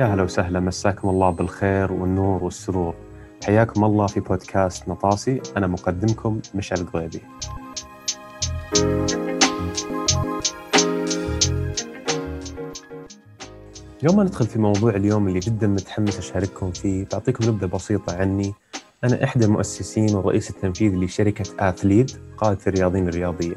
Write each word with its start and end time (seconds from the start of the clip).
يا 0.00 0.04
هلا 0.04 0.22
وسهلا 0.22 0.60
مساكم 0.60 1.08
الله 1.08 1.30
بالخير 1.30 1.92
والنور 1.92 2.44
والسرور. 2.44 2.94
حياكم 3.44 3.84
الله 3.84 4.06
في 4.06 4.20
بودكاست 4.20 4.88
نطاسي 4.88 5.40
أنا 5.56 5.66
مقدمكم 5.66 6.40
مشعل 6.54 6.80
القضيبي 6.80 7.22
يوم 14.02 14.16
ما 14.16 14.24
ندخل 14.24 14.46
في 14.46 14.58
موضوع 14.58 14.90
اليوم 14.90 15.28
اللي 15.28 15.38
جدا 15.40 15.66
متحمس 15.66 16.18
أشارككم 16.18 16.70
فيه 16.70 17.06
بعطيكم 17.12 17.44
نبذة 17.48 17.66
بسيطة 17.66 18.16
عني. 18.16 18.54
أنا 19.04 19.24
إحدى 19.24 19.44
المؤسسين 19.44 20.14
والرئيس 20.14 20.50
التنفيذي 20.50 20.96
لشركة 20.96 21.68
آثليد 21.68 22.10
قادة 22.38 22.58
الرياضيين 22.66 23.08
الرياضية. 23.08 23.56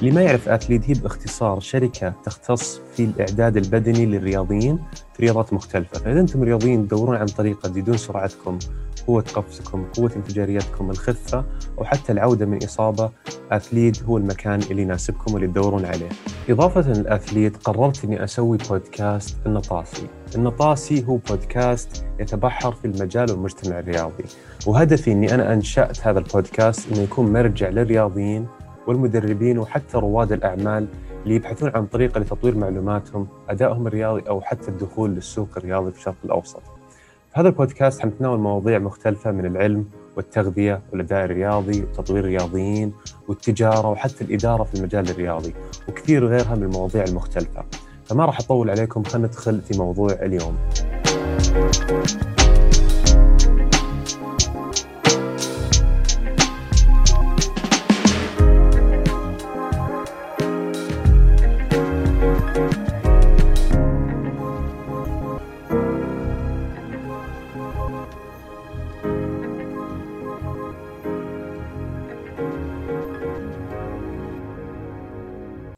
اللي 0.00 0.10
ما 0.10 0.22
يعرف 0.22 0.48
اثليت 0.48 0.90
هي 0.90 0.94
باختصار 0.94 1.60
شركة 1.60 2.14
تختص 2.24 2.80
في 2.96 3.04
الإعداد 3.04 3.56
البدني 3.56 4.06
للرياضيين 4.06 4.78
في 5.14 5.22
رياضات 5.22 5.52
مختلفة، 5.52 5.98
فإذا 5.98 6.20
أنتم 6.20 6.42
رياضيين 6.42 6.88
تدورون 6.88 7.16
عن 7.16 7.26
طريقة 7.26 7.68
تزيدون 7.68 7.96
سرعتكم، 7.96 8.58
قوة 9.06 9.24
قفزكم، 9.34 9.84
قوة 9.96 10.10
انفجاريتكم، 10.16 10.90
الخفة 10.90 11.44
أو 11.78 11.84
حتى 11.84 12.12
العودة 12.12 12.46
من 12.46 12.64
إصابة، 12.64 13.10
اثليت 13.52 14.02
هو 14.02 14.16
المكان 14.16 14.60
اللي 14.70 14.82
يناسبكم 14.82 15.34
واللي 15.34 15.46
تدورون 15.46 15.84
عليه. 15.84 16.08
إضافة 16.48 16.92
للاثليت 16.92 17.56
قررت 17.56 18.04
إني 18.04 18.24
أسوي 18.24 18.58
بودكاست 18.70 19.36
النطاسي. 19.46 20.06
النطاسي 20.34 21.04
هو 21.06 21.16
بودكاست 21.16 22.04
يتبحر 22.20 22.72
في 22.72 22.84
المجال 22.84 23.30
والمجتمع 23.30 23.78
الرياضي، 23.78 24.24
وهدفي 24.66 25.12
إني 25.12 25.34
أنا 25.34 25.52
أنشأت 25.52 26.06
هذا 26.06 26.18
البودكاست 26.18 26.92
إنه 26.92 27.00
يكون 27.00 27.32
مرجع 27.32 27.68
للرياضيين 27.68 28.46
والمدربين 28.86 29.58
وحتى 29.58 29.98
رواد 29.98 30.32
الأعمال 30.32 30.86
اللي 31.24 31.34
يبحثون 31.34 31.70
عن 31.74 31.86
طريقة 31.86 32.20
لتطوير 32.20 32.56
معلوماتهم 32.56 33.28
أدائهم 33.48 33.86
الرياضي 33.86 34.22
أو 34.28 34.40
حتى 34.40 34.68
الدخول 34.68 35.10
للسوق 35.10 35.48
الرياضي 35.56 35.90
في 35.90 35.98
الشرق 35.98 36.16
الأوسط. 36.24 36.62
في 37.32 37.40
هذا 37.40 37.48
البودكاست 37.48 38.00
حنتناول 38.00 38.38
مواضيع 38.38 38.78
مختلفة 38.78 39.30
من 39.32 39.46
العلم 39.46 39.84
والتغذية 40.16 40.80
والأداء 40.92 41.24
الرياضي 41.24 41.82
وتطوير 41.82 42.24
الرياضيين 42.24 42.92
والتجارة 43.28 43.88
وحتى 43.88 44.24
الإدارة 44.24 44.64
في 44.64 44.74
المجال 44.74 45.10
الرياضي 45.10 45.54
وكثير 45.88 46.26
غيرها 46.26 46.54
من 46.54 46.62
المواضيع 46.62 47.04
المختلفة. 47.04 47.64
فما 48.04 48.24
راح 48.24 48.40
أطول 48.40 48.70
عليكم 48.70 49.02
خلينا 49.02 49.28
ندخل 49.28 49.60
في 49.60 49.78
موضوع 49.78 50.12
اليوم. 50.12 50.56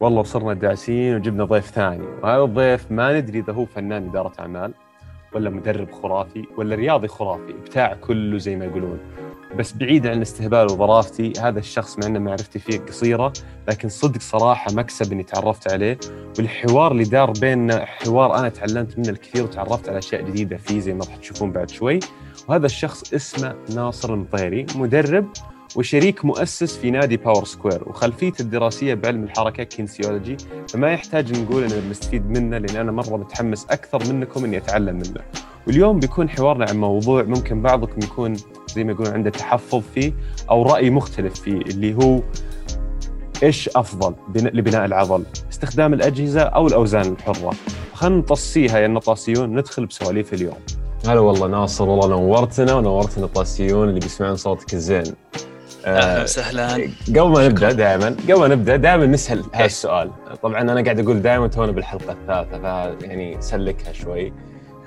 والله 0.01 0.21
وصرنا 0.21 0.55
داسين 0.55 1.15
وجبنا 1.17 1.45
ضيف 1.45 1.67
ثاني. 1.71 2.07
وهذا 2.23 2.43
الضيف 2.43 2.93
ما 2.93 3.21
ندري 3.21 3.39
إذا 3.39 3.53
هو 3.53 3.67
فنان 3.67 4.09
إدارة 4.09 4.33
أعمال 4.41 4.75
ولا 5.35 5.51
مدرب 5.51 5.91
خرافي 5.91 6.45
ولا 6.57 6.77
رياضي 6.77 7.09
خرافي 7.09 7.51
ابتاع 7.51 7.95
كله 7.95 8.39
زي 8.39 8.57
ما 8.57 8.65
يقولون. 8.65 8.99
بس 9.59 9.73
بعيد 9.73 10.07
عن 10.07 10.17
الاستهبال 10.17 10.65
وظرافتي 10.65 11.33
هذا 11.41 11.59
الشخص 11.59 11.99
مع 11.99 12.07
ان 12.07 12.23
معرفتي 12.23 12.59
فيه 12.59 12.79
قصيرة 12.79 13.33
لكن 13.69 13.89
صدق 13.89 14.21
صراحة 14.21 14.73
مكسب 14.73 15.13
إني 15.13 15.23
تعرفت 15.23 15.73
عليه. 15.73 15.99
والحوار 16.39 16.93
اللي 16.93 17.05
دار 17.05 17.33
بيننا 17.41 17.85
حوار 17.85 18.39
أنا 18.39 18.49
تعلمت 18.49 18.99
منه 18.99 19.09
الكثير 19.09 19.45
وتعرفت 19.45 19.89
على 19.89 19.99
أشياء 19.99 20.23
جديدة 20.23 20.57
فيه 20.57 20.81
زي 20.81 20.95
ما 20.95 21.05
راح 21.05 21.17
تشوفون 21.17 21.53
بعد 21.53 21.71
شوي. 21.71 22.01
وهذا 22.49 22.67
الشخص 22.67 23.15
اسمه 23.15 23.55
ناصر 23.75 24.15
المطيري 24.15 24.67
مدرب 24.77 25.27
وشريك 25.77 26.25
مؤسس 26.25 26.77
في 26.77 26.91
نادي 26.91 27.17
Power 27.17 27.45
Square 27.45 27.83
وخلفيته 27.87 28.43
الدراسية 28.43 28.95
بعلم 28.95 29.25
الحركة 29.25 29.63
kinesiology 29.63 30.37
فما 30.69 30.93
يحتاج 30.93 31.39
نقول 31.39 31.65
اننا 31.65 31.81
بنستفيد 31.81 32.31
منه 32.31 32.59
لأن 32.59 32.77
أنا 32.77 32.93
مرة 32.93 33.17
متحمس 33.17 33.67
أكثر 33.71 34.13
منكم 34.13 34.45
إني 34.45 34.57
أتعلم 34.57 34.97
منه. 34.97 35.21
واليوم 35.67 36.01
بيكون 36.01 36.31
حوارنا 36.31 36.67
عن 36.69 36.77
موضوع 36.77 37.23
ممكن 37.23 37.63
بعضكم 37.63 38.03
يكون 38.03 38.37
زي 38.75 38.85
ما 38.85 38.93
يقولون 38.93 39.13
عنده 39.13 39.31
تحفظ 39.31 39.83
فيه 39.95 40.13
أو 40.51 40.63
رأي 40.63 40.91
مختلف 40.91 41.41
فيه 41.41 41.57
اللي 41.57 41.95
هو 41.95 42.21
إيش 43.43 43.69
أفضل 43.77 44.15
لبناء 44.35 44.85
العضل؟ 44.85 45.25
استخدام 45.53 45.95
الأجهزة 45.95 46.41
أو 46.41 46.67
الأوزان 46.67 47.13
الحرة؟ 47.13 47.53
خلينا 47.95 48.17
نطصيها 48.17 48.79
يا 48.79 48.87
النطاسيون 48.87 49.57
ندخل 49.59 49.87
بسواليف 49.87 50.35
اليوم. 50.35 50.57
هلا 51.07 51.21
والله 51.21 51.47
ناصر 51.47 51.89
والله 51.89 52.09
نورتنا 52.09 52.75
ونورت 52.75 53.19
النطاسيون 53.19 53.89
اللي 53.89 54.01
بيسمعون 54.01 54.37
صوتك 54.37 54.75
الزين. 54.75 55.15
أهلا 55.87 56.23
وسهلا. 56.23 56.91
قبل 57.09 57.29
ما 57.29 57.49
نبدأ 57.49 57.73
دائما 57.73 58.17
قبل 58.29 58.39
ما 58.41 58.49
نبدأ 58.49 58.77
دائما 58.77 59.07
نسال 59.07 59.45
هذا 59.53 59.65
السؤال 59.65 60.11
طبعا 60.43 60.61
أنا 60.61 60.83
قاعد 60.83 61.01
أقول 61.01 61.23
دائما 61.23 61.47
تونا 61.47 61.73
بالحلقة 61.73 62.13
الثالثة 62.13 62.59
ف 62.59 63.03
يعني 63.03 63.37
سلكها 63.41 63.93
شوي. 63.93 64.33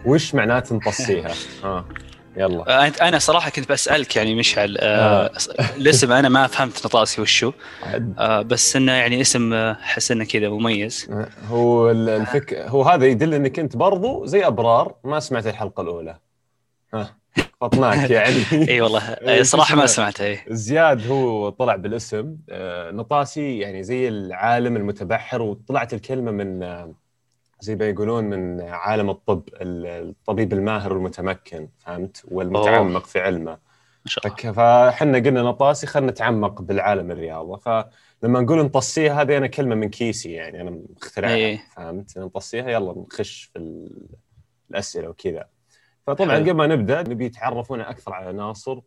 وش 0.06 0.36
معناته 0.36 0.76
نطصيها؟ 0.76 1.32
ها 1.64 1.86
يلا. 2.38 2.86
آه، 2.88 2.92
أنا 3.02 3.20
صراحة 3.20 3.50
كنت 3.50 3.72
بسألك 3.72 4.16
يعني 4.16 4.36
مشعل 4.36 4.78
آه, 4.80 5.26
آه. 5.26 5.32
الاسم 5.78 6.12
أنا 6.12 6.30
ما 6.30 6.48
فهمت 6.48 6.86
نطاسي 6.86 7.22
وشو. 7.22 7.52
آه 8.20 8.42
بس 8.42 8.76
إنه 8.76 8.92
يعني 8.92 9.22
اسم 9.22 9.54
أحس 9.54 10.12
إنه 10.12 10.26
كذا 10.26 10.50
مميز. 10.50 11.10
هو 11.50 11.92
الفك 11.92 12.54
هو 12.54 12.84
هذا 12.84 13.06
يدل 13.06 13.34
إنك 13.34 13.60
أنت 13.60 13.78
برضو 13.78 14.26
زي 14.26 14.48
أبرار 14.48 14.96
ما 15.04 15.20
سمعت 15.20 15.48
الحلقة 15.48 15.82
الأولى. 15.82 16.18
ها 16.94 17.21
فطناك 17.62 18.10
يعني. 18.20 18.70
إي 18.70 18.82
والله. 18.82 19.18
صراحة 19.44 19.76
ما 19.76 19.86
سمعت 19.86 20.22
إي. 20.22 20.40
زياد 20.50 21.08
هو 21.08 21.50
طلع 21.50 21.76
بالاسم. 21.76 22.38
آه، 22.50 22.92
نطاسي 22.92 23.60
يعني 23.60 23.84
زي 23.84 24.08
العالم 24.08 24.76
المتبحر 24.76 25.42
وطلعت 25.42 25.94
الكلمة 25.94 26.32
من 26.32 26.64
آه، 26.64 26.94
زي 27.60 27.76
ما 27.76 27.90
يقولون 27.90 28.24
من 28.24 28.62
عالم 28.62 29.10
الطب 29.10 29.44
الطبيب 29.62 30.54
الماهر 30.54 30.94
والمتمكن 30.94 31.70
فهمت؟ 31.80 32.24
والمتعمق 32.32 33.06
في 33.06 33.20
علمه. 33.20 33.72
فاحنا 34.56 35.18
قلنا 35.18 35.42
نطاسي 35.42 35.88
خلينا 35.88 36.12
نتعمق 36.12 36.62
بالعالم 36.62 37.12
الرياضة. 37.12 37.58
فلما 37.58 38.42
نقول 38.42 38.58
نطصيها 38.66 39.22
هذه 39.22 39.38
أنا 39.38 39.48
كلمة 39.48 39.76
من 39.76 39.90
كيسي 39.90 40.32
يعني 40.32 40.62
أنا 40.62 40.80
مخترعها. 40.96 41.60
فهمت؟ 41.76 42.18
نطصيها 42.18 42.70
يلا 42.70 42.94
نخش 43.12 43.50
في 43.54 43.88
الأسئلة 44.72 45.10
وكذا. 45.10 45.46
فطبعا 46.08 46.36
قبل 46.36 46.52
ما 46.52 46.68
نبدأ 46.68 47.02
نبي 47.02 47.26
يتعرفون 47.26 47.82
أكثر 47.82 48.14
على 48.14 48.34
ناصر 48.34 48.80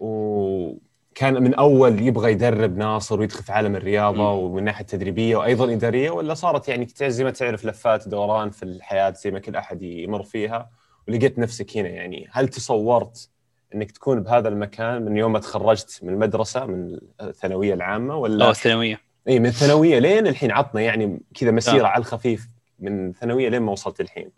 وكان 0.00 1.42
من 1.42 1.54
أول 1.54 2.02
يبغى 2.02 2.32
يدرب 2.32 2.76
ناصر 2.76 3.20
ويدخل 3.20 3.42
في 3.42 3.52
عالم 3.52 3.76
الرياضة 3.76 4.32
ومن 4.32 4.58
الناحيه 4.58 4.80
التدريبيه 4.80 5.36
وأيضا 5.36 5.72
إدارية 5.72 6.10
ولا 6.10 6.34
صارت 6.34 6.68
يعني 6.68 6.88
زي 7.00 7.24
ما 7.24 7.30
تعرف 7.30 7.64
لفات 7.64 8.08
دوران 8.08 8.50
في 8.50 8.62
الحياة 8.62 9.10
زي 9.10 9.30
ما 9.30 9.38
كل 9.38 9.56
أحد 9.56 9.82
يمر 9.82 10.22
فيها. 10.22 10.70
ولقيت 11.08 11.38
نفسك 11.38 11.76
هنا 11.76 11.88
يعني 11.88 12.28
هل 12.32 12.48
تصورت 12.48 13.30
إنك 13.74 13.90
تكون 13.90 14.22
بهذا 14.22 14.48
المكان 14.48 15.04
من 15.04 15.16
يوم 15.16 15.32
ما 15.32 15.38
تخرجت 15.38 16.00
من 16.02 16.12
المدرسة 16.12 16.66
من 16.66 16.98
الثانوية 17.20 17.74
العامة 17.74 18.16
ولا 18.16 18.46
آه 18.46 18.50
الثانوية. 18.50 19.00
اي 19.28 19.38
من 19.38 19.46
الثانوية 19.46 19.98
لين 19.98 20.26
الحين 20.26 20.50
عطنا 20.50 20.80
يعني 20.80 21.20
كذا 21.34 21.50
مسيرة 21.50 21.84
آه. 21.84 21.88
على 21.88 22.00
الخفيف 22.00 22.48
من 22.78 23.12
ثانويه 23.12 23.48
لين 23.48 23.62
ما 23.62 23.72
وصلت 23.72 24.00
الحين؟ 24.00 24.30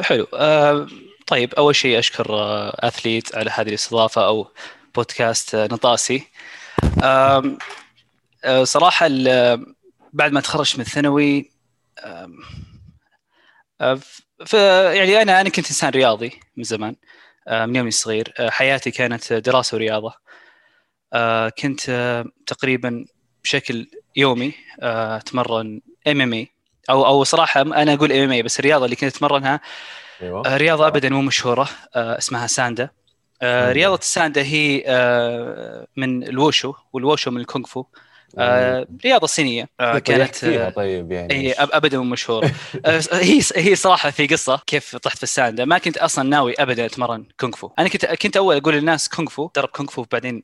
حلو. 0.00 0.26
آه 0.34 0.88
طيب 1.26 1.54
أول 1.54 1.76
شيء 1.76 1.98
أشكر 1.98 2.34
آه 2.34 2.76
أثليت 2.88 3.36
على 3.36 3.50
هذه 3.50 3.68
الاستضافة 3.68 4.26
أو 4.26 4.52
بودكاست 4.94 5.54
آه 5.54 5.66
نطاسي. 5.66 6.26
آه 7.02 7.56
آه 8.44 8.64
صراحة 8.64 9.08
بعد 10.12 10.32
ما 10.32 10.40
تخرجت 10.40 10.76
من 10.76 10.80
الثانوي 10.84 11.50
آه 11.98 12.30
يعني 14.92 15.22
أنا 15.22 15.40
أنا 15.40 15.48
كنت 15.48 15.66
إنسان 15.66 15.90
رياضي 15.90 16.40
من 16.56 16.64
زمان 16.64 16.96
آه 17.48 17.66
من 17.66 17.76
يومي 17.76 17.88
الصغير. 17.88 18.34
آه 18.38 18.50
حياتي 18.50 18.90
كانت 18.90 19.32
دراسة 19.32 19.74
ورياضة. 19.74 20.12
آه 21.12 21.48
كنت 21.48 21.80
آه 21.88 22.24
تقريبا 22.46 23.04
بشكل 23.44 23.90
يومي 24.16 24.54
آه 24.80 25.16
أتمرن 25.16 25.80
MMA. 26.06 26.55
أو 26.90 27.06
أو 27.06 27.24
صراحة 27.24 27.60
أنا 27.60 27.94
أقول 27.94 28.12
MMA 28.12 28.42
بس 28.42 28.60
الرياضة 28.60 28.84
اللي 28.84 28.96
كنت 28.96 29.16
أتمرنها 29.16 29.60
أيوة. 30.22 30.46
آه، 30.46 30.56
رياضة 30.56 30.86
ابدا 30.86 31.08
مو 31.08 31.22
مشهورة 31.22 31.68
آه، 31.94 32.18
اسمها 32.18 32.46
ساندا. 32.46 32.90
آه، 33.42 33.72
رياضة 33.72 33.98
الساندا 33.98 34.42
هي 34.42 34.84
من 35.96 36.22
الوشو 36.22 36.74
والوشو 36.92 37.30
من 37.30 37.40
الكونغ 37.40 37.66
فو. 37.66 37.84
رياضة 39.04 39.26
صينية. 39.26 39.68
كانت 39.78 40.36
طيب 40.76 41.12
يعني. 41.12 41.34
هي 41.34 41.52
ابدا 41.52 41.98
مو 41.98 42.04
مشهورة. 42.04 42.50
هي 43.12 43.40
هي 43.56 43.74
صراحة 43.76 44.10
في 44.10 44.26
قصة 44.26 44.60
كيف 44.66 44.96
طحت 44.96 45.16
في 45.16 45.22
الساندا. 45.22 45.64
ما 45.64 45.78
كنت 45.78 45.96
أصلا 45.98 46.28
ناوي 46.28 46.54
ابدا 46.58 46.86
أتمرن 46.86 47.24
كونغ 47.40 47.56
فو. 47.56 47.70
أنا 47.78 47.88
كنت 47.88 48.06
كنت 48.06 48.36
أول 48.36 48.56
أقول 48.56 48.74
للناس 48.74 49.08
كونغ 49.08 49.28
فو 49.28 49.50
درب 49.56 49.68
كونغ 49.68 49.90
فو 49.90 50.04
بعدين 50.12 50.42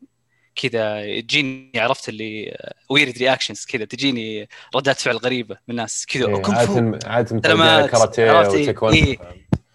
كذا 0.56 1.20
تجيني 1.20 1.72
عرفت 1.76 2.08
اللي 2.08 2.56
weird 2.90 3.19
reactions 3.19 3.64
كذا 3.64 3.84
تجيني 3.84 4.49
ردات 4.76 5.00
فعل 5.00 5.16
غريبة 5.16 5.54
من 5.54 5.75
الناس 5.75 6.06
كذا 6.06 6.26
إيه، 6.26 6.43
سلامات. 6.43 7.04
متوجه 7.32 7.87
كاراتيه 7.87 8.22
إيه؟ 8.22 8.49
وتايكوندو 8.49 8.96
إيه. 8.96 9.19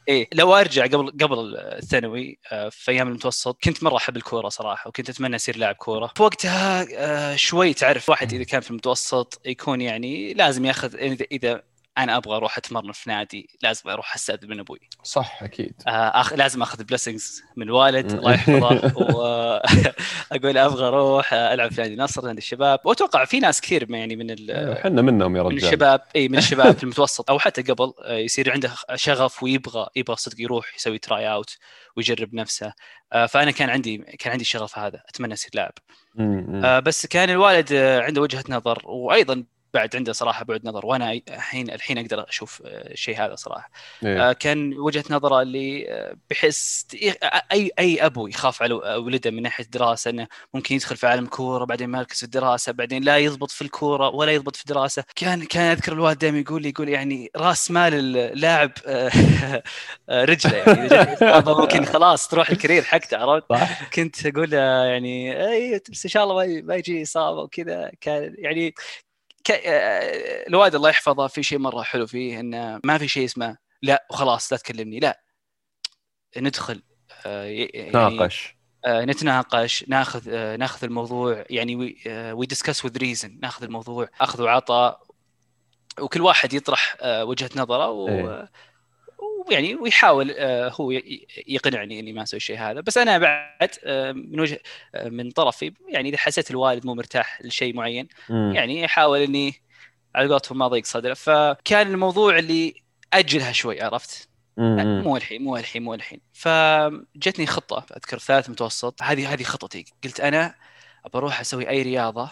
إيه 0.08 0.28
لو 0.34 0.56
أرجع 0.56 0.86
قبل 0.86 1.12
قبل 1.12 1.58
الثانوي 1.58 2.40
آه، 2.52 2.70
في 2.70 2.92
أيام 2.92 3.08
المتوسط 3.08 3.58
كنت 3.64 3.84
مرة 3.84 3.98
أحب 3.98 4.18
الكورة 4.18 4.50
صراحة 4.50 4.88
وكنت 4.88 5.10
أتمنى 5.10 5.36
اصير 5.36 5.58
لاعب 5.58 5.76
كورة 5.76 6.12
في 6.16 6.24
وقتها 6.24 6.88
آه، 6.96 7.36
شوي 7.36 7.74
تعرف 7.74 8.10
واحد 8.10 8.34
إذا 8.34 8.44
كان 8.44 8.62
في 8.62 8.72
المتوسط 8.72 9.42
يكون 9.46 9.82
يعني 9.82 10.34
لازم 10.34 10.66
ياخذ 10.66 10.96
إذا 11.32 11.62
أنا 11.98 12.18
أبغى 12.18 12.36
أروح 12.36 12.58
أتمرن 12.58 12.92
في 12.92 13.10
نادي 13.10 13.50
لازم 13.62 13.90
أروح 13.90 14.16
أستأذن 14.16 14.50
من 14.50 14.60
أبوي. 14.60 14.80
صح 15.04 15.44
أكيد. 15.44 15.74
آه، 15.88 15.92
أخ... 15.92 16.34
لازم 16.34 16.62
أخذ 16.62 16.84
blessings 16.84 17.44
من 17.56 17.64
الوالد 17.68 18.12
مم. 18.12 18.20
الله 18.20 18.34
يحفظه. 18.34 18.94
واقول 20.32 20.58
أبغى 20.68 20.88
أروح 20.88 21.34
ألعب 21.34 21.72
في 21.72 21.82
نادي 21.82 21.94
النصر 21.94 22.26
نادي 22.26 22.38
الشباب. 22.38 22.80
وأتوقع 22.86 23.26
في 23.26 23.40
ناس 23.40 23.62
كثير 23.62 23.92
يعني 23.92 24.16
من 24.16 24.32
ال... 24.32 24.52
إحنا 24.52 25.02
منهم 25.02 25.36
يا 25.36 25.44
من 25.44 25.48
رجال. 25.50 25.66
الشباب. 25.66 26.02
إي 26.16 26.30
من 26.30 26.38
الشباب 26.44 26.78
في 26.78 26.84
المتوسط. 26.84 27.30
أو 27.30 27.40
حتى 27.40 27.62
قبل 27.62 27.94
آه، 28.04 28.14
يصير 28.18 28.52
عنده 28.52 28.72
شغف 28.96 29.44
ويبغى 29.44 29.88
يبغى 29.96 30.16
صدق 30.16 30.36
يروح 30.42 30.76
يسوي 30.76 30.98
try 30.98 31.32
out 31.32 31.58
ويجرب 31.98 32.34
نفسه. 32.34 32.74
آه، 33.14 33.26
فأنا 33.26 33.52
كان 33.52 33.70
عندي 33.70 33.98
كان 33.98 34.32
عندي 34.32 34.42
الشغف 34.42 34.78
هذا. 34.80 35.02
أتمنى 35.10 35.34
اصير 35.34 35.52
لاعب 35.54 35.74
بس 36.84 37.06
كان 37.06 37.30
الوالد 37.30 37.74
عنده 37.74 38.22
وجهة 38.22 38.44
نظر 38.50 38.82
وأيضا 38.86 39.44
بعد 39.74 39.96
عنده 39.96 40.14
صراحة 40.14 40.46
بعد 40.46 40.62
نظر 40.66 40.86
وأنا 40.86 41.12
الحين 41.30 41.70
الحين 41.70 41.98
أقدر 41.98 42.30
أشوف 42.30 42.62
آه، 42.66 42.92
الشيء 42.92 43.18
هذا 43.26 43.36
صراحة. 43.36 43.70
إيه. 44.06 44.30
آه، 44.30 44.34
كان 44.34 44.78
وجهة 44.78 45.04
نظره 45.10 45.42
اللي 45.42 45.92
آه، 45.92 46.16
بحس 46.30 46.88
أي 47.52 47.72
أي 47.80 48.06
أبو 48.06 48.28
يخاف 48.28 48.64
على 48.64 48.74
ولده 48.74 49.32
من 49.32 49.42
ناحية 49.42 49.64
الدراسة 49.64 50.10
إنه 50.12 50.28
ممكن 50.54 50.76
يدخل 50.76 50.98
في 50.98 51.08
عالم 51.08 51.24
الكوره 51.24 51.66
بعدين 51.66 51.90
ما 51.90 51.98
يركز 51.98 52.18
في 52.18 52.24
الدراسة 52.24 52.72
بعدين 52.72 53.04
لا 53.04 53.18
يضبط 53.18 53.52
في 53.52 53.62
الكورة 53.62 54.10
ولا 54.10 54.32
يضبط 54.32 54.56
في 54.56 54.62
الدراسة. 54.62 55.04
كان 55.16 55.44
كان 55.46 55.72
أذكر 55.72 55.94
الوالد 55.94 56.18
دائما 56.18 56.40
يقول 56.40 56.62
لي 56.62 56.70
يقول 56.70 56.90
يعني 56.90 57.32
راس 57.36 57.72
مال 57.72 57.94
اللاعب 58.18 58.72
آه، 58.86 59.12
آه، 60.10 60.26
رجله 60.26 60.56
يعني. 60.56 61.46
ممكن 61.46 61.86
خلاص 61.86 62.28
تروح 62.28 62.50
الكارير 62.50 62.84
حقته 62.84 63.18
عرفت؟ 63.18 63.46
كنت 63.94 64.26
أقول 64.26 64.54
يعني 64.54 65.48
اي 65.48 65.82
بس 65.92 66.06
إن 66.06 66.12
شاء 66.12 66.24
الله 66.24 66.62
ما 66.62 66.76
يجي 66.76 67.04
إصابة 67.04 67.42
وكذا. 67.42 67.92
كان 68.02 68.36
يعني 68.38 68.74
ك... 69.48 69.52
آه، 69.52 70.48
الوالد 70.48 70.76
الله 70.76 70.90
يحفظه 70.90 71.28
في 71.28 71.44
شيء 71.44 71.60
مرة 71.60 71.82
حلو 71.82 72.08
فيه 72.08 72.40
إنه 72.40 72.80
ما 72.84 72.98
في 72.98 73.08
شيء 73.08 73.26
اسمه 73.26 73.58
لا 73.82 74.06
وخلاص 74.10 74.54
لا 74.54 74.60
تكلمني 74.60 75.00
لا. 75.00 75.22
ندخل 76.38 76.84
آه، 77.26 77.44
يعني 77.44 77.92
ناقش. 77.92 78.58
آه، 78.86 79.06
نتناقش 79.06 79.86
ناخذ 79.88 80.30
آه، 80.30 80.56
ناخذ 80.56 80.84
الموضوع 80.84 81.46
يعني 81.50 81.76
we 82.34 82.46
discuss 82.46 82.86
with 82.86 82.98
reason 82.98 83.40
ناخذ 83.42 83.64
الموضوع 83.64 84.10
أخذ 84.22 84.42
وعطاء 84.42 85.02
وكل 86.00 86.22
واحد 86.22 86.54
يطرح 86.54 86.98
آه، 87.02 87.26
وجهة 87.26 87.50
نظره 87.56 87.90
و... 87.90 88.48
ويعني 89.48 89.76
ويحاول 89.76 90.32
آه، 90.38 90.70
هو 90.70 90.92
يقنعني 91.48 92.00
إني 92.00 92.14
ما 92.14 92.24
أسوي 92.24 92.38
الشيء 92.38 92.58
هذا. 92.60 92.82
بس 92.82 92.98
أنا 92.98 93.18
بعد 93.18 93.70
آه، 93.84 94.12
من 94.12 94.40
وجه 94.40 94.62
آه، 94.96 95.10
من 95.10 95.32
طرفي 95.32 95.74
يعني 95.90 96.10
إذا 96.10 96.18
حسيت 96.18 96.52
الوالد 96.52 96.86
مو 96.86 96.96
مرتاح 96.96 97.42
لشيء 97.42 97.76
معين 97.76 98.08
مم. 98.30 98.52
يعني 98.56 98.86
احاول 98.86 99.20
إني 99.22 99.54
على 100.16 100.30
قولتهم 100.30 100.58
ما 100.58 100.68
ضيق 100.68 100.86
صدره. 100.86 101.14
فكان 101.14 101.88
الموضوع 101.88 102.38
اللي 102.38 102.74
اجلها 103.14 103.52
شوي 103.52 103.82
عرفت. 103.82 104.30
مو 104.58 105.18
الحين 105.18 105.42
مو 105.42 105.58
الحين 105.58 105.84
مو 105.84 105.94
الحين. 105.94 106.22
فجتني 106.34 107.46
خطة 107.46 107.86
أذكر 107.98 108.20
ثالث 108.20 108.50
متوسط. 108.50 109.02
هذه 109.04 109.34
هذه 109.34 109.44
خطتي. 109.44 109.86
قلت 110.04 110.20
أنا 110.20 110.56
ابى 111.06 111.18
أروح 111.18 111.40
أسوي 111.40 111.70
أي 111.70 111.82
رياضة 111.82 112.30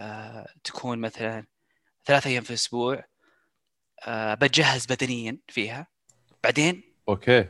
آه، 0.00 0.46
تكون 0.64 0.98
مثلا 0.98 1.46
ثلاث 2.04 2.26
أيام 2.26 2.42
في 2.42 2.50
الأسبوع 2.50 3.04
آه، 4.06 4.34
بتجهز 4.34 4.86
بدنيا 4.86 5.38
فيها. 5.48 5.86
بعدين 6.44 6.82
okay. 7.08 7.44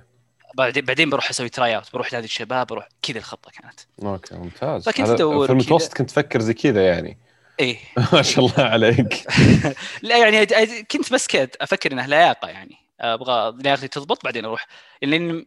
بعدين 0.55 0.85
بعدين 0.85 1.11
بروح 1.11 1.31
أسوي 1.31 1.49
try 1.49 1.77
out 1.77 1.93
بروح 1.93 2.13
نادي 2.13 2.25
الشباب 2.25 2.67
بروح 2.67 2.89
كذا 3.03 3.19
الخطه 3.19 3.51
كانت. 3.51 3.81
okay 4.03 4.35
ممتاز. 4.35 4.85
فكنت 4.85 5.01
هذا 5.01 5.15
أدور 5.15 5.47
في 5.47 5.53
المتوسط. 5.53 5.95
كنت 5.95 6.11
تفكر 6.11 6.41
زي 6.41 6.55
كذا 6.55 6.87
يعني. 6.87 7.19
إيه. 7.61 7.79
ما 8.13 8.23
شاء 8.23 8.47
الله 8.47 8.65
عليك. 8.65 9.27
لا 10.03 10.19
يعني 10.19 10.47
كنت 10.91 11.13
بس 11.13 11.27
كذا 11.27 11.49
أفكر 11.61 11.93
إنها 11.93 12.07
لياقة 12.07 12.49
يعني. 12.49 12.77
أبغى 13.01 13.63
لياقتي 13.63 13.89
تضبط 13.89 14.25
بعدين 14.25 14.45
أروح. 14.45 14.67
لأن 15.03 15.47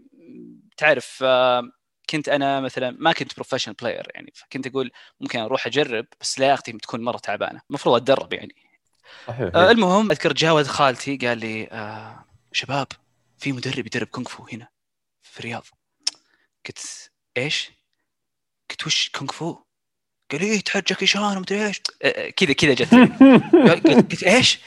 تعرف 0.78 1.20
آه، 1.24 1.64
كنت 2.10 2.30
أنا 2.30 2.60
مثلا 2.60 2.96
ما 3.00 3.12
كنت 3.12 3.36
professional 3.36 3.76
player 3.76 4.12
يعني. 4.16 4.34
فكنت 4.36 4.68
أقول 4.68 4.92
ممكن 5.22 5.40
أروح 5.40 5.68
أجرب 5.68 6.06
بس 6.22 6.40
لياقتي 6.40 6.72
تكون 6.72 7.04
مرة 7.04 7.18
تعبانة. 7.18 7.62
المفروض 7.70 7.96
أتدرب 7.96 8.34
يعني. 8.34 8.56
صحيح. 9.28 9.52
آه، 9.56 9.72
المهم 9.72 10.12
أذكر 10.12 10.34
جاء 10.34 10.54
ولد 10.54 10.68
خالتي 10.68 11.18
قال 11.18 11.38
لي 11.38 11.68
آه 11.72 12.26
شباب 12.52 12.88
في 13.38 13.52
مدرب 13.52 13.86
يدرب 13.86 14.08
كونغ 14.08 14.28
فو 14.28 14.44
هنا 14.54 14.68
في 15.22 15.40
الرياض 15.40 15.66
قلت 16.68 17.12
إيش؟ 17.38 17.72
قلت 18.70 18.88
وش 18.88 19.10
كونغ 19.10 19.32
فو؟ 19.32 19.58
قال 20.32 20.42
إيه 20.42 20.60
تحت 20.60 20.90
جاكي 20.90 21.06
شان 21.06 21.38
ومدري 21.38 21.68
إيش 21.68 21.82
آه، 22.04 22.08
آه، 22.08 22.30
كذا 22.30 22.54
كذا 22.54 22.74
جت 22.74 22.94
قلت 24.12 24.24
إيش؟ 24.24 24.60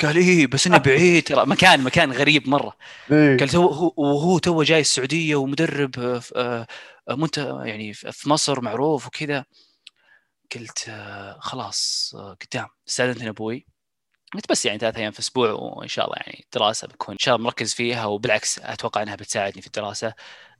قال 0.00 0.16
إيه 0.16 0.46
بس 0.46 0.66
إنه 0.66 0.78
بعيد 0.78 1.22
ترى 1.22 1.46
مكان 1.46 1.80
مكان 1.80 2.12
غريب 2.12 2.48
مرة 2.48 2.76
إيه. 3.12 3.38
قال 3.38 3.56
هو 3.56 3.68
هو 3.68 3.92
وهو 3.96 4.38
تو 4.38 4.62
جاي 4.62 4.80
السعودية 4.80 5.36
ومدرب 5.36 6.20
آه، 6.36 6.66
منت 7.10 7.38
يعني 7.38 7.92
في 7.94 8.28
مصر 8.28 8.60
معروف 8.60 9.06
وكذا 9.06 9.44
قلت 10.54 10.90
خلاص 11.38 12.14
قدام 12.16 12.68
استأذنت 12.88 13.22
أبوي 13.22 13.66
قلت 14.34 14.50
بس 14.50 14.66
يعني 14.66 14.78
ثلاث 14.78 14.96
أيام 14.96 15.12
في 15.12 15.18
الأسبوع 15.18 15.50
وإن 15.50 15.88
شاء 15.88 16.04
الله 16.04 16.16
يعني 16.26 16.44
دراسة 16.54 16.88
بكون 16.88 17.12
إن 17.12 17.18
شاء 17.18 17.36
الله 17.36 17.44
مركز 17.46 17.74
فيها 17.74 18.04
وبالعكس 18.06 18.58
أتوقع 18.58 19.02
إنها 19.02 19.16
بتساعدني 19.16 19.60
في 19.60 19.66
الدراسة. 19.66 20.14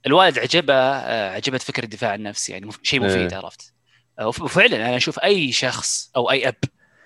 الوالد 0.05 0.39
عجبه 0.39 0.73
آه، 0.73 1.31
عجبت 1.31 1.61
فكرة 1.61 1.83
الدفاع 1.83 2.11
عن 2.11 2.19
النفس 2.19 2.49
يعني 2.49 2.71
شيء 2.83 2.99
مفيد 2.99 3.33
إيه. 3.33 3.37
عرفت. 3.37 3.73
آه، 4.19 4.27
وف- 4.27 4.41
وفعلا 4.41 4.75
أنا 4.75 4.97
أشوف 4.97 5.19
أي 5.19 5.51
شخص 5.51 6.11
أو 6.15 6.31
أي 6.31 6.47
أب. 6.47 6.55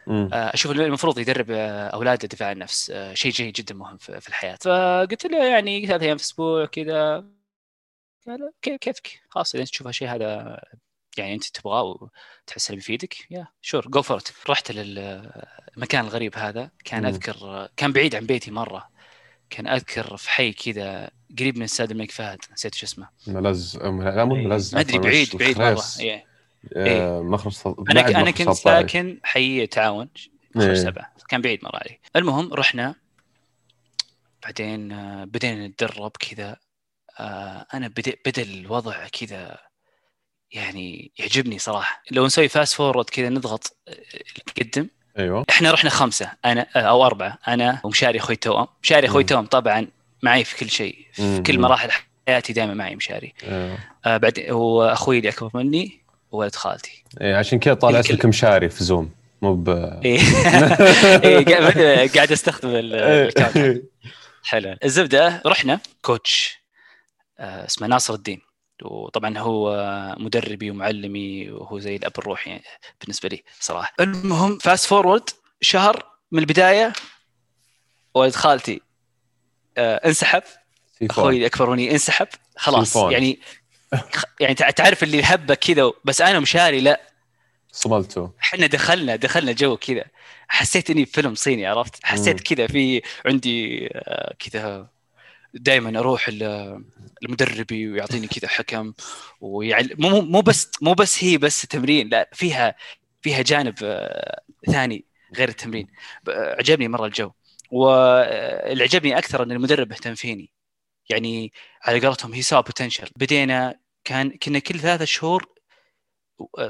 آه، 0.07 0.29
أشوف 0.33 0.71
المفروض 0.71 1.19
يدرب 1.19 1.51
أولاده 1.93 2.27
دفاع 2.27 2.47
عن 2.49 2.53
النفس 2.55 2.93
شيء 3.13 3.31
جيد 3.31 3.53
جدا 3.53 3.75
مهم 3.75 3.97
في 3.97 4.27
الحياة. 4.27 4.57
فقلت 4.61 5.25
له 5.25 5.45
يعني 5.45 5.87
ثلاث 5.87 6.01
أيام 6.01 6.17
في 6.17 6.23
الأسبوع 6.23 6.65
كذا 6.65 7.25
قال 8.27 8.51
كيف 8.61 8.77
كيفك 8.77 9.21
خلاص 9.29 9.55
إذا 9.55 9.63
تشوف 9.63 9.87
هالشيء 9.87 10.07
هذا 10.09 10.59
يعني 11.17 11.33
أنت 11.33 11.43
تبغاه 11.43 11.83
وتحس 11.83 12.69
إنه 12.69 12.75
بيفيدك 12.75 13.15
yeah 13.31 13.47
sure 13.61 13.87
go 13.87 14.01
for 14.01 14.21
رحت 14.49 14.71
للمكان 14.71 16.05
الغريب 16.05 16.35
هذا 16.35 16.71
كان. 16.85 17.05
أذكر 17.05 17.69
كان 17.77 17.91
بعيد 17.91 18.15
عن 18.15 18.25
بيتي 18.25 18.51
مرة 18.51 18.89
كان 19.49 19.67
أذكر 19.67 20.17
في 20.17 20.29
حي 20.29 20.53
كذا 20.53 21.09
قريب 21.39 21.57
من 21.57 21.63
استاد 21.63 21.91
الملك 21.91 22.11
فهد 22.11 22.39
نسيت 22.53 22.75
شو 22.75 22.85
اسمه 22.85 23.09
ملز 23.27 23.77
أم- 23.77 23.83
لا 23.83 24.25
مو 24.25 24.35
ملز 24.35 24.75
ما 24.75 24.81
أدري 24.81 24.99
بعيد 24.99 25.35
بعيد 25.35 25.57
مرة. 25.57 25.83
إيه. 25.99 26.25
آه، 26.75 27.21
مخرج 27.21 27.51
صل... 27.53 27.75
أنا 27.89 28.07
أنا 28.07 28.21
مخرج 28.21 28.33
كنت 28.33 28.49
17. 28.49 28.55
ساكن 28.55 29.19
حي 29.23 29.67
تعاون 29.67 30.09
مخرج 30.55 30.69
إيه. 30.69 30.75
سبعة 30.75 31.13
كان 31.29 31.41
بعيد 31.41 31.63
مرة 31.63 31.75
علي 31.77 31.99
المهم 32.15 32.53
رحنا 32.53 32.95
بعدين 34.43 34.91
آه، 34.91 35.23
بدينا 35.25 35.67
نتدرب 35.67 36.11
كذا 36.19 36.57
آه، 37.19 37.65
أنا 37.73 37.87
بدا 37.87 38.13
بدأ 38.25 38.41
الوضع 38.41 39.07
كذا 39.07 39.57
يعني 40.53 41.11
يعجبني 41.19 41.59
صراحة. 41.59 42.03
لو 42.11 42.25
نسوي 42.25 42.47
fast 42.47 42.73
forward 42.73 43.09
كذا 43.09 43.29
نضغط 43.29 43.77
آه، 43.87 43.93
نقدم. 44.49 44.87
أيوه. 45.19 45.45
إحنا 45.49 45.71
رحنا 45.71 45.89
خمسة 45.89 46.31
أنا 46.45 46.65
آه، 46.75 46.79
أو 46.79 47.05
أربعة 47.05 47.37
أنا 47.47 47.81
ومشاري 47.83 48.19
أخوي 48.19 48.35
التوأم 48.35 48.67
مشاري 48.83 49.07
أخوي. 49.07 49.21
التوأم 49.21 49.45
طبعا 49.45 49.87
معي 50.23 50.43
في 50.43 50.57
كل 50.57 50.69
شيء 50.69 50.97
في 51.13 51.21
مم. 51.21 51.43
كل 51.43 51.59
مراحل 51.59 51.89
حياتي 52.27 52.53
دائما 52.53 52.73
معي 52.73 52.95
مشاري. 52.95 53.33
أيوه. 53.43 53.77
آه 54.05 54.17
بعدين 54.17 54.51
وأخوي 54.51 55.17
اللي 55.17 55.29
اكبر 55.29 55.49
مني 55.53 55.99
وولد 56.31 56.55
خالتي. 56.55 57.03
إيه، 57.21 57.35
عشان 57.35 57.59
كذا 57.59 57.73
طالع 57.73 57.99
اسمك 57.99 58.25
مشاري 58.25 58.69
في 58.69 58.83
زوم 58.83 59.11
مو 59.41 59.53
ب 59.55 59.69
إيه. 60.05 60.19
إيه، 61.23 62.09
قاعد 62.09 62.31
أستخدم 62.31 62.69
إيه. 62.69 63.29
حلو. 64.43 64.75
الزبدة 64.83 65.41
رحنا 65.45 65.79
كوتش 66.01 66.59
آه، 67.39 67.65
اسمه 67.65 67.87
ناصر 67.87 68.13
الدين. 68.13 68.41
وطبعا 68.81 69.37
هو 69.37 69.75
مدربي 70.19 70.71
ومعلمي 70.71 71.51
وهو 71.51 71.79
زي 71.79 71.95
الأب 71.95 72.11
الروحي 72.19 72.49
يعني 72.49 72.63
بالنسبة 73.01 73.29
لي 73.29 73.43
صراحة. 73.59 73.93
المهم 73.99 74.57
fast 74.57 74.85
forward 74.85 75.29
شهر 75.61 76.05
من 76.31 76.39
البداية 76.39 76.93
ولد 78.13 78.35
خالتي 78.35 78.81
آه، 79.77 79.95
انسحب. 80.05 80.43
أخوي 81.03 81.35
اللي 81.35 81.45
اكبر 81.45 81.69
مني 81.69 81.91
انسحب. 81.91 82.27
خلاص. 82.57 82.87
سيفون. 82.93 83.11
يعني 83.11 83.39
يعني 84.39 84.53
تع- 84.55 84.69
تعرف 84.69 85.03
اللي 85.03 85.23
هبة 85.23 85.53
كذا 85.55 85.91
بس 86.05 86.21
أنا 86.21 86.39
مشاري 86.39 86.81
لا. 86.81 87.01
صملتوا. 87.71 88.27
إحنا 88.41 88.67
دخلنا 88.67 89.15
دخلنا 89.15 89.51
جو 89.51 89.77
كذا. 89.77 90.05
حسيت 90.47 90.89
إني 90.89 91.05
في 91.05 91.11
فيلم 91.11 91.35
صيني 91.35 91.65
عرفت؟ 91.65 92.05
حسيت. 92.05 92.39
كذا 92.53 92.67
في 92.67 93.01
عندي 93.25 93.87
آه، 93.93 94.35
كذا 94.39 94.87
دائما 95.53 95.99
أروح 95.99 96.27
ال- 96.27 96.83
المدربي 97.23 97.91
ويعطيني 97.91 98.27
كذا 98.27 98.47
حكم. 98.47 98.93
ويعل... 99.41 99.95
مو 99.99 100.21
مو- 100.21 100.41
بس 100.41 100.71
مو 100.81 100.93
بس 100.93 101.23
هي 101.23 101.37
بس 101.37 101.61
تمرين 101.61 102.09
لا 102.09 102.29
فيها 102.33 102.75
فيها 103.21 103.41
جانب 103.41 103.75
آه، 103.83 104.41
ثاني 104.71 105.05
غير 105.37 105.49
التمرين. 105.49 105.87
عجبني 106.29 106.87
مرة 106.87 107.05
الجو. 107.05 107.31
واللي 107.71 108.83
عجبني 108.83 109.17
أكثر 109.17 109.43
إن 109.43 109.51
المدرب 109.51 109.91
اهتم 109.91 110.15
فيني. 110.15 110.51
يعني 111.09 111.53
على 111.83 111.99
قولتهم 112.07 112.33
he 112.33 112.41
saw 112.41 112.61
potential 112.61 113.09
بدينا 113.15 113.79
كان 114.03 114.29
كنا 114.37 114.59
كل 114.59 114.79
ثلاثة 114.79 115.05
شهور 115.05 115.45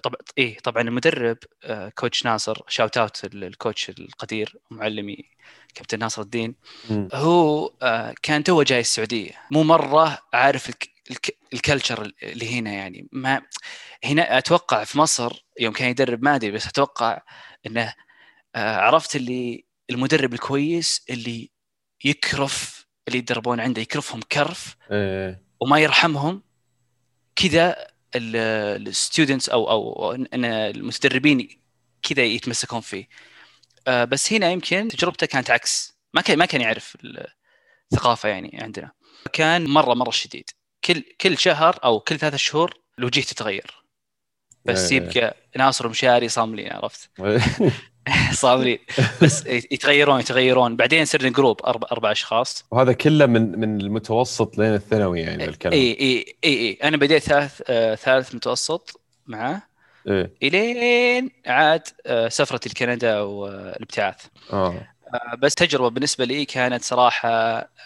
طبعا 0.03 0.17
إيه 0.37 0.57
طبعا 0.59 0.81
المدرب 0.81 1.37
آه، 1.63 1.89
coach 1.89 2.25
ناصر 2.25 2.61
shout 2.67 2.97
out 2.97 3.25
ال 3.25 3.36
coach 3.36 3.89
القدير 3.89 4.57
معلمي 4.71 5.25
كابتن 5.75 5.99
ناصر 5.99 6.21
الدين. 6.21 6.55
هو 7.13 7.71
آه، 7.81 8.13
كان 8.21 8.43
تو 8.43 8.63
جاي 8.63 8.79
السعودية. 8.79 9.31
مو 9.51 9.63
مرة 9.63 10.17
عارف 10.33 10.69
ال 10.69 10.73
c... 10.73 10.89
ال 11.11 11.17
c... 11.17 11.37
ال 11.53 11.61
culture 11.61 12.11
اللي 12.23 12.59
هنا 12.59 12.71
يعني. 12.71 13.07
ما 13.11 13.41
هنا 14.03 14.37
أتوقع 14.37 14.83
في 14.83 14.97
مصر 14.97 15.45
يوم 15.59 15.73
كان 15.73 15.89
يدرب 15.89 16.23
ما 16.23 16.35
أدري 16.35 16.51
بس 16.51 16.67
أتوقع 16.67 17.21
إنه 17.65 17.93
آه، 18.55 18.75
عرفت 18.77 19.15
اللي 19.15 19.65
المدرب 19.89 20.33
الكويس 20.33 21.05
اللي 21.09 21.51
يكرف 22.05 22.87
اللي 23.07 23.19
يتدربون 23.19 23.59
عنده 23.59 23.81
يكرفهم 23.81 24.21
كرف 24.21 24.75
إيه. 24.91 25.43
وما 25.59 25.79
يرحمهم 25.79 26.41
كذا 27.35 27.92
ال 28.15 28.30
students 28.30 29.49
أو 29.49 29.69
أو 29.71 30.11
ان 30.11 30.45
المتدربين 30.45 31.47
كذا 32.03 32.23
يتمسكون 32.23 32.81
فيه. 32.81 33.07
آه، 33.87 34.05
بس 34.05 34.33
هنا 34.33 34.51
يمكن 34.51 34.87
تجربته 34.87 35.27
كانت 35.27 35.51
عكس. 35.51 35.97
ما 36.13 36.21
كان 36.21 36.37
ما 36.37 36.45
كان 36.45 36.61
يعرف 36.61 36.97
الثقافة 37.91 38.29
يعني 38.29 38.59
عندنا. 38.61 38.91
كان 39.33 39.65
مره 39.65 39.93
مرة 39.93 40.11
شديد. 40.11 40.49
كل 40.85 41.03
كل 41.21 41.37
شهر 41.37 41.79
أو 41.83 41.99
كل 41.99 42.19
ثلاثة 42.19 42.37
شهور 42.37 42.73
الوجيه 42.99 43.21
تتغير. 43.21 43.83
بس 44.65 44.91
إيه. 44.91 44.97
يبقى 44.97 45.37
ناصر 45.57 45.87
ومشاري 45.87 46.29
صاملين 46.29 46.71
عرفت؟ 46.71 47.09
صاملين 48.33 48.77
بس 49.21 49.45
يتغيرون 49.45 50.19
يتغيرون. 50.19 50.75
بعدين 50.75 51.05
صرنا 51.05 51.29
group 51.29 51.61
أربع 51.65 51.87
أربع 51.91 52.11
أشخاص. 52.11 52.65
وهذا 52.71 52.93
كله 52.93 53.25
من 53.25 53.59
من 53.59 53.81
المتوسط 53.81 54.57
لين 54.57 54.73
الثانوي 54.73 55.21
يعني 55.21 55.45
الكلام 55.45 55.73
اي 55.73 55.91
اي 55.99 56.35
اي 56.43 56.53
اي 56.59 56.77
أنا 56.83 56.97
بديت 56.97 57.23
ثالث 57.23 57.61
آه 57.67 57.95
ثالث 57.95 58.35
متوسط 58.35 59.01
معاه 59.27 59.61
إيه. 60.07 60.31
إلين 60.43 61.31
عاد 61.47 61.87
آه 62.05 62.29
سفرتي 62.29 62.69
لكندا 62.69 63.19
والابتعاث. 63.19 64.17
آه. 64.53 64.67
آه 65.13 65.35
بس 65.35 65.55
تجربة 65.55 65.89
بالنسبة 65.89 66.25
لي 66.25 66.45
كانت 66.45 66.83
صراحة 66.83 67.29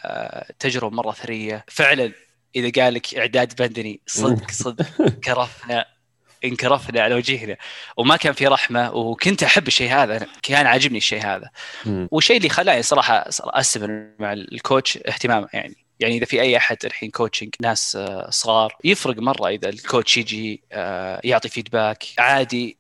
آه 0.05 0.51
تجربة 0.59 0.95
مرة 0.95 1.11
ثرية. 1.11 1.65
فعلا 1.67 2.11
إذا 2.55 2.83
قال 2.83 2.93
لك 2.93 3.15
إعداد 3.15 3.61
بدني 3.61 4.01
صدق 4.07 4.51
صدق 4.51 4.85
كرفنا. 5.25 5.85
انكرفنا 6.45 7.01
على 7.01 7.15
وجهنا 7.15 7.57
وما 7.97 8.17
كان 8.17 8.33
في 8.33 8.47
رحمة 8.47 8.91
وكنت 8.95 9.43
أحب 9.43 9.67
الشيء 9.67 9.89
هذا. 9.93 10.27
كان 10.43 10.67
عاجبني 10.67 10.97
الشيء 10.97 11.25
هذا. 11.25 11.49
والشيء 12.11 12.37
اللي 12.37 12.49
خلاني 12.49 12.81
صراحة 12.81 13.25
أستمر 13.41 14.07
مع 14.19 14.33
ال 14.33 14.44
coach 14.44 14.97
اهتمامه 14.97 15.47
يعني. 15.53 15.87
يعني 15.99 16.17
إذا 16.17 16.25
في 16.25 16.41
أي 16.41 16.57
أحد 16.57 16.77
الحين 16.85 17.11
coaching 17.11 17.49
ناس 17.61 17.95
آه، 17.95 18.29
صغار 18.29 18.75
يفرق 18.83 19.17
مرة 19.17 19.47
إذا 19.49 19.69
ال 19.69 19.77
coach 19.77 20.17
يجي 20.17 20.63
آه، 20.71 21.21
يعطي 21.23 21.49
feedback 21.49 22.03
عادي 22.19 22.77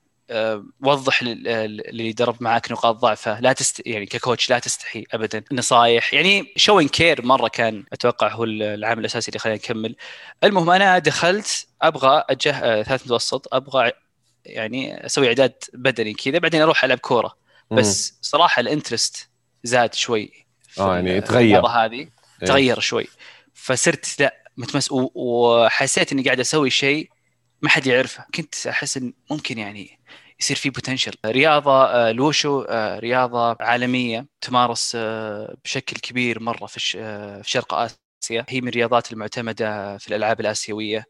وضح 0.81 1.23
لل- 1.23 1.47
اللي 1.47 2.07
يدرب 2.07 2.35
معك 2.39 2.71
نقاط 2.71 2.95
ضعفه. 2.95 3.39
لا 3.39 3.53
تست 3.53 3.81
يعني 3.87 4.05
ك 4.05 4.12
coach 4.12 4.49
لا 4.49 4.59
تستحي 4.59 5.03
ابدا. 5.11 5.43
نصايح. 5.51 6.13
يعني 6.13 6.53
showing 6.55 6.87
care 6.87 7.25
مرة 7.25 7.47
كان 7.47 7.83
أتوقع 7.93 8.27
هو 8.27 8.43
العامل 8.43 8.99
الأساسي 8.99 9.27
اللي 9.29 9.39
خلاني 9.39 9.57
نكمل 9.57 9.95
المهم 10.43 10.69
أنا 10.69 10.99
دخلت 10.99 11.67
أبغى 11.81 12.23
اتجه 12.29 12.55
آه، 12.63 12.83
ثالث 12.83 13.05
متوسط. 13.05 13.53
أبغى 13.53 13.91
يعني 14.45 15.05
أسوي 15.05 15.27
إعداد 15.27 15.53
بدني 15.73 16.13
كذا. 16.13 16.37
بعدين 16.39 16.61
أروح 16.61 16.83
ألعب 16.83 16.99
كورة. 16.99 17.37
بس 17.71 18.17
صراحة 18.21 18.59
ال 18.59 18.67
interest 18.67 19.29
زاد 19.63 19.93
شوي 19.93 20.31
آه، 20.79 20.95
يعني. 20.95 21.17
الرياضة 21.17 21.69
هذه. 21.85 21.99
إيه. 21.99 22.09
تغير 22.47 22.79
شوي. 22.79 23.07
فصرت 23.53 24.19
لا 24.19 24.43
متحمس 24.57 24.87
وحسيت 24.91 26.11
إني 26.11 26.23
قاعد 26.23 26.39
أسوي 26.39 26.69
شيء 26.69 27.09
ما 27.61 27.69
حد 27.69 27.87
يعرفه. 27.87 28.25
كنت 28.35 28.67
أحس 28.67 28.97
إن 28.97 29.13
ممكن 29.31 29.57
يعني 29.57 29.96
يصير 30.39 30.57
في 30.57 30.69
بوتنشل 30.69 31.13
رياضة 31.25 31.85
آه، 31.85 32.11
الوشو 32.11 32.61
آه، 32.61 32.99
رياضة 32.99 33.57
عالمية 33.59 34.27
تمارس 34.41 34.93
آه، 34.95 35.55
بشكل 35.63 35.97
كبير 35.97 36.39
مرة 36.39 36.65
في 36.65 36.99
آه، 36.99 37.41
شرق 37.41 37.73
آسيا. 37.73 38.45
هي 38.49 38.61
من 38.61 38.67
الرياضات 38.67 39.11
المعتمدة 39.13 39.97
في 39.97 40.07
الألعاب 40.07 40.39
الآسيوية 40.39 41.05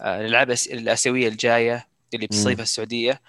آه، 0.00 0.20
الألعاب 0.20 0.50
الآسيوية 0.50 1.28
الجاية 1.28 1.88
اللي 2.14 2.26
بتصيفها 2.26 2.62
السعودية. 2.62 3.20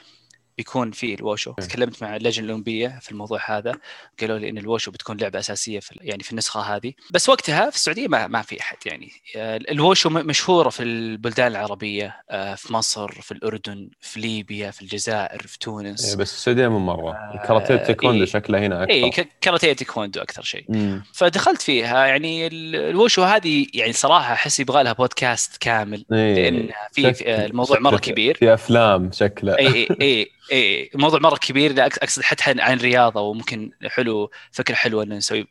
بيكون 0.58 0.92
في 0.92 1.14
الوشو 1.14 1.54
تكلمت 1.54 2.04
مع 2.04 2.16
اللجنه 2.16 2.46
الاولمبيه 2.46 3.00
في 3.02 3.12
الموضوع 3.12 3.40
هذا. 3.58 3.76
قالوا 4.22 4.38
لي 4.40 4.50
إن 4.50 4.58
الوشو 4.58 4.92
بتكون 4.92 5.18
لعبة 5.18 5.40
أساسية 5.40 5.80
في 5.80 5.96
يعني 6.02 6.24
في 6.24 6.32
النسخة 6.32 6.60
هذه. 6.62 6.94
بس 7.12 7.30
وقتها 7.30 7.70
في 7.70 7.76
السعودية 7.76 8.08
ما 8.08 8.28
ما 8.28 8.42
في 8.42 8.62
أحد 8.62 8.78
يعني. 8.86 9.12
آه، 9.36 9.60
الوشو 9.72 10.10
مشهورة 10.10 10.70
في 10.70 10.84
البلدان 10.84 11.48
العربية 11.52 12.16
آه، 12.30 12.56
في 12.56 12.74
مصر 12.74 13.12
في 13.12 13.32
الأردن 13.32 13.90
في 14.02 14.20
ليبيا 14.20 14.72
في 14.72 14.82
الجزائر 14.82 15.40
في 15.42 15.54
إيه، 15.54 15.60
تونس 15.60 16.16
بس 16.16 16.34
السعودية 16.34 16.68
مو 16.68 16.80
مرة. 16.80 17.12
آه، 17.12 17.32
الكاراتيه 17.42 17.76
التايكوندو 17.76 18.20
إيه. 18.24 18.26
شكله 18.30 18.60
هنا 18.60 18.90
اي 18.90 19.08
أكثر 19.08 19.24
ك- 19.24 19.30
كاراتيه 19.42 19.74
تايكوندو 19.74 20.22
أكثر 20.22 20.42
شيء. 20.44 20.66
مم. 20.70 21.04
فدخلت 21.14 21.62
فيها 21.62 22.06
يعني 22.06 22.48
ال- 22.48 22.76
الوشو 22.76 23.24
هذه 23.24 23.66
يعني 23.74 23.94
صراحة 23.94 24.34
أحس 24.34 24.60
يبغى 24.60 24.84
لها 24.84 24.94
بودكاست 24.94 25.58
كامل 25.58 26.06
إيه. 26.14 26.50
لأن 26.50 26.70
في, 26.92 27.14
في 27.14 27.46
الموضوع 27.46 27.80
مرة 27.80 27.98
كبير. 27.98 28.36
في 28.38 28.54
أفلام 28.54 29.12
شكله. 29.12 29.58
اي 29.58 29.68
اي 29.68 29.88
اي 30.02 30.32
اي 30.52 30.90
الموضوع 30.96 31.20
مرة 31.20 31.36
كبير 31.36 31.74
لا 31.74 31.86
أقصد 31.86 32.22
حتى 32.22 32.44
عن 32.62 32.78
رياضة 32.78 33.22
وممكن 33.22 33.72
حلو 33.88 34.32
فكرة 34.52 34.76
حلوة 34.76 35.04
ان 35.04 35.14
نسوي 35.14 35.48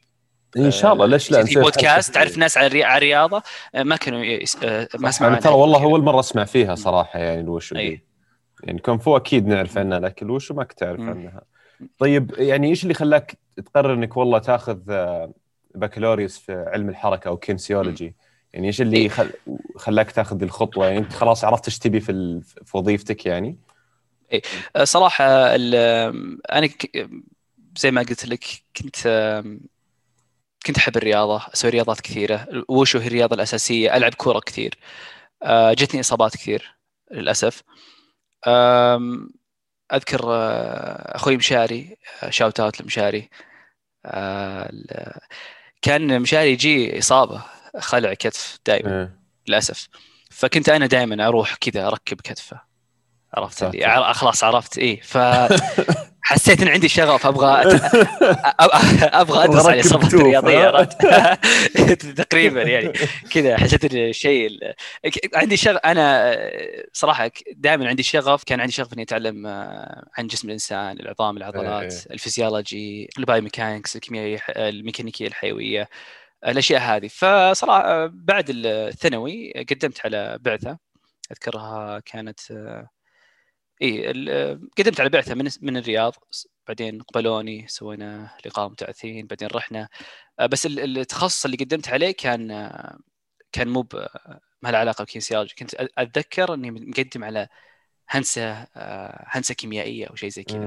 إن 0.56 0.70
شاء 0.70 0.92
الله 0.92 1.06
ليش 1.06 1.30
لا 1.30 1.44
في 1.44 1.54
بودكاست. 1.54 2.14
تعرف 2.14 2.38
ناس 2.38 2.58
على 2.58 2.66
الرياضه 2.96 3.42
آه، 3.75 3.82
ما 3.82 3.96
كانوا 3.96 4.25
يس- 4.25 4.58
آه، 4.62 4.88
ما 4.99 5.11
سمعوا 5.11 5.32
أنا 5.32 5.40
ترى 5.40 5.52
والله. 5.54 5.82
اول 5.82 6.02
مره 6.02 6.20
أسمع 6.20 6.44
فيها 6.44 6.75
صراحة 6.75 7.18
يعني 7.18 7.40
الوشو 7.40 7.76
أي. 7.76 7.88
دي 7.88 8.04
يعني 8.64 8.78
كونفو 8.78 9.16
أكيد 9.16 9.46
نعرف 9.46 9.78
عنها 9.78 10.00
لكن 10.00 10.26
الوشو 10.26 10.54
ما 10.54 10.64
كنت 10.64 10.78
تعرف. 10.78 11.00
عنها 11.00 11.42
طيب 11.99 12.34
يعني 12.38 12.68
إيش 12.68 12.82
اللي 12.82 12.94
خلاك 12.94 13.38
تقرر 13.66 13.94
إنك 13.94 14.16
والله 14.16 14.38
تاخذ 14.38 14.78
آه، 14.90 15.32
بكالوريوس 15.75 16.38
في 16.38 16.64
علم 16.68 16.88
الحركة 16.88 17.28
أو 17.28 17.37
kinesiology 17.37 18.14
يعني 18.52 18.66
إيش 18.66 18.80
اللي 18.80 18.96
إيه. 18.96 19.08
خل... 19.08 19.30
خلاك 19.76 20.11
تاخذ 20.11 20.42
الخطوة 20.42 20.87
يعني 20.87 20.99
أنت 20.99 21.12
خلاص 21.12 21.44
عرفت 21.44 21.66
إيش 21.68 21.78
تبي 21.78 22.00
في 22.00 22.12
ال... 22.12 22.42
في 22.42 22.76
وظيفتك 22.76 23.26
يعني 23.26 23.58
آه، 24.76 24.84
صراحة 24.84 25.24
أنا 25.54 26.66
ك- 26.66 27.08
زي 27.78 27.90
ما 27.90 28.02
قلت 28.02 28.26
لك 28.26 28.44
كنت 28.76 28.96
كنت 30.66 30.76
أحب 30.78 30.96
الرياضة 30.96 31.42
أسوي 31.54 31.70
رياضات 31.70 32.00
كثيرة. 32.00 32.64
وشو 32.68 32.98
هي 32.98 33.06
الرياضة 33.06 33.34
الأساسية؟ 33.34 33.96
ألعب 33.96 34.14
كورة 34.14 34.40
كثير. 34.40 34.78
آه، 35.42 35.72
جتني 35.72 36.00
إصابات 36.00 36.36
كثير 36.36 36.76
للأسف. 37.10 37.62
أذكر 39.92 40.20
آه، 40.24 41.16
أخوي 41.16 41.36
مشاري 41.36 41.96
شاوت 42.30 42.60
اوت 42.60 42.80
لمشاري. 42.80 43.28
كان 45.82 46.20
مشاري 46.22 46.52
يجي 46.52 46.98
إصابة 46.98 47.42
خلع 47.78 48.14
كتف 48.14 48.58
دائما 48.66 49.00
إيه. 49.00 49.18
للأسف. 49.48 49.88
فكنت 50.30 50.68
أنا 50.68 50.86
دائما 50.86 51.28
أروح 51.28 51.54
كذا 51.54 51.86
أركب 51.86 52.20
كتفه. 52.20 52.72
عرفت. 53.34 53.62
اللي 53.62 54.14
خلاص 54.14 54.44
عرفت 54.44 54.78
إيه. 54.78 55.00
فحسيت 55.00 56.62
إن 56.62 56.68
عندي 56.68 56.88
شغف 56.88 57.26
أبغى 57.26 57.62
أت- 57.62 57.94
أبغى 59.14 59.44
أدرس 59.44 59.66
على 59.66 59.82
توف، 59.82 60.14
الرياضيه 60.14 60.70
تقريبا 62.22 62.62
يعني. 62.62 62.92
كذا 63.30 63.56
حسيت 63.56 63.84
إن 63.84 63.98
الشيء 64.08 64.48
عندي 65.34 65.56
شغف 65.56 65.76
أنا 65.76 66.36
صراحة 66.92 67.30
دائما 67.56 67.88
عندي 67.88 68.02
شغف 68.02 68.44
كان 68.44 68.60
عندي 68.60 68.72
شغف 68.72 68.92
إني 68.92 69.02
أتعلم 69.02 69.46
آه، 69.46 70.06
عن 70.18 70.26
جسم 70.26 70.48
الإنسان 70.48 71.00
العظام 71.00 71.36
العضلات 71.36 71.92
إيه. 71.92 72.12
الفسيولوجي 72.14 73.08
ال 73.18 73.40
biomechanics 73.40 73.97
الكيميائيه 73.96 74.40
الميكانيكية 74.48 75.26
الحيوية 75.26 75.88
الأشياء 76.46 76.80
هذه. 76.82 77.08
فصراحه 77.08 78.06
بعد 78.06 78.44
الثانوي 78.50 79.52
قدمت 79.70 80.00
على 80.06 80.38
بعثة 80.40 80.78
أذكرها 81.32 82.00
كانت 82.00 82.40
آه، 82.50 82.88
إي 83.82 84.12
قدمت 84.78 85.00
على 85.00 85.08
بعثة 85.08 85.34
من 85.34 85.50
من 85.60 85.76
الرياض 85.76 86.14
بعدين 86.68 87.02
قبلوني 87.02 87.68
سوينا 87.68 88.30
لقاء 88.46 88.68
مبتعثين 88.68 89.26
بعدين 89.26 89.48
رحنا. 89.48 89.88
آه، 90.40 90.46
بس 90.46 90.66
ال- 90.66 90.98
التخصص 90.98 91.44
اللي 91.44 91.56
قدمت 91.56 91.88
عليه 91.88 92.10
كان 92.10 92.50
آه، 92.50 92.98
كان 93.52 93.68
مو 93.68 93.88
ما 94.62 94.70
له 94.70 94.78
علاقة 94.78 95.04
بكينسيولوجي. 95.04 95.54
كنت 95.58 95.74
أتذكر 95.74 96.54
إني 96.54 96.70
مقدم 96.70 97.24
على 97.24 97.48
هندسة 98.08 98.52
آه، 98.52 99.24
هندسة 99.28 99.54
كيميائية 99.54 100.06
أو 100.06 100.14
شيء 100.14 100.28
زي 100.28 100.42
كذا. 100.44 100.58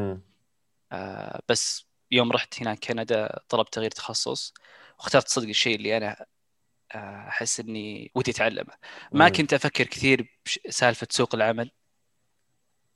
بس 1.49 1.85
يوم 2.11 2.31
رحت 2.31 2.61
هناك 2.61 2.79
كندا 2.79 3.39
طلبت 3.49 3.73
تغيير 3.73 3.91
تخصص 3.91 4.53
واخترت 4.99 5.27
صدق 5.27 5.47
الشيء 5.47 5.75
اللي 5.75 5.97
أنا 5.97 6.25
أحس 7.27 7.59
إني 7.59 8.11
ودي 8.15 8.31
أتعلمه. 8.31 8.73
ما 9.11 9.29
كنت 9.29 9.53
أفكر 9.53 9.83
كثير 9.83 10.39
بسالفه 10.67 11.07
سوق 11.09 11.35
العمل. 11.35 11.71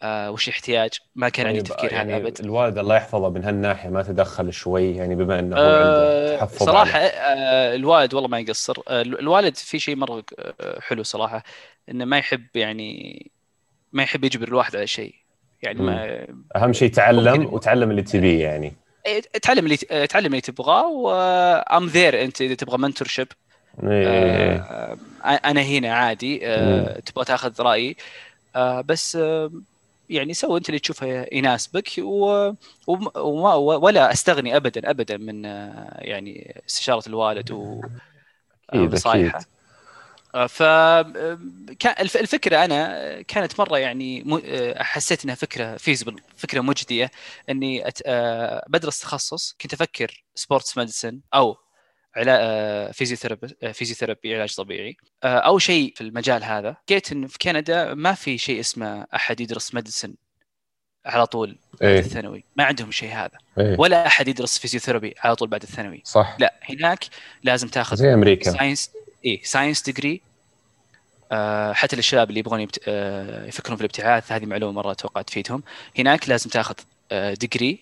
آه 0.02 0.32
وش 0.32 0.48
يحتاج 0.48 0.90
ما 1.16 1.30
كان 1.30 1.48
عندي 1.48 1.62
طيب 1.62 1.70
تفكير 1.70 1.94
يعني 1.94 2.16
هذا 2.16 2.28
أبد. 2.28 2.40
الوالد 2.40 2.78
الله 2.78 2.96
يحفظه 2.96 3.30
من 3.30 3.44
هالناحية 3.44 3.90
ما 3.90 4.04
تدخل 4.04 4.54
شوي 4.54 4.96
يعني 4.96 5.16
بما 5.16 5.40
إنه 5.40 5.56
هو 5.56 5.62
آه 5.62 5.78
عنده 5.78 6.38
تحفظ 6.38 6.66
صراحة 6.66 7.00
آه 7.00 7.76
الوالد 7.76 8.14
والله 8.14 8.30
ما 8.30 8.40
يقصر. 8.40 8.78
آه 8.88 9.02
الوالد 9.02 9.56
في 9.56 9.80
شيء 9.80 9.96
مرة 9.96 10.24
آه، 10.40 10.80
حلو 10.80 11.04
صراحة 11.04 11.44
إنه 11.90 12.06
ما 12.06 12.18
يحب 12.18 12.46
يعني 12.56 13.32
ما 13.94 14.04
يحب 14.04 14.24
يجبر 14.24 14.48
الواحد 14.48 14.76
على 14.76 14.88
شيء. 14.88 15.16
يعني 15.62 15.82
ما 15.82 16.28
أهم 16.56 16.74
شيء 16.74 16.92
تعلم 16.92 17.46
وتعلم 17.54 17.92
اللي 17.92 18.02
تبيه 18.02 18.44
يعني. 18.44 18.74
إيه، 19.06 19.22
تعلم 19.42 19.66
اللي 19.66 20.08
تعلم 20.08 20.26
اللي 20.26 20.42
تبغاه 20.42 20.88
وام 20.88 21.86
ذير 21.86 22.24
أنت 22.24 22.42
إذا 22.42 22.56
تبغى 22.56 22.78
منتور 22.78 23.08
شيب 23.08 23.28
إيه. 23.84 24.56
آه، 24.58 24.98
أنا 25.26 25.62
هنا 25.62 25.94
عادي 25.94 26.40
آه، 26.48 27.00
تبغى 27.00 27.26
تاخذ 27.26 27.62
رأيي. 27.62 27.96
آه، 28.56 28.82
بس 28.82 29.16
آه، 29.16 29.52
يعني 30.10 30.34
سوي 30.34 30.58
انت 30.58 30.70
اللي 30.70 30.80
تشوفه 30.80 31.28
يناسبك 31.32 31.90
و... 32.00 32.52
وما... 33.18 33.54
ولا 33.56 34.14
استغني 34.14 34.56
ابدا 34.58 34.90
ابدا 34.90 35.18
من 35.18 35.46
آه، 35.46 35.98
يعني 36.02 36.62
استشارة 36.70 37.04
الوالد 37.10 37.52
و 37.52 37.84
أكيد 38.74 38.94
ونصايحه 38.94 39.40
أكيد 39.40 39.46
آه، 40.36 40.48
ف 40.48 40.64
كان 41.80 41.96
الف- 42.00 42.18
الفكرة 42.18 42.66
أنا 42.66 43.22
كانت 43.22 43.60
مرة 43.60 43.78
يعني 43.78 44.24
آه، 44.46 44.84
حسيت 44.84 45.24
إنها 45.24 45.36
فكرة 45.36 45.78
feasible 45.78 46.16
فكرة 46.38 46.62
مجدية 46.62 47.12
إني. 47.50 47.84
آه، 48.06 48.66
بدرس 48.70 49.00
تخصص 49.00 49.56
كنت 49.62 49.74
أفكر 49.74 50.24
sports 50.36 50.78
medicine 50.78 51.22
أو 51.34 51.58
علاج 52.16 52.94
physiotherapy 52.94 53.74
physiotherapy 53.74 54.36
علاج 54.36 54.56
طبيعي. 54.56 54.98
آه، 55.24 55.38
أو 55.38 55.60
شيء 55.60 55.94
في 55.96 56.02
المجال 56.02 56.44
هذا 56.44 56.76
لقيت 56.90 57.12
انه 57.12 57.28
في 57.28 57.38
كندا 57.38 57.94
ما 57.94 58.14
في 58.14 58.38
شيء 58.38 58.60
اسمه 58.60 59.08
أحد 59.16 59.40
يدرس 59.40 59.76
medicine 59.76 60.16
على 61.06 61.26
طول 61.26 61.58
بعد 61.82 61.92
إيه. 61.92 62.00
الثانوي. 62.00 62.44
ما 62.56 62.64
عندهم 62.64 62.92
شيء 62.92 63.12
هذا. 63.12 63.38
إيه. 63.58 63.76
ولا 63.80 64.08
أحد 64.08 64.28
يدرس 64.28 64.58
physiotherapy 64.58 65.16
على 65.20 65.36
طول 65.36 65.48
بعد 65.48 65.64
الثانوي. 65.64 66.02
صح. 66.06 66.36
لا 66.40 66.54
هناك 66.64 67.06
لازم 67.44 67.68
تاخذ 67.68 67.96
زي 67.96 68.14
أمريكا. 68.14 68.52
science 68.52 68.92
اي 69.26 69.42
science 69.44 69.82
degree 69.82 70.22
آه 71.32 71.74
حتى 71.74 71.96
للشباب 71.96 72.30
اللي 72.30 72.40
يبغون 72.40 72.60
يبت... 72.60 72.80
آه 72.88 73.46
يفكرون 73.46 73.78
في 73.78 73.82
الابتعاث 73.82 74.32
هذه 74.32 74.46
معلومة 74.46 74.72
مرة 74.72 74.92
أتوقع 74.92 75.22
تفيدهم. 75.22 75.64
هناك 75.98 76.30
لازم 76.30 76.50
تاخذ 76.50 76.76
آه 77.12 77.34
degree 77.34 77.80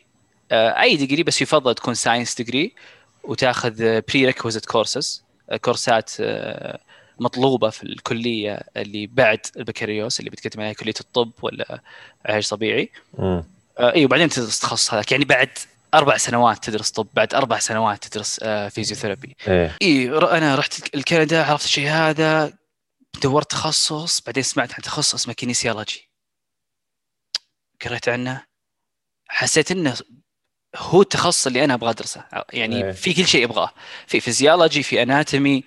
آه 0.51 0.81
أي 0.81 0.95
degree 0.95 1.23
بس 1.23 1.41
يفضل 1.41 1.75
تكون 1.75 1.93
science 1.93 2.35
degree 2.35 2.73
وتاخذ 3.27 4.01
prerequisite 4.01 4.65
courses 4.65 5.23
كورسات 5.61 6.11
آه 6.19 6.79
مطلوبة 7.19 7.69
في 7.69 7.83
الكلية 7.83 8.61
اللي 8.77 9.07
بعد 9.07 9.39
البكالوريوس 9.57 10.19
اللي 10.19 10.29
بتقدم 10.29 10.61
عليها 10.61 10.73
كلية 10.73 10.93
الطب 11.01 11.31
ولا 11.41 11.81
علاج 12.25 12.47
طبيعي. 12.49 12.91
مم. 13.17 13.43
آه 13.79 13.93
اي 13.93 14.05
وبعدين 14.05 14.29
تدرس 14.29 14.55
التخصص 14.57 14.93
هذاك. 14.93 15.11
يعني 15.11 15.25
بعد 15.25 15.49
أربع 15.93 16.17
سنوات 16.17 16.63
تدرس 16.63 16.91
طب 16.91 17.07
بعد 17.13 17.33
أربع 17.33 17.59
سنوات 17.59 18.05
تدرس 18.05 18.39
آه 18.43 18.69
physiotherapy 18.69 19.35
إيه. 19.47 19.77
اي 19.81 20.09
ر- 20.09 20.31
أنا 20.37 20.55
رحت 20.55 20.95
لكندا 20.95 21.43
عرفت 21.45 21.65
الشيء 21.65 21.87
هذا 21.89 22.53
دورت 23.23 23.51
تخصص 23.51 24.21
بعدين 24.21 24.43
سمعت 24.43 24.73
عن 24.73 24.81
تخصص 24.81 25.13
اسمه 25.13 25.33
kinesiology 25.33 26.09
قريت 27.85 28.09
عنه 28.09 28.43
حسيت 29.27 29.71
إنه 29.71 29.95
هو 30.77 31.01
التخصص 31.01 31.47
اللي 31.47 31.63
أنا 31.63 31.73
أبغى 31.73 31.89
أدرسه. 31.89 32.23
يعني 32.53 32.85
إيه. 32.85 32.91
في 32.91 33.13
كل 33.13 33.25
شيء 33.25 33.45
أبغاه. 33.45 33.71
في 34.07 34.19
فيزيولوجي 34.19 34.83
في 34.83 35.01
anatomy 35.01 35.63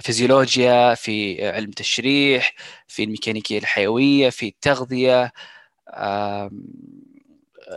فيزيولوجيا 0.00 0.94
في 0.94 1.48
علم 1.48 1.70
تشريح 1.70 2.54
في 2.88 3.04
الميكانيكية 3.04 3.58
الحيوية 3.58 4.30
في 4.30 4.48
التغذية 4.48 5.32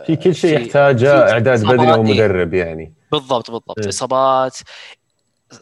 في 0.06 0.16
كل 0.24 0.34
شيء 0.34 0.60
يحتاجه 0.60 1.32
إعداد 1.32 1.64
بدني 1.64 1.92
إيه. 1.92 1.98
ومدرب 1.98 2.54
يعني. 2.54 2.92
بالضبط 3.12 3.50
بالضبط. 3.50 3.78
إيه. 3.78 3.88
إصابات 3.88 4.58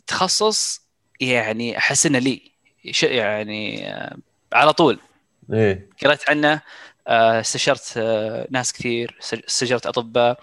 تخصص 0.07 0.83
يعني 1.21 1.79
أحس 1.79 2.07
إنه 2.07 2.19
لي. 2.19 2.51
يعني 3.03 3.91
آه، 3.95 4.17
على 4.53 4.73
طول. 4.73 4.99
إيه. 5.53 5.89
قرأت 6.03 6.31
عنه 6.31 6.53
آه، 6.53 6.63
استشرت 7.11 7.95
آه، 7.97 8.47
ناس 8.51 8.73
كثير 8.73 9.19
استشرت 9.21 9.87
أطباء. 9.87 10.41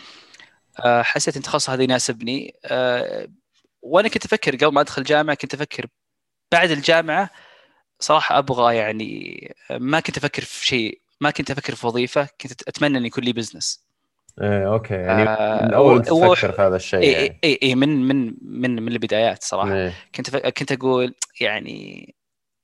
آه، 0.79 1.01
حسيت 1.01 1.35
ان 1.35 1.39
التخصص 1.39 1.69
هذا 1.69 1.83
يناسبني. 1.83 2.55
آه، 2.65 3.27
وأنا 3.81 4.07
كنت 4.07 4.25
أفكر 4.25 4.55
قبل 4.55 4.73
ما 4.73 4.81
أدخل 4.81 5.01
الجامعة 5.01 5.35
كنت 5.35 5.53
أفكر 5.53 5.85
بعد 6.51 6.71
الجامعة 6.71 7.29
صراحة 7.99 8.37
أبغى 8.37 8.75
يعني 8.75 9.55
ما 9.71 9.99
كنت 9.99 10.17
أفكر 10.17 10.41
في 10.41 10.65
شيء 10.65 11.01
ما 11.21 11.31
كنت 11.31 11.51
أفكر 11.51 11.75
في 11.75 11.87
وظيفة 11.87 12.27
كنت 12.41 12.67
أتمنى 12.67 12.97
ان 12.97 13.05
يكون 13.05 13.23
لي 13.23 13.33
business 13.33 13.87
إيه 14.41 14.67
أوكي. 14.73 14.93
يعني 14.93 15.29
آه، 15.29 15.65
من 15.65 15.73
اول 15.73 16.01
تفكر 16.01 16.51
في 16.51 16.61
هذا 16.61 16.75
الشيء 16.75 16.99
اي 16.99 17.11
يعني. 17.11 17.39
اي 17.43 17.59
اي 17.63 17.75
من 17.75 18.07
من 18.07 18.33
من 18.41 18.83
من 18.83 18.91
البدايات 18.91 19.43
صراحة. 19.43 19.73
إيه. 19.73 19.93
كنت. 20.15 20.35
كنت 20.35 20.71
أقول 20.71 21.15
يعني 21.41 22.15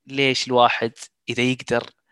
ليش 0.08 0.48
الواحد 0.48 0.92
إذا 1.30 1.44
يقدر 1.44 1.84
آه، 1.84 2.03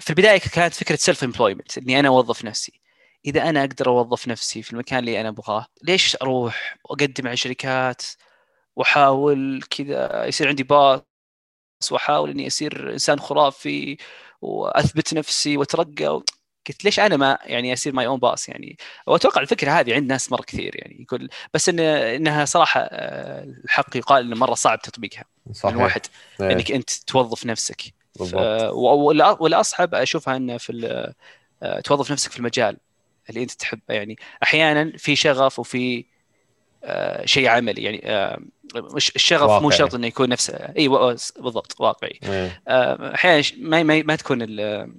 في 0.00 0.10
البداية 0.10 0.38
كانت 0.38 0.74
فكرة 0.74 0.96
self 0.96 1.24
employment 1.24 1.78
إني 1.78 2.00
أنا 2.00 2.08
أوظف 2.08 2.44
نفسي. 2.44 2.80
إذا 3.26 3.48
أنا 3.48 3.60
أقدر 3.60 3.88
أوظف 3.88 4.28
نفسي 4.28 4.62
في 4.62 4.72
المكان 4.72 4.98
اللي 4.98 5.20
أنا 5.20 5.28
أبغاه 5.28 5.66
ليش 5.82 6.16
أروح 6.22 6.76
واقدم 6.84 7.26
على 7.26 7.36
شركات 7.36 8.02
وأحاول 8.76 9.62
كذا؟ 9.70 10.24
يصير 10.26 10.48
عندي 10.48 10.62
boss 10.62 11.02
وأحاول 11.90 12.30
إني 12.30 12.46
أصير 12.46 12.92
إنسان 12.92 13.20
خرافي 13.20 13.96
وأثبت 14.42 15.14
نفسي 15.14 15.56
وأترقى 15.56 16.22
قلت 16.68 16.84
ليش 16.84 17.00
أنا 17.00 17.16
ما 17.16 17.38
يعني 17.42 17.72
أصير 17.72 17.92
my 17.92 18.06
own 18.06 18.18
boss 18.18 18.48
يعني؟ 18.48 18.76
وأتوقع 19.06 19.40
الفكرة 19.40 19.70
هذه 19.70 19.94
عند 19.94 20.08
ناس 20.12 20.32
مرة 20.32 20.42
كثير 20.42 20.76
يعني 20.76 21.02
يقول 21.02 21.28
بس 21.54 21.68
إن 21.68 21.80
إنها 21.80 22.44
صراحة 22.44 22.80
آه، 22.80 23.44
الحق 23.64 23.96
يقال 23.96 24.24
إنه 24.26 24.36
مرة 24.36 24.54
صعب 24.54 24.82
تطبيقها. 24.82 25.24
صحيح. 25.52 25.74
من 25.74 25.82
واحد 25.82 26.00
إيه. 26.40 26.52
إنك 26.52 26.72
أنت 26.72 26.90
توظف 26.90 27.46
نفسك. 27.46 27.82
بالضبط. 28.18 28.40
آه، 28.40 28.72
والأصعب 29.40 29.94
أشوفها 29.94 30.36
إنه 30.36 30.56
في 30.56 31.12
آه، 31.62 31.80
توظف 31.80 32.12
نفسك 32.12 32.30
في 32.30 32.38
المجال 32.38 32.76
اللي 33.30 33.42
أنت 33.42 33.52
تحبه 33.52 33.94
يعني 33.94 34.18
أحيانا 34.42 34.92
في 34.98 35.16
شغف 35.16 35.58
وفي 35.58 36.04
آه، 36.84 37.26
شيء 37.26 37.48
عملي. 37.48 37.82
يعني 37.82 38.02
الشغف 38.96 39.50
مو 39.50 39.54
واقعي. 39.56 39.78
شرط 39.78 39.94
إنه 39.94 40.06
يكون 40.06 40.28
نفسه 40.28 40.54
إي 40.54 40.88
بالضبط 40.88 41.80
واقعي. 41.80 42.20
إيه. 42.22 42.62
أحيانا 43.14 43.42
ما 43.58 43.82
ما, 43.82 44.02
ما 44.02 44.16
تكون 44.16 44.42
ال- 44.42 44.92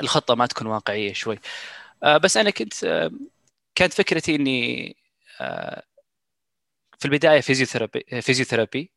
الخطة 0.00 0.34
ما 0.34 0.46
تكون 0.46 0.66
واقعية 0.66 1.12
شوي. 1.12 1.38
بس 2.22 2.36
أنا 2.36 2.50
كنت 2.50 3.10
كانت 3.74 3.92
فكرتي 3.92 4.34
إني 4.34 4.96
في 6.98 7.04
البداية 7.04 7.40
physiotherapy 7.40 8.04
physiotherapy 8.22 8.90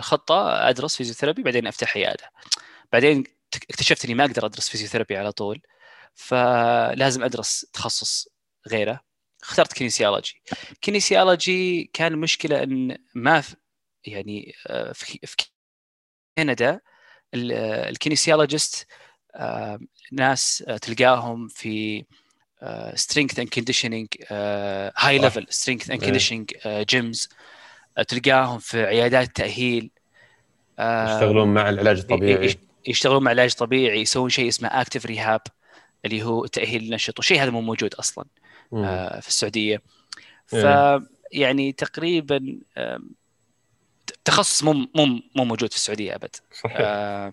خطة 0.00 0.68
أدرس 0.68 0.96
physiotherapy 0.96 1.42
بعدين 1.42 1.66
أفتح 1.66 1.96
عيادة 1.96 2.30
بعدين 2.92 3.24
اكتشفت 3.70 4.04
إني 4.04 4.14
ما 4.14 4.24
أقدر 4.24 4.46
أدرس 4.46 4.68
physiotherapy 4.68 5.16
على 5.16 5.32
طول 5.32 5.62
فلازم 6.14 7.24
أدرس 7.24 7.66
تخصص 7.72 8.28
غيره 8.68 9.00
اخترت 9.42 9.72
kinesiology 9.72 10.42
kinesiology 10.80 11.90
كان 11.92 12.12
المشكلة 12.12 12.62
إن 12.62 12.98
ما 13.14 13.40
في 13.40 13.56
يعني 14.06 14.54
آه، 14.66 14.92
في 14.92 15.18
في 15.26 15.36
كندا 16.38 16.80
آه، 17.34 17.88
ال 17.88 17.95
kinesiologist 17.95 18.86
آه، 19.34 19.78
ناس 20.12 20.64
آه، 20.68 20.76
تلقاهم 20.76 21.48
في 21.48 22.04
strength 22.94 23.38
and 23.38 23.48
conditioning 23.48 24.08
high. 24.30 25.18
level 25.18 25.46
strength 25.50 25.90
and. 25.90 26.00
conditioning 26.00 26.50
gyms 26.66 27.28
تلقاهم 28.02 28.58
في 28.58 28.84
عيادات 28.84 29.36
تأهيل 29.36 29.90
آه، 30.78 31.14
يشتغلون 31.14 31.54
مع 31.54 31.68
العلاج 31.68 31.98
الطبيعي. 31.98 32.56
يشتغلون 32.86 33.22
مع 33.22 33.30
علاج 33.30 33.54
طبيعي 33.54 34.00
يسوون 34.00 34.28
شيء 34.28 34.48
اسمه 34.48 34.68
active 34.68 35.06
rehab 35.06 35.40
اللي 36.04 36.22
هو 36.22 36.46
تأهيل 36.46 36.82
النشط 36.82 37.18
والشيء 37.18 37.42
هذا 37.42 37.50
مو 37.50 37.60
موجود 37.60 37.94
أصلا 37.94 38.24
مم. 38.72 38.84
آه، 38.84 39.20
في 39.20 39.28
السعودية. 39.28 39.82
ف 40.46 40.54
إيه. 40.54 41.06
يعني 41.32 41.72
تقريبا 41.72 42.58
تخصص 44.24 44.64
مو 44.64 44.72
مو 44.72 45.06
مو 45.36 45.44
موجود 45.44 45.70
في 45.70 45.76
السعودية 45.76 46.14
أبد. 46.14 46.36
صحيح. 46.52 46.76
آه، 46.80 47.32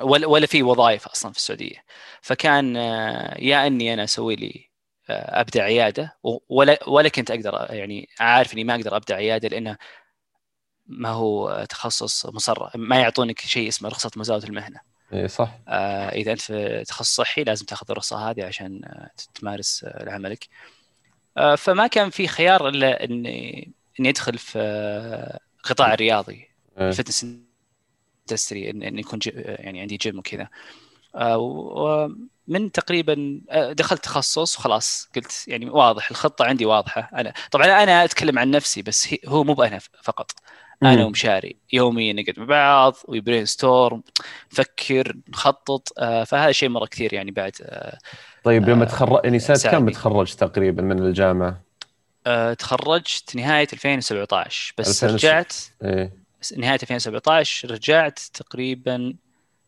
ولا 0.00 0.26
ولا 0.26 0.46
في 0.46 0.62
وظائف 0.62 1.06
أصلا 1.06 1.32
في 1.32 1.38
السعودية. 1.38 1.84
فكان 2.22 2.76
آه، 2.76 3.36
يا 3.38 3.66
إني 3.66 3.94
أنا 3.94 4.04
أسوي 4.04 4.36
لي 4.36 4.67
ابدا 5.10 5.62
عياده 5.62 6.16
ولا 6.48 6.78
ولا 6.88 7.08
كنت 7.08 7.30
أقدر 7.30 7.66
يعني 7.70 8.08
عارف 8.20 8.54
إني 8.54 8.64
ما 8.64 8.74
أقدر 8.74 8.96
ابدا 8.96 9.14
عياده 9.14 9.48
لأنه 9.48 9.76
ما 10.86 11.08
هو 11.08 11.66
تخصص 11.68 12.26
مصرح 12.26 12.76
ما 12.76 13.00
يعطونك 13.00 13.40
شيء 13.40 13.68
اسمه 13.68 13.88
رخصة 13.88 14.10
مزاولة 14.16 14.44
المهنة. 14.44 14.80
إيه 15.12 15.26
صح. 15.26 15.58
آه، 15.68 16.08
إذا 16.08 16.32
أنت 16.32 16.40
في 16.40 16.84
تخصص 16.84 17.16
صحي 17.16 17.44
لازم 17.44 17.66
تأخذ 17.66 17.86
الرخصة 17.90 18.30
هذه 18.30 18.44
عشان 18.44 18.80
آه، 18.84 19.10
تمارس 19.34 19.84
آه، 19.84 20.10
عملك 20.10 20.48
آه، 21.36 21.54
فما 21.54 21.86
كان 21.86 22.10
في 22.10 22.28
خيار 22.28 22.68
إلا 22.68 23.04
إني 23.04 23.72
إني 24.00 24.08
أدخل 24.08 24.38
في 24.38 24.58
آه، 24.58 25.40
القطاع 25.56 25.94
الرياضي 25.94 26.48
إيه. 26.78 26.88
ال 26.88 26.93
fitness 26.93 27.26
industry 28.30 28.70
اني 28.70 29.00
يكون 29.00 29.18
يعني 29.36 29.80
عندي 29.80 29.96
جيم 29.96 30.18
وكذا. 30.18 30.42
آه، 30.42 30.48
ومن 31.18 32.72
تقريبا 32.72 33.40
آه، 33.50 33.72
دخلت 33.72 34.04
تخصص 34.04 34.58
وخلاص 34.58 35.08
قلت 35.16 35.48
يعني 35.48 35.70
واضح 35.70 36.10
الخطة 36.10 36.44
عندي 36.44 36.66
واضحة 36.66 37.10
أنا 37.14 37.32
طبعا 37.50 37.66
أنا 37.66 38.04
أتكلم 38.04 38.38
عن 38.38 38.50
نفسي 38.50 38.82
بس 38.82 39.14
هو 39.26 39.44
مو 39.44 39.54
بأنا 39.54 39.78
فقط 40.02 40.30
أنا. 40.82 41.04
ومشاري 41.04 41.56
يوميا 41.72 42.12
نقعد 42.12 42.38
مع 42.38 42.44
بعض 42.44 42.96
و 43.04 43.46
brainstorm 43.46 44.02
نفكر 44.52 45.16
نخطط 45.28 45.92
آه، 45.98 46.24
فهذا 46.24 46.52
شيء 46.52 46.68
مرة 46.68 46.86
كثير 46.86 47.14
يعني 47.14 47.30
بعد 47.30 47.52
آه، 47.62 47.98
طيب 48.44 48.68
آه، 48.68 48.84
تخرج 48.84 49.20
يعني 49.24 49.38
سنة 49.38 49.72
كم. 49.72 49.88
تخرجت 49.88 50.40
تقريبا 50.40 50.82
من 50.82 50.98
الجامعة؟ 50.98 51.62
آه، 52.26 52.54
تخرجت 52.54 53.36
نهاية 53.36 53.68
2017 53.72 54.74
بس 54.78 55.04
2000 55.04 55.14
رجعت 55.14 55.54
إيه 55.82 56.12
نهاية 56.56 56.78
2017 56.82 57.70
رجعت 57.70 58.18
تقريبا 58.34 59.14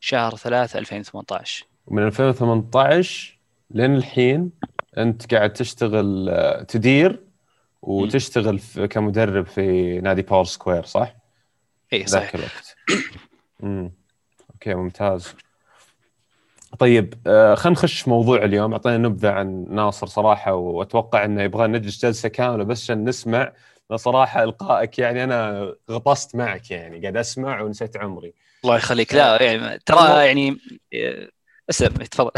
شهر 0.01 0.37
3 0.37 0.79
2018 0.79 1.67
ومن 1.87 2.07
2018 2.07 3.39
لين 3.71 3.95
الحين 3.95 4.51
أنت 4.99 5.35
قاعد 5.35 5.53
تشتغل 5.53 6.29
آه، 6.29 6.63
تدير 6.63 7.23
وتشتغل 7.83 8.59
في 8.59 8.89
كمدرب 8.89 9.47
في 9.47 10.01
نادي 10.01 10.23
باور 10.23 10.45
سكوير 10.45 10.85
صح؟ 10.85 11.15
اي 11.93 12.07
صحيح 12.07 12.23
ذاك 12.23 12.35
الوقت. 12.35 12.77
امم 13.63 13.93
أوكي 14.51 14.75
ممتاز. 14.75 15.35
طيب 16.79 17.15
آه 17.27 17.55
خلينا 17.55 17.79
نخش 17.79 18.09
موضوع 18.09 18.45
اليوم 18.45 18.73
أعطينا 18.73 18.99
نبذة 18.99 19.31
عن 19.31 19.67
ناصر 19.71 20.07
صراحة 20.07 20.55
وأتوقع 20.55 21.25
إنه 21.25 21.43
يبغى 21.43 21.67
نجلس 21.67 22.03
جلسة 22.03 22.29
كاملة 22.29 22.65
بس 22.65 22.83
عشان 22.83 23.05
نسمع 23.05 23.53
صراحة 23.95 24.43
إلقائك 24.43 24.99
يعني 24.99 25.25
أنا 25.25 25.73
غطست 25.91 26.37
معك 26.37 26.71
يعني 26.71 27.01
قاعد 27.01 27.17
أسمع 27.17 27.61
ونسيت 27.61 27.97
عمري. 27.97 28.35
الله 28.65 28.77
يخليك 28.77 29.15
لا 29.15 29.43
يعني 29.43 29.79
ترى 29.87 30.27
يعني 30.27 30.57
آه، 30.95 31.29
اسلم 31.71 31.89
تفضل 31.95 32.31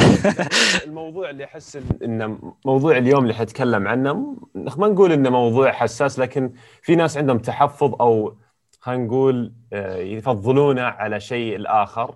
الموضوع 0.86 1.30
اللي 1.30 1.44
أحس 1.44 1.78
انه 2.04 2.54
موضوع 2.64 2.96
اليوم 2.98 3.22
اللي 3.22 3.34
حنتكلم 3.34 3.88
عنه 3.88 4.36
ما 4.54 4.88
نقول 4.88 5.12
إنه 5.12 5.30
موضوع 5.30 5.72
حساس 5.72 6.18
لكن 6.18 6.52
في 6.82 6.96
ناس 6.96 7.16
عندهم 7.16 7.38
تحفظ 7.38 7.94
أو 8.00 8.36
خلينا 8.80 9.04
نقول 9.04 9.52
آه، 9.72 9.96
يفضلونه 9.96 10.82
على 10.82 11.20
شيء 11.20 11.56
الآخر 11.56 12.14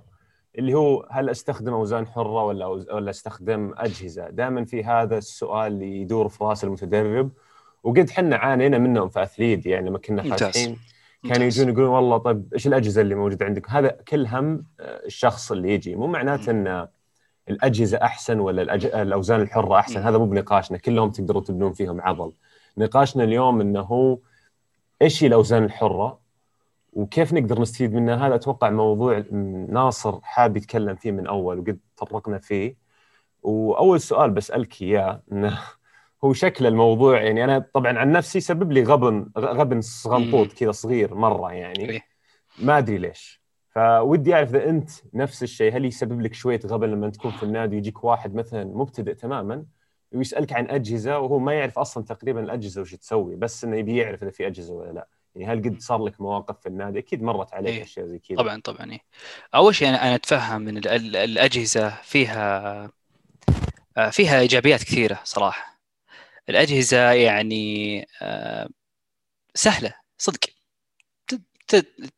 اللي 0.59 0.75
هو 0.75 1.07
هل 1.11 1.31
أستخدم 1.31 1.73
أوزان 1.73 2.07
حرة 2.07 2.45
ولا 2.45 2.65
أوز- 2.65 2.95
ولا 2.95 3.11
أستخدم 3.11 3.75
أجهزة؟ 3.77 4.29
دائما 4.31 4.65
في 4.65 4.85
هذا 4.85 5.19
السؤال 5.19 5.73
اللي 5.73 6.01
يدور 6.01 6.29
في 6.29 6.45
رأس 6.45 6.65
المتدرب 6.65 7.31
وقد 7.83 8.11
حنا 8.11 8.37
عانينا 8.37 8.79
منهم 8.79 9.09
في 9.09 9.23
أثليد 9.23 9.67
يعني 9.67 9.89
لما 9.89 9.99
كنا. 9.99 10.23
فاتحين 10.23 10.79
كانوا. 11.23 11.47
يجون 11.47 11.69
يقولون 11.69 11.89
والله 11.89 12.19
طيب 12.19 12.55
إيش 12.55 12.67
الأجهزة 12.67 13.01
اللي 13.03 13.15
موجودة 13.15 13.47
عندك؟ 13.47 13.71
هذا 13.71 13.89
كل 13.89 14.27
هم 14.27 14.65
آه، 14.81 15.07
الشخص 15.07 15.53
اللي 15.53 15.75
يجي. 15.75 15.95
مو 15.95 16.07
معناته 16.07 16.51
إن 16.51 16.89
الأجهزة 17.49 17.99
أحسن 18.03 18.41
ولا 18.41 18.63
الأج... 18.63 18.87
الأوزان 18.87 19.41
الحرة 19.41 19.79
أحسن. 19.79 20.01
هذا 20.03 20.19
مو 20.19 20.27
بنقاشنا. 20.27 20.79
كلهم 20.79 21.11
تقدروا 21.11 21.43
تبنون 21.43 21.73
فيهم 21.73 22.01
عضل. 22.01 22.33
نقاشنا 22.79 23.25
اليوم 23.25 23.61
إنه 23.61 23.81
هو 23.81 24.19
إيش 25.03 25.25
هي 25.25 25.29
الأوزان 25.29 25.65
الحرة 25.65 26.19
وكيف 26.93 27.33
نقدر 27.33 27.61
نستفيد 27.61 27.95
منها؟ 27.95 28.27
هذا 28.27 28.35
أتوقع 28.35 28.71
موضوع 28.71 29.25
ناصر 29.69 30.21
حاب 30.23 30.57
يتكلم 30.57 30.95
فيه 30.97 31.11
من 31.11 31.27
أول 31.27 31.59
وقد 31.59 31.79
طرقنا 31.97 32.39
فيه. 32.39 32.77
وأول 33.43 34.01
سؤال 34.01 34.31
بسألك 34.31 34.83
إياه 34.83 35.23
إنه 35.33 35.59
هو 36.25 36.33
شكل 36.33 36.67
الموضوع 36.67 37.23
يعني 37.23 37.45
أنا 37.45 37.59
طبعا 37.75 37.99
عن 37.99 38.13
نفسي 38.13 38.41
سبب 38.41 38.73
لي 38.73 38.83
غبن 38.83 39.31
غبن 39.39 39.81
صغنطوط 39.81 40.53
كذا 40.53 40.73
صغير 40.73 41.15
مرة 41.15 41.53
يعني. 41.53 41.91
إيه. 41.91 42.03
ما 42.59 42.79
أدري 42.79 42.99
ليش. 42.99 43.43
فودي 43.75 44.35
أعرف 44.35 44.49
إذا 44.55 44.69
أنت 44.69 44.91
نفس 45.15 45.43
الشيء 45.43 45.77
هل 45.77 45.85
يسبب 45.85 46.21
لك 46.21 46.35
شوية 46.35 46.61
غبن 46.67 46.89
لما 46.91 47.11
تكون 47.11 47.31
في 47.31 47.43
النادي 47.43 47.77
ويجيك 47.77 48.05
واحد 48.05 48.35
مثلا 48.35 48.65
مبتدئ 48.65 49.15
تماما 49.15 49.65
ويسألك 50.13 50.53
عن 50.53 50.67
أجهزة 50.71 51.19
وهو 51.19 51.39
ما 51.39 51.53
يعرف 51.55 51.79
أصلا 51.79 52.05
تقريبا 52.05 52.41
الأجهزة 52.41 52.81
وش 52.81 52.95
تسوي 52.95 53.37
بس 53.37 53.65
إنه 53.65 53.77
يبي 53.77 53.97
يعرف 53.97 54.23
إذا 54.23 54.31
في 54.31 54.47
أجهزة 54.47 54.75
ولا 54.75 54.93
لا. 54.93 55.09
يعني 55.35 55.53
هل 55.53 55.59
قد 55.71 55.81
صار 55.81 56.05
لك 56.05 56.21
مواقف 56.21 56.61
في 56.61 56.69
النادي؟ 56.69 56.99
أكيد 56.99 57.23
مرت 57.23 57.55
عليك 57.55 57.75
إيه. 57.75 57.83
أشياء 57.83 58.07
زي 58.07 58.19
كذا. 58.19 58.37
طبعا 58.37 58.61
طبعا 58.65 58.93
إيه. 58.93 59.01
أول 59.55 59.75
شيء 59.75 59.89
أنا 59.89 60.15
أتفهم 60.15 60.69
إن 60.69 60.77
ال- 60.77 60.89
ال- 60.89 61.17
الأجهزة 61.17 61.89
فيها 62.03 62.91
آه، 63.97 64.11
فيها 64.11 64.41
إيجابيات 64.41 64.83
كثيرة 64.83 65.19
صراحة. 65.25 65.76
الأجهزة 66.49 67.13
يعني 67.13 68.07
آه، 68.23 68.69
سهلة 69.55 69.95
صدق. 70.19 70.39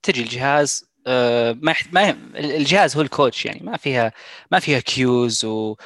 تجي 0.02 0.22
الجهاز 0.22 0.88
آه، 1.06 1.52
ما 1.62 1.74
ما 1.92 2.10
الجهاز 2.36 2.96
هو 2.96 3.02
ال 3.02 3.10
coach 3.10 3.46
يعني 3.46 3.60
ما 3.64 3.76
فيها 3.76 4.12
ما 4.52 4.58
فيها 4.60 4.80
cues 4.80 5.44
و 5.44 5.76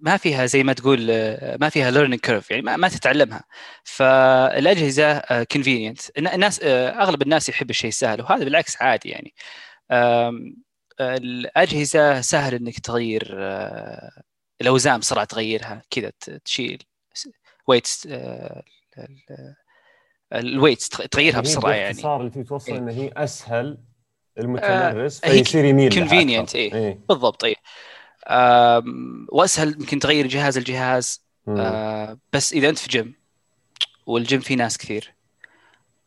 ما 0.00 0.16
فيها 0.16 0.46
زي 0.46 0.62
ما 0.62 0.72
تقول 0.72 1.08
آه، 1.10 1.56
ما 1.60 1.68
فيها 1.68 1.90
learning 1.90 2.20
curve 2.20 2.50
يعني 2.50 2.62
ما, 2.62 2.76
ما 2.76 2.88
تتعلمها. 2.88 3.44
فالأجهزة 3.84 5.18
convenient 5.52 6.00
الناس 6.18 6.60
أغلب 6.62 7.22
الناس 7.22 7.48
يحب 7.48 7.70
الشيء 7.70 7.88
السهل 7.88 8.20
وهذا 8.22 8.44
بالعكس 8.44 8.82
عادي 8.82 9.08
يعني. 9.08 9.34
الأجهزة 11.00 12.20
سهل 12.20 12.54
إنك 12.54 12.78
تغير 12.80 13.36
الأوزان 14.60 15.00
بسرعة 15.00 15.24
تغيرها 15.24 15.82
كذا 15.90 16.12
تشيل. 16.44 16.82
weights 17.66 18.08
ال 20.32 20.39
weights 20.39 20.88
تغيرها 20.88 21.36
هي 21.36 21.42
بسرعة 21.42 21.72
يعني 21.72 21.92
باختصار 21.92 22.20
اللي 22.20 22.44
توصل 22.44 22.72
إيه. 22.72 22.78
انه 22.78 22.92
هي 22.92 23.12
أسهل 23.16 23.78
المتمرس 24.38 25.24
آه، 25.24 25.28
هي 25.28 25.44
فيصير 25.44 25.64
يميل 25.64 25.92
convenient، 25.92 26.40
أكثر. 26.40 26.58
إيه. 26.58 26.98
بالضبط 27.08 27.44
اي 27.44 27.56
وأسهل 29.32 29.68
يمكن 29.68 29.98
تغير 29.98 30.26
جهاز 30.26 30.58
الجهاز. 30.58 31.24
آه، 31.48 32.18
بس 32.32 32.52
إذا 32.52 32.68
أنت 32.68 32.78
في 32.78 32.88
جيم 32.88 33.14
والجيم 34.06 34.40
فيه 34.40 34.54
ناس 34.54 34.78
كثير 34.78 35.14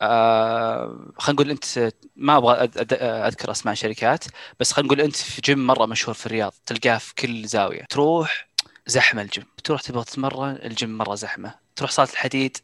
آه، 0.01 1.11
خلينا 1.17 1.41
نقول 1.41 1.51
أنت 1.51 1.93
ما 2.15 2.37
أبغى 2.37 2.53
أذكر 3.01 3.51
أسماء 3.51 3.73
شركات 3.73 4.25
بس 4.59 4.71
خلينا 4.71 4.87
نقول 4.87 5.01
أنت 5.01 5.15
في 5.15 5.41
جيم 5.41 5.67
مرة 5.67 5.85
مشهور 5.85 6.13
في 6.13 6.25
الرياض 6.25 6.53
تلقاه 6.65 6.97
في 6.97 7.15
كل 7.15 7.47
زاوية 7.47 7.83
تروح 7.89 8.46
زحمة 8.87 9.21
الجيم. 9.21 9.45
تروح 9.63 9.81
تبغى 9.81 10.03
تتمرن 10.03 10.59
الجيم 10.63 10.97
مرة 10.97 11.15
زحمة. 11.15 11.55
تروح 11.75 11.91
صالة 11.91 12.11
الحديد 12.11 12.57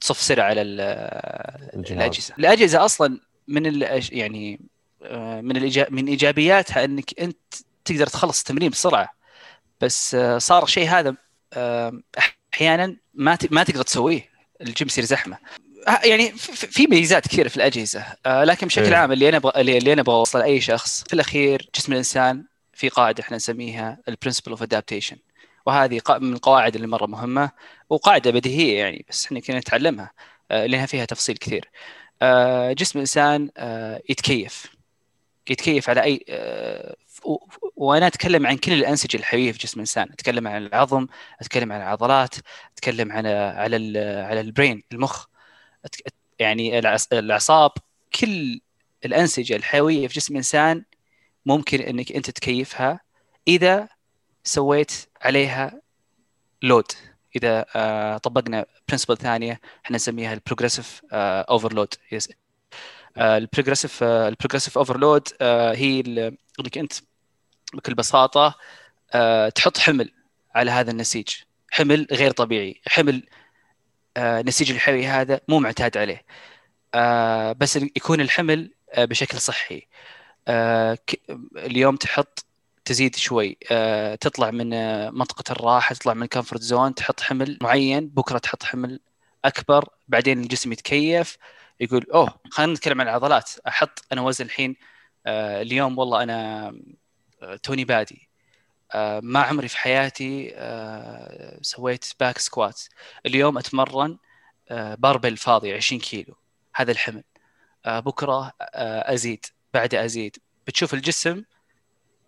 تصف 0.00 0.20
سرعة 0.22 0.44
على. 0.44 0.62
الأجهزة. 0.62 2.34
الأجهزة 2.38 2.84
أصلا 2.84 3.20
من 3.48 3.82
يعني 4.12 4.60
آه، 5.02 5.40
من 5.40 5.72
من 5.90 6.06
إيجابياتها 6.08 6.84
إنك 6.84 7.20
أنت 7.20 7.36
تقدر 7.84 8.06
تخلص 8.06 8.38
التمرين 8.38 8.70
بسرعة. 8.70 9.08
بس 9.80 10.14
آه، 10.14 10.38
صار 10.38 10.66
شيء 10.66 10.88
هذا 10.88 11.14
آه، 11.52 12.00
أحيانا 12.54 12.96
ما 13.14 13.38
ما 13.50 13.64
تقدر 13.64 13.82
تسويه. 13.82 14.30
الجيم 14.60 14.88
يصير 14.88 15.04
زحمة. 15.04 15.38
يعني 16.04 16.32
في- 16.32 16.86
ميزات 16.86 17.28
كثيرة 17.28 17.48
في 17.48 17.56
الأجهزة. 17.56 18.04
لكن 18.26 18.66
بشكل 18.66 18.84
إيه. 18.84 18.96
عام 18.96 19.12
اللي 19.12 19.28
أنا 19.28 19.36
أبغى 19.36 19.60
اللي 19.60 19.78
اللي 19.78 19.92
أنا 19.92 20.00
أبغى 20.00 20.14
اوصل 20.14 20.38
لأي 20.38 20.60
شخص 20.60 21.04
في 21.04 21.12
الأخير 21.12 21.70
جسم 21.76 21.92
الإنسان 21.92 22.44
في 22.76 22.88
قاعدة 22.88 23.22
إحنا 23.22 23.36
نسميها 23.36 23.98
ال 24.08 24.12
principle 24.12 24.50
of 24.50 24.62
adaptation 24.62 25.16
وهذه 25.66 26.00
من 26.10 26.32
القواعد 26.32 26.74
اللي 26.74 26.86
مرة 26.86 27.06
مهمة 27.06 27.50
وقاعدة 27.90 28.30
بديهية 28.30 28.78
يعني 28.78 29.06
بس 29.10 29.26
إحنا 29.26 29.40
كنا 29.40 29.58
نتعلمها 29.58 30.12
آه، 30.50 30.66
لأنها 30.66 30.86
فيها 30.86 31.04
تفصيل 31.04 31.36
كثير. 31.36 31.70
آه، 32.22 32.72
جسم 32.72 32.98
الإنسان 32.98 33.50
آه، 33.56 34.02
يتكيف. 34.08 34.76
يتكيف 35.50 35.90
على 35.90 36.02
أي 36.02 36.24
وأنا 37.76 38.06
أتكلم 38.06 38.46
عن 38.46 38.56
كل 38.56 38.72
الأنسجة 38.72 39.16
الحيوية 39.16 39.52
في 39.52 39.58
جسم 39.58 39.74
الإنسان. 39.74 40.08
أتكلم 40.12 40.48
عن 40.48 40.66
العظم 40.66 41.06
أتكلم 41.40 41.72
عن 41.72 41.80
العضلات 41.80 42.34
أتكلم 42.74 43.12
على 43.12 43.76
ال- 43.76 44.24
على 44.24 44.40
ال 44.40 44.47
brain 44.47 44.82
المخ. 44.92 45.26
يعني 46.38 46.78
الأعصاب 47.12 47.70
كل 48.20 48.60
الأنسجة 49.04 49.56
الحيوية 49.56 50.08
في 50.08 50.14
جسم 50.14 50.32
الإنسان 50.34 50.84
ممكن 51.46 51.80
إنك 51.80 52.12
أنت 52.12 52.30
تكيفها 52.30 53.00
إذا 53.48 53.88
سويت 54.44 54.92
عليها 55.22 55.80
load 56.62 56.92
إذا 57.36 57.66
آه، 57.76 58.18
طبقنا 58.18 58.66
principle 58.88 59.16
ثانية 59.16 59.60
إحنا 59.84 59.96
نسميها 59.96 60.34
ال 60.34 60.40
progressive 60.40 61.02
overload 61.12 61.94
ال 63.18 63.25
progressive 63.25 64.02
ال 64.02 64.08
progressive 64.08 64.78
overload 64.78 65.28
هي 65.42 66.00
إنك 66.60 66.78
أنت 66.78 66.92
بكل 67.74 67.94
بساطة 67.94 68.54
آه، 69.14 69.48
تحط 69.48 69.78
حمل 69.78 70.12
على 70.54 70.70
هذا 70.70 70.90
النسيج. 70.90 71.28
حمل 71.70 72.06
غير 72.12 72.30
طبيعي. 72.30 72.80
حمل 72.88 73.22
آه، 74.16 74.40
النسيج 74.40 74.70
الحيوي 74.70 75.06
هذا 75.06 75.40
مو 75.48 75.58
معتاد 75.58 75.96
عليه. 75.96 76.24
بس 77.54 77.76
يكون 77.76 78.20
الحمل 78.20 78.74
بشكل 78.98 79.40
صحي. 79.40 79.86
اليوم 81.56 81.96
تحط 81.96 82.44
تزيد 82.84 83.16
شوي 83.16 83.58
آه، 83.72 84.14
تطلع 84.14 84.50
من 84.50 84.72
آه، 84.74 85.10
منطقة 85.10 85.52
الراحة 85.52 85.94
تطلع 85.94 86.14
من 86.14 86.22
ال 86.22 86.27
comfort 86.27 86.62
zone 86.62 86.94
تحط 86.94 87.20
حمل 87.20 87.58
معين 87.62 88.08
بكرة 88.08 88.38
تحط 88.38 88.62
حمل 88.62 89.00
أكبر 89.44 89.88
بعدين 90.08 90.40
الجسم 90.42 90.72
يتكيف 90.72 91.36
يقول 91.80 92.06
أوه 92.14 92.40
خلينا 92.50 92.72
نتكلم 92.72 93.00
عن 93.00 93.08
العضلات. 93.08 93.50
أحط 93.68 94.04
أنا 94.12 94.20
وزن 94.22 94.44
الحين 94.44 94.76
آه 95.26 95.62
اليوم 95.62 95.98
والله 95.98 96.22
أنا 96.22 96.68
آه، 97.42 97.56
توني 97.56 97.84
بادي. 97.84 98.28
آه 98.94 99.20
ما 99.24 99.40
عمري 99.42 99.68
في 99.68 99.78
حياتي 99.78 100.52
آه 100.56 101.58
سويت 101.62 102.06
back 102.20 102.38
squat 102.38 102.82
اليوم 103.26 103.58
أتمرن 103.58 104.18
آه 104.70 104.94
barbell 104.94 105.36
فاضي 105.36 105.74
20 105.74 106.00
كيلو 106.02 106.36
هذا 106.74 106.92
الحمل. 106.92 107.24
آه 107.86 108.00
بكرة 108.00 108.52
آه 108.62 109.14
أزيد. 109.14 109.46
بعده 109.76 110.04
أزيد. 110.04 110.36
بتشوف 110.66 110.94
الجسم 110.94 111.42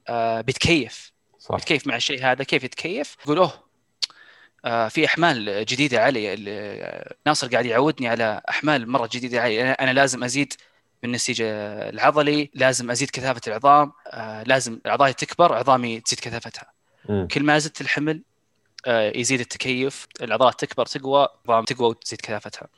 آه 0.08 0.40
بيتكيف. 0.40 1.12
صح. 1.38 1.54
بيتكيف 1.54 1.86
مع 1.86 1.96
الشيء 1.96 2.24
هذا. 2.24 2.44
كيف 2.44 2.64
يتكيف؟ 2.64 3.16
يقول 3.24 3.38
أوه 3.38 3.64
آه 4.64 4.88
في 4.88 5.06
أحمال 5.06 5.64
جديدة 5.64 6.02
علي. 6.04 6.36
ناصر 7.26 7.48
قاعد 7.48 7.66
يعودني 7.66 8.08
على 8.08 8.42
أحمال 8.48 8.90
مرة 8.90 9.08
جديدة 9.12 9.40
علي. 9.40 9.70
أنا 9.72 9.90
لازم 9.90 10.24
أزيد 10.24 10.52
من 11.02 11.08
النسيج 11.08 11.42
العضلي 11.42 12.50
لازم 12.54 12.90
أزيد 12.90 13.10
كثافة 13.10 13.40
العظام. 13.46 13.92
آه 14.06 14.42
لازم 14.42 14.80
أعضائي 14.86 15.12
تكبر 15.12 15.54
عظامي 15.54 16.00
تزيد 16.00 16.20
كثافتها. 16.20 16.72
م. 17.08 17.26
كل 17.26 17.42
ما 17.42 17.58
زدت 17.58 17.80
الحمل 17.80 18.22
آه 18.86 19.12
يزيد 19.16 19.40
التكيف. 19.40 20.06
العضلات 20.22 20.60
تكبر 20.64 20.86
تقوى 20.86 21.28
عظام 21.44 21.64
تقوى 21.64 21.88
وتزيد 21.88 22.20
كثافتها. 22.20 22.68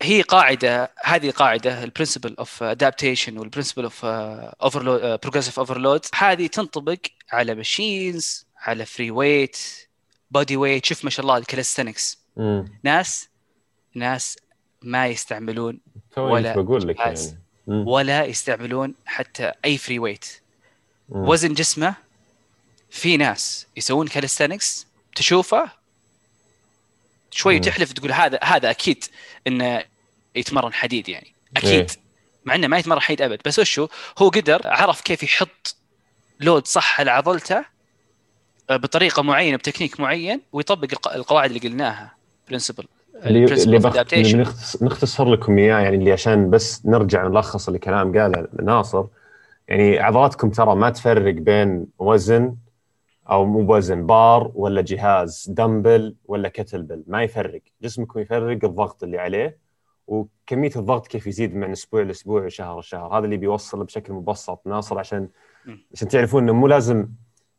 فهي 0.00 0.22
قاعدة 0.22 0.92
هذه 1.04 1.30
قاعدة 1.30 1.84
ال 1.84 1.89
principle 1.89 2.34
of 2.38 2.62
adaptation 2.62 3.38
وال 3.38 3.46
principle 3.46 3.82
of 3.82 4.04
overload 4.04 5.20
progressive 5.20 5.58
overload 5.58 6.06
هذه 6.14 6.46
تنطبق 6.46 6.98
على 7.32 7.54
machines 7.54 8.46
على 8.58 8.84
free 8.84 9.10
weight 9.10 9.56
body 10.30 10.56
weight 10.56 10.84
شوف 10.84 11.04
ما 11.04 11.10
شاء 11.10 11.26
الله 11.26 11.36
ال 11.36 11.42
calisthenics 11.42 12.18
ناس 12.82 13.28
ناس 13.94 14.38
ما 14.82 15.06
يستعملون 15.06 15.80
ولا 16.16 16.56
بقول 16.56 16.88
لك 16.88 16.98
يعني. 16.98 17.38
ولا 17.68 18.24
يستعملون 18.24 18.94
حتى 19.06 19.52
أي 19.64 19.78
free 19.78 19.98
weight 19.98 20.26
وزن 21.08 21.54
جسمه 21.54 21.94
في 22.90 23.16
ناس 23.16 23.66
يسوون 23.76 24.08
calisthenics 24.08 24.86
تشوفه 25.16 25.70
شوي. 27.30 27.58
تحلف 27.58 27.92
تقول 27.92 28.12
هذا 28.12 28.38
هذا 28.42 28.70
أكيد 28.70 29.04
إنه 29.46 29.82
يتمرن 30.36 30.72
حديد 30.72 31.08
يعني. 31.08 31.34
أكيد. 31.56 31.70
إيه. 31.72 31.86
مع 32.44 32.54
إنه 32.54 32.66
ما 32.66 32.78
يتمرن 32.78 33.00
حديد 33.00 33.22
أبد. 33.22 33.40
بس 33.44 33.58
وشو؟ 33.58 33.88
هو 34.18 34.28
قدر 34.28 34.60
عرف 34.64 35.00
كيف 35.00 35.22
يحط 35.22 35.76
load 36.40 36.66
صح 36.66 37.00
على 37.00 37.10
عضلته 37.10 37.64
آه، 38.70 38.76
بطريقة 38.76 39.22
معينة 39.22 39.56
بتكنيك 39.56 40.00
معين 40.00 40.40
ويطبق 40.52 41.14
القواعد 41.14 41.50
اللي 41.50 41.68
قلناها. 41.68 42.14
principle 42.48 42.84
اللي 43.24 43.44
اللي, 43.44 43.78
بخ... 43.78 44.82
نختصر 44.82 45.28
لكم 45.32 45.58
إياه 45.58 45.78
يعني 45.78 45.96
اللي 45.96 46.12
عشان 46.12 46.50
بس 46.50 46.86
نرجع 46.86 47.26
نلخص 47.26 47.66
اللي 47.66 47.78
كلام 47.78 48.18
قاله 48.18 48.48
ناصر. 48.62 49.04
يعني 49.68 49.98
عضلاتكم 49.98 50.50
ترى 50.50 50.74
ما 50.74 50.90
تفرق 50.90 51.34
بين 51.34 51.86
وزن 51.98 52.54
أو 53.30 53.44
مو 53.44 53.62
بوزن 53.66 54.06
بار 54.06 54.52
ولا 54.54 54.80
جهاز 54.80 55.46
دمبل 55.50 56.16
ولا 56.24 56.48
kettlebell 56.48 57.04
ما 57.06 57.22
يفرق. 57.22 57.62
جسمكم 57.82 58.20
يفرق 58.20 58.64
الضغط 58.64 59.02
اللي 59.02 59.18
عليه 59.18 59.58
وكمية 60.06 60.70
الضغط 60.76 61.06
كيف 61.06 61.26
يزيد 61.26 61.54
من 61.54 61.70
أسبوع 61.70 62.02
لأسبوع 62.02 62.44
وشهر 62.44 62.78
لشهر 62.78 63.18
هذا 63.18 63.24
اللي 63.24 63.36
بيوصل 63.36 63.84
بشكل 63.84 64.12
مبسط 64.12 64.66
ناصر 64.66 64.98
عشان 64.98 65.28
عشان 65.94 66.08
تعرفون 66.08 66.42
إنه 66.42 66.52
مو 66.52 66.66
لازم 66.66 67.08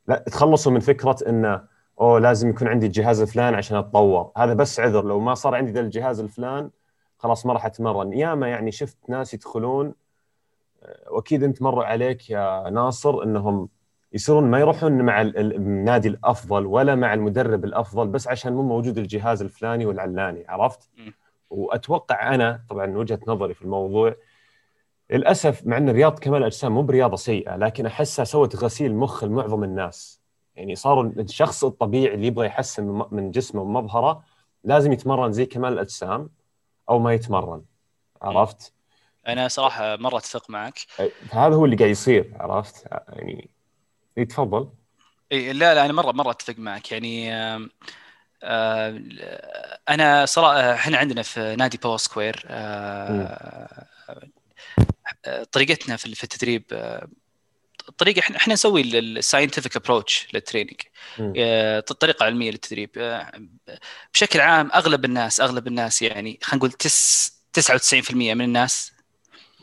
لا 0.07 0.23
تخلصوا 0.27 0.71
من 0.71 0.79
فكرة 0.79 1.17
إنه 1.27 1.63
أوه 2.01 2.19
لازم 2.19 2.49
يكون 2.49 2.67
عندي 2.67 2.85
الجهاز 2.85 3.21
الفلاني 3.21 3.57
عشان 3.57 3.77
أتطور. 3.77 4.31
هذا 4.37 4.53
بس 4.53 4.79
عذر 4.79 5.05
لو 5.05 5.19
ما 5.19 5.33
صار 5.33 5.55
عندي 5.55 5.71
ذا 5.71 5.79
الجهاز 5.79 6.19
الفلان 6.19 6.69
خلاص 7.17 7.45
ما 7.45 7.53
راح 7.53 7.65
أتمرن. 7.65 8.13
ياما 8.13 8.47
يعني 8.47 8.71
شفت 8.71 8.97
ناس 9.09 9.33
يدخلون 9.33 9.93
آه، 10.83 11.11
وأكيد 11.11 11.43
أنت 11.43 11.61
مر 11.61 11.83
عليك 11.83 12.29
يا 12.29 12.69
ناصر 12.69 13.23
إنهم 13.23 13.69
يصيرون 14.13 14.43
ما 14.43 14.59
يروحون 14.59 15.01
مع 15.01 15.21
النادي 15.21 16.07
الأفضل 16.07 16.65
ولا 16.65 16.95
مع 16.95 17.13
المدرب 17.13 17.65
الأفضل 17.65 18.07
بس 18.07 18.27
عشان 18.27 18.53
مو 18.53 18.61
موجود 18.61 18.97
الجهاز 18.97 19.41
الفلاني 19.41 19.85
والعلاني 19.85 20.45
عرفت؟ 20.47 20.89
وأتوقع 21.49 22.35
أنا 22.35 22.63
طبعا 22.69 22.97
وجهة 22.97 23.19
نظري 23.27 23.53
في 23.53 23.61
الموضوع 23.61 24.15
للأسف 25.09 25.67
مع 25.67 25.77
إن 25.77 25.89
رياضه 25.89 26.15
كمال 26.15 26.37
الاجسام 26.37 26.71
مو 26.71 26.81
برياضة 26.81 27.15
سيئة 27.15 27.55
لكن 27.55 27.85
أحسها 27.85 28.25
سوت 28.25 28.55
غسيل 28.55 28.95
مخ 28.95 29.23
لمعظم 29.23 29.63
الناس 29.63 30.21
يعني 30.55 30.75
صاروا 30.75 31.03
الشخص 31.03 31.63
الطبيعي 31.63 32.15
اللي 32.15 32.27
يبغى 32.27 32.45
يحسن 32.45 33.03
من 33.11 33.31
جسمه 33.31 33.61
ومظهره 33.61 34.23
لازم 34.63 34.91
يتمرن 34.91 35.31
زي 35.31 35.45
كمال 35.45 35.73
الأجسام 35.73 36.29
أو 36.89 36.99
ما 36.99 37.13
يتمرن 37.13 37.61
عرفت؟ 38.21 38.73
أنا 39.27 39.47
صراحة 39.47 39.95
مرة 39.95 40.17
أتفق 40.17 40.49
معك 40.49 40.79
هذا 41.31 41.55
هو 41.55 41.65
اللي 41.65 41.75
قاعد 41.75 41.89
يصير 41.89 42.33
عرفت؟ 42.39 42.87
يعني 42.91 43.49
يتفضل 44.21 44.69
اي 45.31 45.53
لا 45.53 45.75
لا 45.75 45.85
أنا 45.85 45.93
مرة 45.93 46.11
مرة 46.11 46.31
أتفق 46.31 46.55
معك. 46.57 46.91
يعني 46.91 47.33
آه 47.33 47.69
أنا 49.89 50.25
صراحة 50.25 50.73
إحنا 50.73 50.97
عندنا 50.97 51.21
في 51.21 51.55
نادي 51.55 51.77
باور 51.83 51.97
سكوير 51.97 52.45
آه 52.47 53.87
طريقتنا 55.51 55.95
في 55.95 56.05
التدريب 56.05 56.63
الطريقة 57.89 58.19
إحنا 58.19 58.37
إحنا 58.37 58.53
نسوي 58.53 58.81
ال 58.81 58.90
scientific 58.90 59.75
approach 59.75 60.27
لل 60.33 60.43
training 60.43 60.81
الطريقة 61.19 62.23
العلميه 62.23 62.51
للتدريب. 62.51 62.89
آه، 62.97 63.31
بشكل 64.13 64.39
عام 64.39 64.71
أغلب 64.75 65.05
الناس 65.05 65.41
أغلب 65.41 65.67
الناس 65.67 66.01
يعني 66.01 66.39
خلينا 66.43 66.57
نقول 66.57 66.71
99% 67.53 68.33
من 68.33 68.41
الناس 68.41 68.91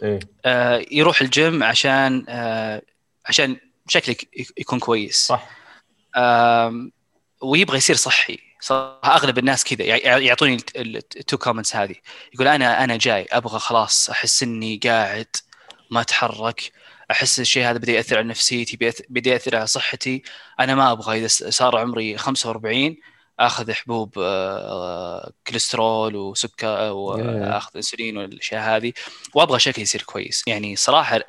إيه؟ 0.03 0.19
آه، 0.45 0.87
يروح 0.91 1.21
الجيم 1.21 1.63
عشان 1.63 2.27
آه، 2.29 2.83
عشان 3.27 3.57
شكلك 3.89 4.29
يكون 4.59 4.79
كويس. 4.79 5.27
صح. 5.27 5.49
ويبغى 7.43 7.77
يصير 7.77 7.97
صحي. 7.97 8.39
صراحة 8.61 9.17
أغلب 9.17 9.39
الناس 9.39 9.65
كذا 9.65 9.85
يعطوني 10.19 10.57
ال 10.77 10.92
two 10.92 11.39
comments 11.39 11.77
هذه. 11.77 11.95
يقول 12.35 12.49
أنا 12.49 12.85
أنا 12.85 12.97
جاي 12.97 13.27
أبغى 13.33 13.59
خلاص 13.59 14.11
أحس 14.11 14.43
إني 14.43 14.81
قاعد 14.85 15.27
ما 15.91 16.01
أتحرك 16.01 16.73
أحس 17.11 17.41
الشيء 17.41 17.65
هذا 17.65 17.79
بدأ 17.79 17.93
يأثر 17.93 18.19
على 18.19 18.29
نفسيتي 18.29 18.93
بدأ 19.09 19.31
يأثر 19.31 19.57
على 19.57 19.67
صحتي. 19.67 20.23
أنا 20.61 20.75
ما 20.75 20.93
أبغى 20.93 21.19
إذا 21.19 21.29
صار 21.29 21.79
عمري 21.79 22.19
45 22.19 22.97
آخذ 23.41 23.73
حبوب 23.73 24.19
آه، 24.19 25.33
كوليسترول 25.47 26.17
وسكر 26.17 26.93
واخذ 26.93 27.71
إنسولين 27.77 28.19
والأشياء 28.19 28.77
هذه. 28.77 28.93
وأبغى 29.35 29.59
شكلي 29.59 29.83
يصير 29.83 30.03
كويس. 30.03 30.43
يعني 30.47 30.77
صراحة 30.77 31.21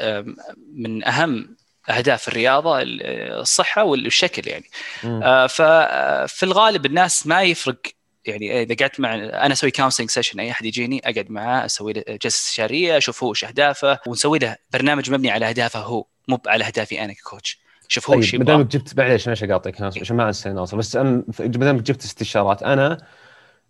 من 0.73 1.03
أهم 1.03 1.56
أهداف 1.89 2.27
الرياضة 2.27 2.79
الصحة 2.81 3.83
والشكل 3.83 4.47
يعني. 4.47 4.65
آه 5.05 5.47
ففي 5.47 6.43
الغالب 6.43 6.85
الناس 6.85 7.27
ما 7.27 7.41
يفرق. 7.41 7.77
يعني 8.25 8.61
إذا 8.61 8.75
قعدت 8.75 8.99
مع 8.99 9.15
أنا 9.15 9.53
أسوي 9.53 9.71
counseling 9.71 10.09
session 10.09 10.39
أي 10.39 10.51
أحد 10.51 10.65
يجيني 10.65 11.01
أقعد 11.03 11.31
معاه 11.31 11.65
أسوي 11.65 11.93
له 11.93 12.03
جلسة 12.07 12.27
استشاريه 12.27 12.97
أشوف 12.97 13.23
هو 13.23 13.29
إيش 13.29 13.45
أهدافه 13.45 13.99
ونسوي 14.07 14.39
له 14.39 14.55
برنامج 14.73 15.11
مبني 15.11 15.31
على 15.31 15.49
أهدافه 15.49 15.79
هو 15.79 16.05
مو 16.27 16.39
على 16.47 16.65
أهدافي 16.65 17.03
أنا 17.03 17.13
ك 17.13 17.21
coach 17.21 17.59
شوف 17.87 18.09
هو 18.09 18.21
طيب 18.21 18.35
ما 18.35 18.45
دامك 18.45 18.65
جبت 18.65 18.97
معليش 18.97 19.27
معليش 19.27 19.43
أقاطعك 19.43 19.81
عشان 19.81 20.15
ما 20.15 20.27
أنسى 20.27 20.49
ناصر 20.49 20.77
بس 20.77 20.95
ما 20.95 21.23
دامك 21.39 21.81
جبت 21.81 22.03
استشارات 22.03 22.63
أنا 22.63 22.97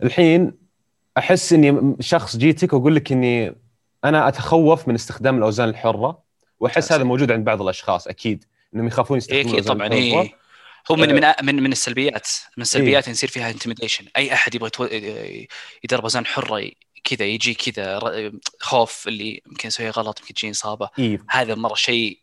الحين 0.03 0.53
أحس 1.17 1.53
إني 1.53 1.95
شخص 1.99 2.37
جيتك 2.37 2.73
وأقول 2.73 2.95
لك 2.95 3.11
إني 3.11 3.55
أنا 4.05 4.27
أتخوف 4.27 4.87
من 4.87 4.95
استخدام 4.95 5.37
الأوزان 5.37 5.69
الحرة. 5.69 6.26
وأحس 6.59 6.91
هذا 6.91 7.03
موجود 7.03 7.31
عند 7.31 7.45
بعض 7.45 7.61
الأشخاص 7.61 8.07
أكيد. 8.07 8.45
إنهم 8.75 8.87
يخافون 8.87 9.17
يستخدمون 9.17 9.53
أكيد 9.53 9.65
طبعا. 9.65 9.93
إيه. 9.93 10.33
هو 10.91 10.95
من 10.95 11.15
من 11.15 11.33
من 11.43 11.63
من 11.63 11.71
السلبيات 11.71 12.27
من 12.57 12.61
السلبيات 12.61 13.03
إيه؟ 13.03 13.11
يصير 13.11 13.29
فيها 13.29 13.49
intimidation 13.49 14.05
أي 14.17 14.33
أحد 14.33 14.55
يبغى 14.55 14.69
يدرب 15.83 16.01
اوزان 16.01 16.25
حرة 16.25 16.71
كذا 17.03 17.25
يجي 17.25 17.53
كذا 17.53 17.99
خوف 18.59 19.07
اللي 19.07 19.41
يمكن 19.47 19.67
يسوي 19.67 19.89
غلط 19.89 20.19
يمكن 20.19 20.33
تجي 20.33 20.51
إصابة. 20.51 20.89
إيه؟ 20.99 21.19
هذا 21.29 21.55
مرة 21.55 21.75
شيء 21.75 22.19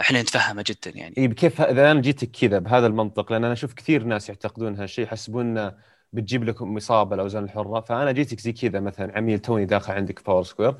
إحنا 0.00 0.22
نتفهمه 0.22 0.64
جدا 0.66 0.90
يعني. 0.98 1.14
اي 1.18 1.28
كيف 1.28 1.60
إذا 1.60 1.90
أنا 1.90 2.00
جيتك 2.00 2.30
كذا 2.30 2.58
بهذا 2.58 2.86
المنطق 2.86 3.32
لأن 3.32 3.44
أنا 3.44 3.52
أشوف 3.52 3.72
كثير 3.72 4.04
ناس 4.04 4.28
يعتقدون 4.28 4.76
هالشيء 4.76 5.04
يحسبون 5.04 5.72
بتجيب 6.12 6.44
لكم 6.44 6.76
إصابة 6.76 7.14
الاوزان 7.14 7.44
الحرة. 7.44 7.80
فأنا 7.80 8.12
جيتك 8.12 8.40
زي 8.40 8.52
كذا 8.52 8.80
مثلا 8.80 9.16
عميل 9.16 9.38
توني 9.38 9.64
داخل 9.64 9.92
عندك 9.92 10.26
Power 10.26 10.42
Square. 10.42 10.76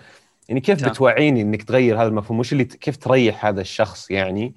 يعني 0.48 0.60
كيف 0.60 0.78
تمام. 0.78 0.92
بتوعيني 0.92 1.40
إنك 1.40 1.62
تغير 1.62 1.96
هذا 1.96 2.08
المفهوم؟ 2.08 2.38
وش 2.38 2.52
اللي 2.52 2.64
كيف 2.64 2.96
تريح 2.96 3.46
هذا 3.46 3.60
الشخص 3.60 4.10
يعني 4.10 4.54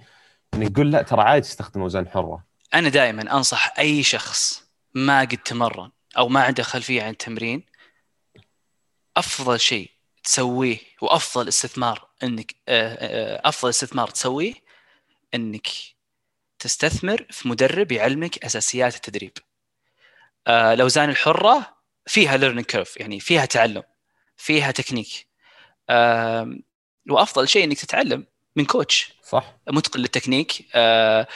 إنك 0.54 0.74
تقول 0.74 0.92
لا 0.92 1.02
ترى 1.02 1.22
عادي 1.22 1.42
تستخدم 1.42 1.82
أوزان 1.82 2.08
حرة؟ 2.08 2.44
أنا 2.74 2.90
دائما 2.90 3.38
أنصح 3.38 3.74
أي 3.80 4.04
شخص 4.04 4.68
ما 4.94 5.22
قد 5.22 5.38
تمرن 5.38 5.92
أو 6.18 6.30
ما 6.30 6.44
عنده 6.44 6.64
خلفية 6.64 7.04
عن 7.04 7.10
التمرين 7.10 7.64
أفضل 9.18 9.60
شيء 9.60 9.92
تسويه 10.24 10.78
وأفضل 11.02 11.48
استثمار 11.48 12.10
إنك 12.24 12.56
آه، 12.68 12.94
آه، 12.94 13.50
أفضل 13.50 13.70
استثمار 13.70 14.08
تسويه 14.08 14.54
إنك 15.36 15.68
تستثمر 16.60 17.28
في 17.32 17.48
مدرب 17.48 17.92
يعلمك 17.92 18.46
أساسيات 18.46 18.96
التدريب. 18.96 19.32
آه، 20.48 20.74
الأوزان 20.74 21.10
الحرة 21.10 21.78
فيها 22.06 22.38
learning 22.38 22.66
curve 22.66 22.98
يعني 22.98 23.20
فيها 23.20 23.46
تعلم 23.46 23.84
فيها 24.38 24.72
تكنيك. 24.72 25.27
وأفضل 27.10 27.48
شيء 27.48 27.64
إنك 27.64 27.80
تتعلم 27.80 28.26
من 28.56 28.66
coach. 28.66 29.14
صح. 29.24 29.58
متقن 29.70 30.00
للتكنيك. 30.00 30.66
آه، 30.76 31.28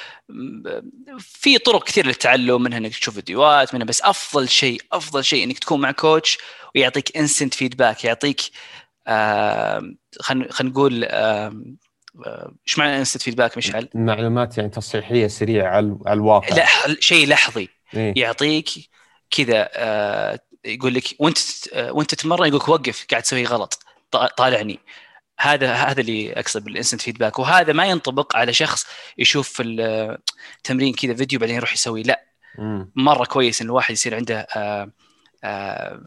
في 1.19 1.57
طرق 1.57 1.83
كثير 1.83 2.05
للتعلم 2.05 2.61
منها 2.61 2.77
إنك 2.77 2.91
تشوف 2.91 3.15
فيديوهات 3.15 3.73
منها 3.73 3.85
بس 3.85 4.01
أفضل 4.01 4.49
شيء 4.49 4.81
أفضل 4.91 5.23
شيء 5.23 5.43
إنك 5.43 5.59
تكون 5.59 5.81
مع 5.81 5.91
coach 5.91 6.37
ويعطيك 6.75 7.17
instant 7.17 7.53
feedback 7.53 8.05
يعطيك 8.05 8.41
خلينا 10.19 10.47
نقول 10.61 11.03
إيش 12.67 12.77
معنى 12.77 12.97
instant 12.97 13.21
feedback 13.23 13.57
مشعل؟ 13.57 13.89
معلومات 13.95 14.57
يعني 14.57 14.69
تصحيحية 14.69 15.27
سريعة 15.27 15.67
على 15.71 15.97
الواقع. 16.13 16.55
لا 16.55 16.65
شيء 16.99 17.27
لحظي. 17.27 17.69
إيه؟ 17.93 18.13
يعطيك 18.17 18.69
كذا 19.31 19.69
آه، 19.73 20.39
يقول 20.65 20.93
لك 20.93 21.03
وأنت 21.19 21.37
آه، 21.73 21.91
وأنت 21.91 22.15
تتمرن 22.15 22.47
يقول 22.47 22.59
لك 22.59 22.69
وقف 22.69 23.05
قاعد 23.11 23.23
تسوي 23.23 23.45
غلط. 23.45 23.83
طالعني 24.11 24.79
هذا 25.39 25.73
هذا 25.73 26.01
اللي 26.01 26.33
أقصد 26.33 26.63
بالانستنت 26.63 27.01
فيدباك 27.01 27.39
وهذا 27.39 27.73
ما 27.73 27.85
ينطبق 27.85 28.35
على 28.35 28.53
شخص 28.53 28.87
يشوف 29.17 29.61
التمرين 29.65 30.93
كذا 30.93 31.15
فيديو 31.15 31.39
بعدين 31.39 31.55
يروح 31.55 31.73
يسوي 31.73 32.03
لا. 32.03 32.25
مرة 32.95 33.25
كويس 33.25 33.61
إن 33.61 33.67
الواحد 33.67 33.91
يصير 33.93 34.15
عنده 34.15 34.39
آآ 34.39 34.91
آآ 35.43 36.03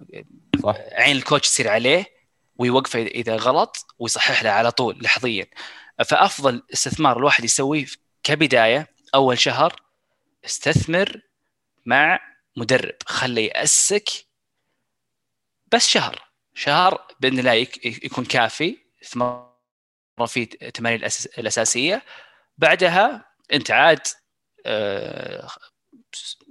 صح. 0.62 0.76
عين 0.92 1.16
الكوتش 1.16 1.48
تصير 1.48 1.68
عليه 1.68 2.06
ويوقفه 2.56 3.02
إذا 3.02 3.36
غلط 3.36 3.86
ويصحح 3.98 4.42
له 4.42 4.50
على 4.50 4.70
طول 4.70 4.98
لحظيا. 5.00 5.46
فأفضل 6.04 6.62
استثمار 6.72 7.16
الواحد 7.18 7.44
يسويه 7.44 7.86
كبداية 8.22 8.94
أول 9.14 9.38
شهر 9.38 9.82
استثمر 10.44 11.20
مع 11.86 12.20
مدرب. 12.56 12.94
خليه 13.06 13.50
يأسسك 13.54 14.09
بس 15.72 15.88
شهر. 15.88 16.34
شهر 16.54 17.06
بإذن 17.20 17.38
الله 17.38 17.52
يكون 17.84 18.24
كافي 18.24 18.76
تتمرن 19.02 19.46
في 20.26 20.48
التمارين 20.62 20.98
الأساسية. 21.38 22.02
بعدها 22.58 23.24
أنت 23.52 23.70
عاد 23.70 24.00
آه، 24.66 25.48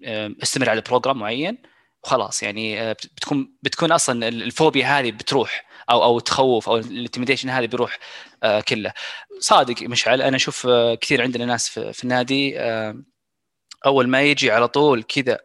آه، 0.05 0.31
استمر 0.43 0.69
على 0.69 0.81
program 0.81 1.19
معين. 1.19 1.57
وخلاص 2.03 2.43
يعني 2.43 2.81
آه، 2.81 2.93
بتكون 2.93 3.57
بتكون 3.61 3.91
أصلا 3.91 4.27
الفوبيا 4.27 4.99
هذه 4.99 5.11
بتروح 5.11 5.65
أو 5.89 6.03
أو 6.03 6.19
تخوف 6.19 6.69
أو 6.69 6.77
ال 6.77 6.83
intimidation 6.83 7.49
هذه 7.49 7.65
بيروح 7.65 7.99
كله. 8.67 8.93
صادق 9.39 9.83
مشعل 9.83 10.21
أنا 10.21 10.35
أشوف 10.35 10.67
كثير 11.01 11.21
عندنا 11.21 11.45
ناس 11.45 11.69
في 11.69 12.03
النادي 12.03 12.59
أول 13.85 14.07
ما 14.07 14.21
يجي 14.21 14.51
على 14.51 14.67
طول 14.67 15.03
كذا 15.03 15.39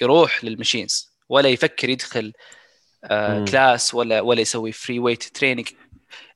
يروح 0.00 0.44
لل 0.44 0.58
machines 0.58 1.16
ولا 1.28 1.48
يفكر 1.48 1.88
يدخل 1.88 2.32
class 3.50 3.94
ولا 3.94 4.20
ولا 4.20 4.40
يسوي 4.40 4.72
free 4.72 4.98
weight 4.98 5.22
training 5.22 5.68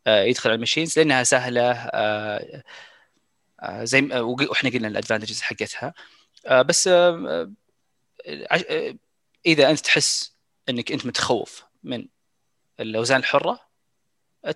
آه، 0.06 0.22
يدخل 0.22 0.50
على 0.50 0.56
ال 0.56 0.61
machines 0.61 0.98
لأنها 0.98 1.22
سهلة 1.22 1.72
آه، 1.72 2.62
آه، 3.60 3.84
زي 3.84 4.08
وإحنا 4.20 4.70
قلنا 4.70 4.88
ال 4.88 4.93
advantages 4.93 5.40
حقتها. 5.40 5.94
بس 6.50 6.88
إذا 9.46 9.70
أنت 9.70 9.80
تحس 9.80 10.36
إنك 10.68 10.92
أنت 10.92 11.06
متخوف 11.06 11.64
من 11.82 12.06
الأوزان 12.80 13.20
الحرة 13.20 13.60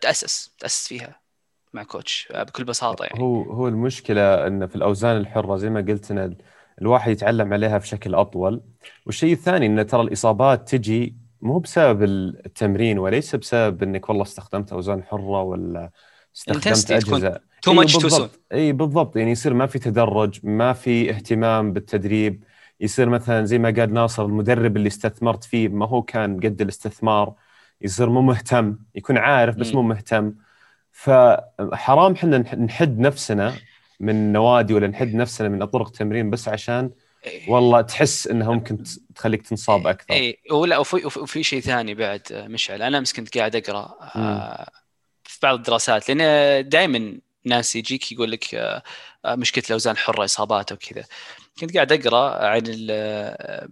تأسس 0.00 0.54
تأسس 0.58 0.88
فيها 0.88 1.20
مع 1.72 1.82
coach 1.82 2.28
بكل 2.30 2.64
بساطة 2.64 3.04
يعني. 3.04 3.20
هو 3.20 3.42
هو 3.42 3.68
المشكلة 3.68 4.46
إن 4.46 4.66
في 4.66 4.76
الأوزان 4.76 5.16
الحرة 5.16 5.56
زي 5.56 5.70
ما 5.70 5.80
قلت 5.80 6.10
إن 6.10 6.36
الواحد 6.80 7.10
يتعلم 7.12 7.52
عليها 7.52 7.78
بشكل 7.78 8.14
أطول. 8.14 8.62
والشيء 9.06 9.32
الثاني 9.32 9.66
إن 9.66 9.86
ترى 9.86 10.02
الإصابات 10.02 10.68
تجي 10.68 11.21
مو 11.42 11.58
بسبب 11.58 12.02
التمرين 12.02 12.98
وليس 12.98 13.36
بسبب 13.36 13.82
إنك 13.82 14.08
والله 14.08 14.22
استخدمت 14.22 14.72
أوزان 14.72 15.02
حرة 15.02 15.42
ولا 15.42 15.90
استخدمت 16.36 16.90
أجهزة. 16.90 17.40
too 17.62 17.72
much 17.72 17.92
too 17.92 18.28
إي 18.52 18.72
بالضبط. 18.72 19.16
يعني 19.16 19.30
يصير 19.30 19.54
ما 19.54 19.66
في 19.66 19.78
تدرج 19.78 20.40
ما 20.42 20.72
في 20.72 21.10
اهتمام 21.10 21.72
بالتدريب. 21.72 22.44
يصير 22.80 23.08
مثلا 23.08 23.44
زي 23.44 23.58
ما 23.58 23.70
قال 23.70 23.92
ناصر 23.92 24.24
المدرب 24.24 24.76
اللي 24.76 24.86
استثمرت 24.86 25.44
فيه 25.44 25.68
ما 25.68 25.86
هو 25.86 26.02
كان 26.02 26.40
قد 26.40 26.60
الاستثمار. 26.60 27.34
يصير 27.80 28.10
مو 28.10 28.22
مهتم 28.22 28.78
يكون 28.94 29.16
عارف 29.16 29.56
بس 29.56 29.74
مو 29.74 29.82
مهتم. 29.82 30.34
فحرام 30.90 32.12
إحنا 32.12 32.38
نحد 32.38 32.98
نفسنا 32.98 33.54
من 34.00 34.32
نوادي 34.32 34.74
ولا 34.74 34.86
نحد 34.86 35.14
نفسنا 35.14 35.48
من 35.48 35.64
طرق 35.64 35.90
تمرين 35.90 36.30
بس 36.30 36.48
عشان. 36.48 36.90
والله 37.48 37.80
تحس 37.80 38.26
انها 38.26 38.50
ممكن 38.52 38.82
تخليك 39.14 39.48
تنصاب 39.48 39.86
أكثر. 39.86 40.14
اي 40.14 40.38
ولا 40.50 40.78
وفي, 40.78 41.06
وفي 41.06 41.42
شيء 41.42 41.60
ثاني 41.60 41.94
بعد 41.94 42.22
مشعل. 42.32 42.82
أنا 42.82 42.98
أمس 42.98 43.12
كنت 43.12 43.38
قاعد 43.38 43.56
أقرأ 43.56 43.96
آه 44.16 44.70
في 45.24 45.38
بعض 45.42 45.54
الدراسات 45.54 46.10
لأن 46.10 46.68
دائما 46.68 47.18
ناس 47.44 47.76
يجيك 47.76 48.12
يقول 48.12 48.30
لك 48.30 48.54
آه, 48.54 48.82
آه، 49.24 49.34
مشكلة 49.34 49.64
الأوزان 49.66 49.92
الحره 49.94 50.24
إصابات 50.24 50.72
وكذا 50.72 51.04
كنت 51.60 51.74
قاعد 51.74 51.92
أقرأ 51.92 52.46
عن 52.46 52.86
آه، 52.90 53.68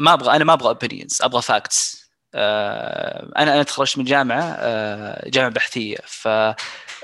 ما 0.00 0.12
أبغى 0.12 0.36
أنا 0.36 0.44
ما 0.44 0.52
أبغى 0.52 0.68
opinions 0.68 1.22
أبغى 1.22 1.42
facts 1.42 2.04
آه 2.34 3.32
أنا 3.36 3.54
أنا 3.54 3.62
تخرجت 3.62 3.98
من 3.98 4.04
جامعة 4.04 4.42
آه 4.42 5.28
جامعة 5.28 5.50
بحثية. 5.50 5.96
ف 6.06 6.28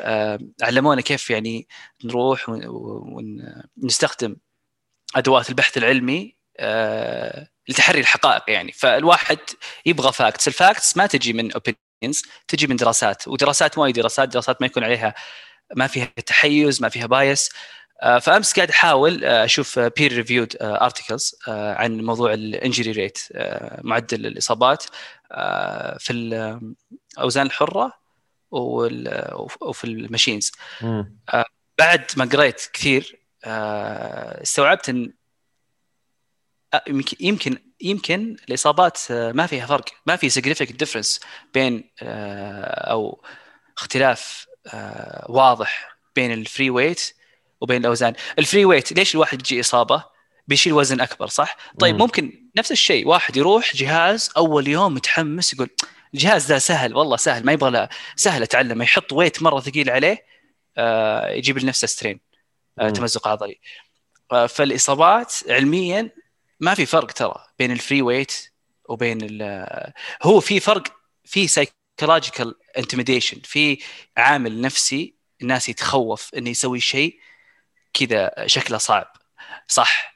آه، 0.01 0.39
علمونا 0.63 1.01
كيف 1.01 1.31
يعني 1.31 1.69
نروح 2.05 2.47
ونستخدم 2.49 4.37
أدوات 5.17 5.49
البحث 5.49 5.79
العلمي 5.79 6.37
آه 6.59 7.49
لتحري 7.69 8.01
الحقائق 8.01 8.43
يعني. 8.49 8.73
فالواحد 8.73 9.39
يبغى 9.87 10.13
facts 10.13 10.49
ال 10.49 10.57
facts 10.57 10.97
ما 10.97 11.07
تجي 11.07 11.33
من 11.33 11.53
opinions 11.53 12.23
تجي 12.49 12.67
من 12.67 12.77
دراسات 12.77 13.29
ودراسات 13.29 13.79
ما 13.79 13.87
هي 13.87 13.93
دراسات 13.93 14.29
دراسات 14.29 14.61
ما 14.61 14.67
يكون 14.67 14.85
عليها 14.85 15.15
ما 15.77 15.87
فيها 15.87 16.05
تحيز 16.27 16.83
ما 16.83 16.89
فيها 16.89 17.07
bias 17.07 17.51
آه 18.03 18.19
فأمس 18.19 18.53
قاعد 18.53 18.71
أحاول 18.71 19.25
آه، 19.25 19.45
أشوف 19.45 19.79
peer 19.79 20.13
reviewed 20.13 20.57
articles 20.61 21.35
عن 21.49 22.01
موضوع 22.01 22.33
ال 22.35 22.43
injury 22.43 22.93
rate 22.93 23.19
معدل 23.83 24.27
الإصابات 24.27 24.85
في 25.99 26.13
الاوزان 27.17 27.47
الحرة 27.47 27.93
وفي 28.51 29.85
ال 29.85 29.92
machines 29.92 30.53
بعد 31.79 32.05
ما 32.17 32.25
قريت 32.25 32.71
كثير 32.73 33.20
استوعبت 33.45 34.89
إن 34.89 35.13
آه، 36.75 36.83
يمكن 37.21 37.59
يمكن 37.81 38.37
الإصابات 38.49 38.99
آه، 39.11 39.33
ما 39.33 39.47
فيها 39.47 39.67
فرق. 39.67 39.85
ما 40.07 40.17
في 40.17 40.31
significant 40.31 40.77
difference 40.77 41.21
بين 41.55 41.91
أو 42.03 43.23
اختلاف 43.79 44.47
واضح 45.29 45.97
بين 46.17 46.33
ال 46.33 46.40
free 46.40 46.71
weight 46.71 47.15
وبين 47.61 47.81
الأوزان. 47.81 48.15
ال 48.39 48.44
free 48.44 48.65
weight 48.65 48.93
ليش 48.93 49.15
الواحد 49.15 49.41
يجي 49.41 49.61
إصابة؟ 49.61 50.05
بيشيل 50.49 50.73
وزن 50.73 51.01
أكبر 51.01 51.27
صح؟ 51.27 51.57
طيب 51.79 51.95
مم. 51.95 52.01
ممكن 52.01 52.49
نفس 52.57 52.73
الشيء 52.73 53.09
واحد 53.09 53.37
يروح 53.37 53.77
جهاز 53.77 54.31
أول 54.37 54.69
يوم 54.69 54.95
متحمس 54.95 55.53
يقول 55.53 55.69
الجهاز 56.15 56.47
ذا 56.47 56.59
سهل 56.59 56.95
والله 56.97 57.17
سهل 57.17 57.45
ما 57.45 57.53
يبغى 57.53 57.71
له 57.71 57.89
سهل 58.17 58.43
أتعلم. 58.43 58.83
يحط 58.83 59.13
weight 59.13 59.43
مرة 59.43 59.61
ثقيل 59.61 59.91
عليه 59.91 60.25
يجيب 61.37 61.59
لنفسه 61.59 61.87
strain 61.87 62.21
آه، 62.25 62.30
تمزق 62.77 63.29
عضلي. 63.29 63.61
آه، 64.33 64.47
فالإصابات 64.47 65.35
علميا 65.49 66.11
ما 66.61 66.75
في 66.75 66.87
فرق 66.87 67.13
ترى 67.13 67.45
بين 67.59 67.73
ال 67.73 67.79
free 67.79 68.03
weight 68.03 68.53
وبين 68.89 69.43
آه، 69.43 69.93
هو 70.23 70.41
في 70.41 70.61
فرق 70.61 70.83
في 71.25 71.49
psychological 71.49 72.55
intimidation 72.79 73.41
في 73.45 73.79
عامل 74.17 74.61
نفسي 74.61 75.15
الناس 75.43 75.69
يتخوف 75.69 76.35
إنه 76.35 76.51
يسوي 76.51 76.81
شيء 76.81 77.21
كذا 77.93 78.47
شكله 78.47 78.79
صعب. 78.79 79.13
صح. 79.69 80.15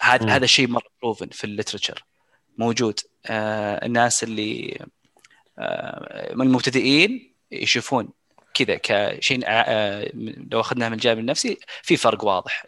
هذا 0.00 0.30
هذا 0.30 0.46
شيء 0.46 0.68
مرة 0.68 0.88
proven 1.02 1.28
في 1.28 1.44
ال 1.44 1.50
literature 1.50 2.04
موجود. 2.58 3.00
آه 3.26 3.86
الناس 3.86 4.24
اللي 4.24 4.78
آه 5.58 6.34
من 6.34 6.46
المبتدئين 6.46 7.34
يشوفون 7.50 8.08
كذا 8.54 8.78
كشيء 8.82 9.40
آه، 9.44 9.48
آه، 9.48 10.10
لو 10.50 10.60
أخذناها 10.60 10.88
من 10.88 10.94
الجانب 10.94 11.18
النفسي 11.18 11.58
في 11.82 11.96
فرق 11.96 12.24
واضح. 12.24 12.66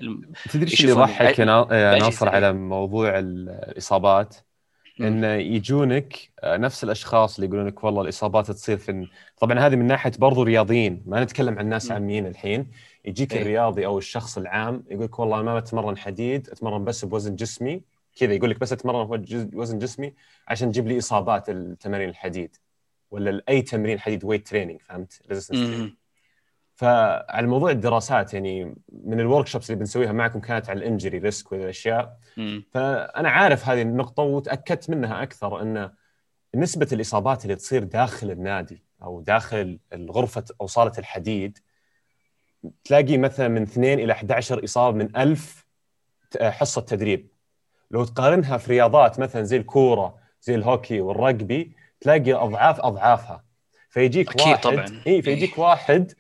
تدري 0.51 0.71
إيش 0.71 0.81
اللي 0.81 0.93
يضحك؟ 0.93 1.39
يا 1.39 1.99
ناصر 1.99 2.29
على 2.29 2.53
موضوع 2.53 3.19
الإصابات 3.19 4.37
إن 5.01 5.25
يجونك 5.25 6.31
آه، 6.43 6.57
نفس 6.57 6.85
الأشخاص 6.85 7.35
اللي 7.35 7.47
يقولون 7.47 7.67
لك 7.67 7.85
والله 7.85 8.03
الإصابات 8.03 8.51
تصير 8.51 8.77
في 8.77 9.07
طبعا 9.39 9.59
هذه 9.59 9.77
من 9.77 9.87
ناحية 9.87 10.13
برضو 10.19 10.43
رياضيين 10.43 11.03
ما 11.07 11.25
نتكلم 11.25 11.59
عن 11.59 11.69
ناس 11.69 11.91
عاميين 11.91 12.27
الحين. 12.27 12.71
يجيك 13.05 13.35
إيه؟ 13.35 13.43
الرياضي 13.43 13.87
أو 13.87 13.99
الشخص 13.99 14.39
العام 14.39 14.85
يقول 14.91 15.05
لك 15.05 15.19
والله 15.19 15.43
ما 15.43 15.61
بتمرن 15.61 15.99
حديد 15.99 16.49
أتمرن 16.49 16.85
بس 16.85 17.05
بوزن 17.05 17.37
جسمي 17.37 17.83
كذا 18.17 18.35
يقول 18.35 18.51
لك 18.51 18.61
بس 18.61 18.73
أتمرن 18.73 19.25
بوزن 19.27 19.79
جسمي 19.79 20.15
عشان 20.49 20.71
تجيب 20.73 20.89
لي 20.89 20.99
إصابات 20.99 21.49
التمارين 21.49 22.09
الحديد. 22.09 22.57
ولا 23.11 23.43
اي 23.49 23.63
تمرين 23.63 24.01
حديد 24.01 24.25
weight 24.25 24.49
training 24.49 24.81
فهمت؟ 24.83 25.23
فعلى 26.75 27.47
موضوع 27.47 27.71
الدراسات 27.71 28.35
يعني 28.35 28.75
من 29.05 29.21
ال 29.21 29.47
workshops 29.47 29.71
اللي 29.71 29.79
بنسويها 29.79 30.13
معكم 30.13 30.41
كانت 30.41 30.71
على 30.71 30.79
ال 30.79 30.85
injury 30.85 31.19
risk 31.19 31.53
والأشياء. 31.53 32.17
فأنا 32.71 33.29
عارف 33.31 33.69
هذه 33.69 33.83
النقطة 33.83 34.23
وتأكدت 34.23 34.91
منها 34.91 35.23
أكثر 35.23 35.63
إن 35.63 35.91
نسبة 36.55 36.89
الإصابات 36.93 37.45
اللي 37.45 37.55
تصير 37.55 37.85
داخل 37.85 38.31
النادي 38.31 38.85
أو 39.03 39.21
داخل 39.21 39.79
غرفه 39.95 40.45
أو 40.61 40.67
صالة 40.67 40.93
الحديد 40.99 41.59
تلاقي 42.85 43.19
مثلا 43.19 43.49
من 43.49 43.63
2 43.63 43.99
إلى 43.99 44.13
11 44.13 44.65
إصابة 44.65 44.99
من 44.99 45.17
1000 45.17 45.67
حصة 46.43 46.81
تدريب 46.81 47.29
لو 47.91 48.05
تقارنها 48.05 48.57
في 48.57 48.71
رياضات 48.71 49.21
مثلا 49.21 49.43
زي 49.43 49.57
الكورة 49.57 50.19
زي 50.43 50.55
الهوكي 50.55 51.01
والرجبي 51.01 51.73
تلاقي 52.01 52.33
أضعاف 52.33 52.81
أضعافها 52.81 53.45
فيجيك 53.89 54.29
أكيد 54.31 54.47
واحد 54.49 54.61
طبعاً. 54.63 55.03
إي 55.07 55.23
فيجيك 55.23 55.59
واحد 55.59 56.13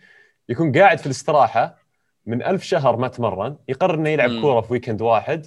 يكون 0.49 0.73
قاعد 0.79 0.99
في 0.99 1.07
الاستراحة 1.07 1.77
من 2.27 2.43
ألف 2.43 2.63
شهر 2.63 2.97
ما 2.97 3.09
تمرن 3.09 3.57
يقرر 3.69 3.95
إنه 3.95 4.09
يلعب. 4.11 4.41
كورة 4.41 4.61
في 4.61 4.73
weekend 4.73 5.03
واحد 5.03 5.47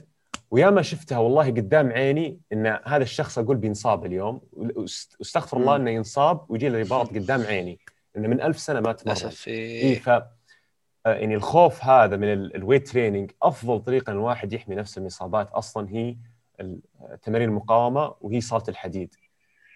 وياما 0.51 0.81
شفتها 0.81 1.17
والله 1.17 1.45
قدام 1.47 1.91
عيني 1.91 2.39
إن 2.53 2.67
هذا 2.85 3.03
الشخص 3.03 3.39
أقول 3.39 3.57
بينصاب 3.57 4.05
اليوم 4.05 4.41
واست- 4.53 5.15
واستغفر 5.19 5.57
الله. 5.57 5.75
إنه 5.75 5.91
ينصاب 5.91 6.51
ويجي 6.51 6.69
له 6.69 6.79
رباط 6.79 7.09
قدام 7.09 7.41
عيني 7.41 7.79
انه 8.17 8.27
من 8.27 8.41
ألف 8.41 8.59
سنة 8.59 8.79
ما 8.79 8.91
تمرن 8.93 9.17
للأسف 9.17 9.47
إي 9.47 9.53
إيه. 9.53 9.99
ف 9.99 10.09
آه، 10.09 10.23
يعني 11.05 11.35
الخوف 11.35 11.83
هذا 11.85 12.17
من 12.17 12.33
ال- 12.33 12.55
ال 12.55 12.60
weight 12.60 12.87
training 12.87 13.31
أفضل 13.43 13.79
طريقة 13.79 14.11
إن 14.11 14.15
الواحد 14.15 14.53
يحمي 14.53 14.75
نفسه 14.75 14.99
من 14.99 15.05
الاصابات 15.07 15.51
أصلا 15.51 15.89
هي 15.89 16.15
تمارين 17.21 17.49
المقاومة 17.49 18.13
وهي 18.21 18.41
صالة 18.41 18.63
الحديد 18.69 19.15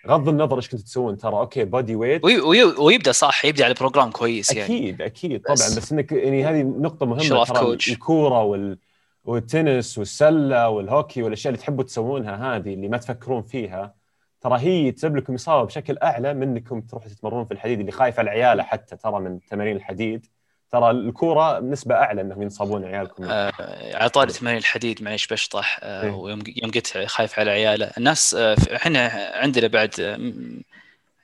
غض 0.07 0.29
النظر 0.29 0.57
إيش 0.57 0.69
كنتوا 0.69 0.85
تسوون 0.85 1.17
ترى 1.17 1.33
okay 1.33 1.63
body 1.65 1.95
weight 1.95 2.23
وي- 2.25 2.39
وي- 2.41 2.63
ويبدأ 2.63 3.11
صح 3.11 3.45
يبدأ 3.45 3.65
على 3.65 3.73
program 3.73 4.11
كويس 4.11 4.51
يعني 4.51 4.63
أكيد 4.65 5.01
أكيد 5.01 5.41
طبعا 5.41 5.53
بس. 5.55 5.77
بس 5.77 5.91
إنك 5.91 6.11
يعني 6.11 6.45
هذه 6.45 6.63
نقطة 6.63 7.05
مهمة 7.05 7.21
ترى. 7.45 7.77
الكورة 7.93 8.43
وال 8.43 8.77
والتنس 9.25 9.97
والسلة 9.97 10.69
والهوكي 10.69 11.23
والأشياء 11.23 11.53
اللي 11.53 11.61
تحبوا 11.63 11.83
تسوونها 11.83 12.55
هذه 12.55 12.73
اللي 12.73 12.87
ما 12.87 12.97
تفكرون 12.97 13.41
فيها 13.43 13.95
ترى 14.41 14.59
هي 14.59 14.91
تسبب 14.91 15.15
لكم 15.17 15.33
إصابة 15.33 15.65
بشكل 15.65 15.97
أعلى 15.97 16.33
من 16.33 16.43
انكم 16.57 16.81
تروحوا 16.81 17.09
تتمرنون 17.09 17.45
في 17.45 17.51
الحديد 17.53 17.79
اللي 17.79 17.91
خايف 17.91 18.19
على 18.19 18.29
عياله 18.29 18.63
حتى 18.63 18.95
ترى 18.95 19.19
من 19.19 19.39
تمارين 19.39 19.75
الحديد 19.75 20.25
ترى 20.73 20.91
الكورة 20.91 21.59
بنسبه 21.59 21.95
أعلى 21.95 22.21
إنهم 22.21 22.41
ينصابون 22.41 22.85
عيالكم 22.85 23.23
آه، 23.23 23.51
على 23.95 24.09
طاري 24.09 24.31
تمارين 24.33 24.59
الحديد 24.59 25.03
معليش 25.03 25.27
بشطح 25.27 25.79
آه، 25.83 26.03
إيه. 26.03 26.11
ويوم 26.11 26.39
يوم 26.47 26.71
قلت 26.71 26.97
خايف 27.05 27.39
على 27.39 27.51
عياله 27.51 27.91
الناس 27.97 28.33
آه، 28.33 28.55
إحنا 28.75 29.31
عندنا 29.35 29.67
بعد 29.67 29.95
آه، 29.99 30.33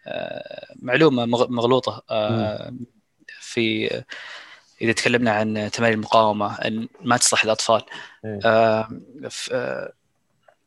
آه، 0.07 0.65
معلومة 0.81 1.25
مغ- 1.25 1.49
مغلوطة 1.49 2.03
آه، 2.09 2.73
في 3.39 3.89
إذا 4.81 4.91
تكلمنا 4.91 5.31
عن 5.31 5.69
تمارين 5.73 5.95
المقاومة 5.97 6.55
إن 6.55 6.87
ما 7.01 7.17
تصلح 7.17 7.45
للاطفال 7.45 7.81
إيه. 8.25 8.39
آه، 8.45 8.89
آه، 9.51 9.91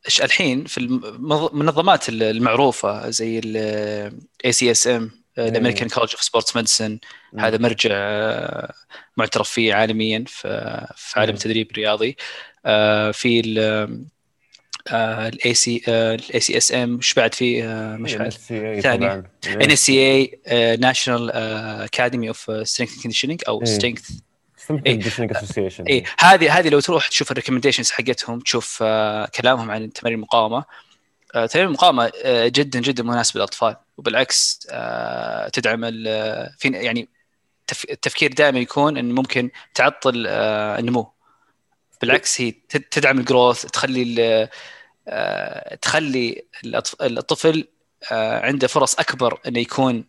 إيش 0.06 0.22
الحين 0.22 0.64
في 0.64 0.78
المنظمات 0.78 2.08
المعروفة 2.08 3.10
زي 3.10 3.38
ال 3.38 4.52
ACSM 4.52 5.21
ال 5.38 5.44
American 5.44 5.88
College 5.88 6.10
of 6.12 6.22
Sports 6.22 6.56
Medicine 6.56 6.98
هذا 7.38 7.58
مرجع 7.58 7.90
آه، 7.92 8.72
معترف 9.16 9.50
فيه 9.50 9.74
عالميا 9.74 10.24
في 10.26 10.88
عالم. 11.16 11.34
التدريب 11.34 11.70
الرياضي 11.70 12.16
آه، 12.66 13.10
في 13.10 13.40
ال 14.92 15.54
AC 15.54 15.82
ال 15.88 16.40
ACSM 16.40 16.96
إيش 16.96 17.14
بعد 17.14 17.34
في 17.34 17.64
آه، 17.64 17.96
مش 17.96 18.14
ثاني. 18.80 19.06
NSCA 19.46 19.98
National 19.98 21.30
Academy 21.30 22.28
of 22.28 22.50
Strength 22.62 23.02
Conditioning 23.02 23.42
أو 23.48 23.60
إيه. 23.60 23.64
strength 23.64 24.10
اي 25.88 26.04
هذه 26.18 26.58
هذه 26.58 26.68
لو 26.68 26.80
تروح 26.80 27.08
تشوف 27.08 27.30
ال 27.30 27.34
recommendations 27.34 27.90
حقتهم 27.90 28.40
تشوف 28.40 28.78
آه، 28.82 29.26
كلامهم 29.26 29.70
عن 29.70 29.92
تمارين 29.92 30.18
المقاومة. 30.18 30.64
آه، 31.34 31.46
تمارين 31.46 31.68
المقاومه 31.68 32.12
آه، 32.24 32.48
جدا 32.48 32.80
جدا 32.80 33.02
مناسبة 33.02 33.38
للأطفال. 33.38 33.76
وبالعكس 33.96 34.66
آه، 34.70 35.48
تدعم 35.48 35.84
يعني 36.64 37.08
تف- 37.66 37.90
التفكير 37.90 38.32
دائما 38.32 38.58
يكون 38.58 38.96
انه 38.96 39.14
ممكن 39.14 39.50
تعطل 39.74 40.24
آه، 40.28 40.78
النمو. 40.78 41.12
بالعكس 42.00 42.40
هي 42.40 42.50
تد- 42.50 42.80
تدعم 42.90 43.18
الجروث 43.18 43.66
تخلي 43.66 44.48
آه، 45.08 45.74
تخلي 45.74 46.44
الطفل 47.02 47.68
آه، 48.12 48.40
عنده 48.46 48.66
فرص 48.68 48.94
أكبر 48.98 49.40
إنه 49.48 49.58
يكون 49.58 50.04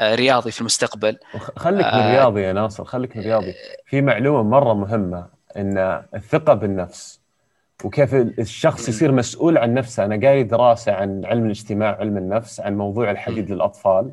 آه، 0.00 0.14
رياضي 0.14 0.50
في 0.50 0.60
المستقبل. 0.60 1.18
خليك 1.56 1.86
آه. 1.86 1.96
بالرياضي 2.02 2.40
يا 2.42 2.52
ناصر 2.52 2.84
خليك 2.84 3.16
بالرياضي 3.16 3.54
في 3.86 4.00
معلومة 4.00 4.42
مرة 4.42 4.74
مهمة 4.74 5.28
إن 5.56 6.02
الثقة 6.14 6.54
بالنفس 6.54 7.20
وكيف 7.84 8.14
الشخص 8.14 8.88
يصير 8.88 9.12
مسؤول 9.12 9.58
عن 9.58 9.74
نفسه. 9.74 10.04
أنا 10.04 10.26
قاري 10.26 10.42
دراسة 10.42 10.92
عن 10.92 11.24
علم 11.24 11.44
الاجتماع 11.44 11.96
علم 11.96 12.16
النفس 12.16 12.60
عن 12.60 12.76
موضوع 12.76 13.10
الحديد 13.10 13.50
للأطفال. 13.50 14.12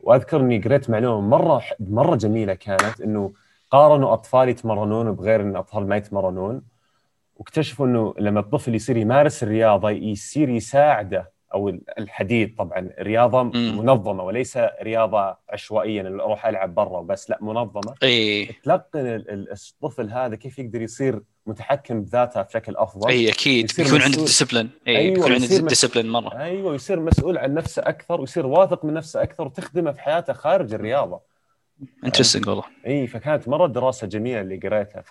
وأذكر 0.00 0.40
إني 0.40 0.58
قريت 0.58 0.90
معلومة 0.90 1.28
مرة 1.28 1.62
مرة 1.80 2.16
جميلة 2.16 2.54
كانت 2.54 3.00
إنه 3.00 3.32
قارنوا 3.70 4.12
أطفال 4.12 4.48
يتمرنون 4.48 5.12
بغير 5.12 5.40
إن 5.40 5.56
أطفال 5.56 5.88
ما 5.88 5.96
يتمرنون 5.96 6.62
واكتشفوا 7.36 7.86
إنه 7.86 8.14
لما 8.18 8.40
الطفل 8.40 8.74
يصير 8.74 8.96
يمارس 8.96 9.42
الرياضة 9.42 9.90
يصير 9.90 10.48
يساعده 10.48 11.33
أو 11.54 11.68
الحديد 11.98 12.54
طبعا 12.58 12.90
رياضة 13.00 13.42
مم. 13.42 13.78
منظمة 13.78 14.22
وليس 14.24 14.58
رياضة 14.82 15.36
عشوائية 15.50 16.00
أروح 16.02 16.46
ألعب 16.46 16.74
برا 16.74 16.98
وبس 16.98 17.30
لا 17.30 17.38
منظمة. 17.40 17.94
إي. 18.02 18.44
تلقن 18.64 19.00
ال- 19.06 19.30
ال- 19.30 19.52
الطفل 19.52 20.10
هذا 20.10 20.36
كيف 20.36 20.58
يقدر 20.58 20.82
يصير 20.82 21.20
متحكم 21.46 22.02
بذاته 22.02 22.42
بشكل 22.42 22.76
أفضل؟ 22.76 23.08
إي 23.10 23.28
أكيد. 23.30 23.64
يصير 23.70 23.86
يكون 23.86 24.02
عنده. 24.02 24.16
discipline 24.16 24.70
إي 24.88 24.96
أيوة، 24.96 25.18
يكون 25.18 25.32
عنده 25.32 25.46
discipline 25.46 26.08
مرة. 26.10 26.38
أيوه 26.38 26.70
ويصير 26.72 27.00
مسؤول 27.00 27.38
عن 27.38 27.54
نفسه 27.54 27.82
أكثر 27.82 28.20
ويصير 28.20 28.46
واثق 28.46 28.84
من 28.84 28.94
نفسه 28.94 29.22
أكثر 29.22 29.46
وتخدمه 29.46 29.92
في 29.92 30.00
حياته 30.00 30.32
خارج 30.32 30.74
الرياضة. 30.74 31.20
interesting 32.04 32.48
والله. 32.48 32.64
إي 32.86 33.06
فكانت 33.06 33.48
مرة 33.48 33.66
دراسة 33.66 34.06
جميلة 34.06 34.40
اللي 34.40 34.56
قريتها. 34.56 35.02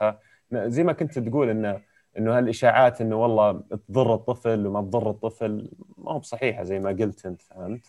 فزي 0.52 0.84
ما 0.84 0.94
كنت 0.94 1.20
تقول 1.20 1.50
انه 1.50 1.93
إنه 2.18 2.38
هالإشاعات 2.38 3.02
إنه 3.02 3.16
والله 3.16 3.62
تضر 3.90 4.14
الطفل 4.14 4.68
وما 4.68 4.82
تضر 4.82 5.10
الطفل 5.10 5.70
ما 5.98 6.12
هو 6.12 6.20
بصحيحة 6.20 6.64
زي 6.64 6.80
ما 6.80 6.90
قلت 6.90 7.26
أنت 7.26 7.42
فهمت؟ 7.42 7.86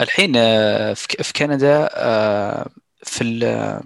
الحين 0.00 0.32
آه، 0.36 0.92
في 0.94 1.32
كندا 1.32 1.88
آه، 1.92 2.66
في 3.02 3.24
ال- 3.24 3.80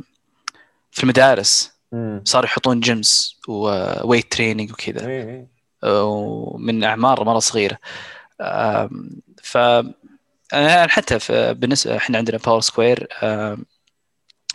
في 0.90 1.02
المدارس 1.02 1.80
صاروا 2.24 2.46
يحطون 2.46 2.80
gyms 2.80 3.40
و 3.48 3.60
weight 3.60 4.32
training 4.32 4.72
وكذا. 4.72 5.06
اي 5.06 5.22
اي 5.22 5.46
ومن 5.84 6.84
أعمار 6.84 7.24
مرة 7.24 7.38
صغيرة. 7.38 7.78
ف 9.42 9.58
حتى 10.88 11.18
بالنسبة 11.54 11.96
إحنا 11.96 12.18
عندنا 12.18 12.38
باور 12.38 12.60
سكوير 12.60 13.08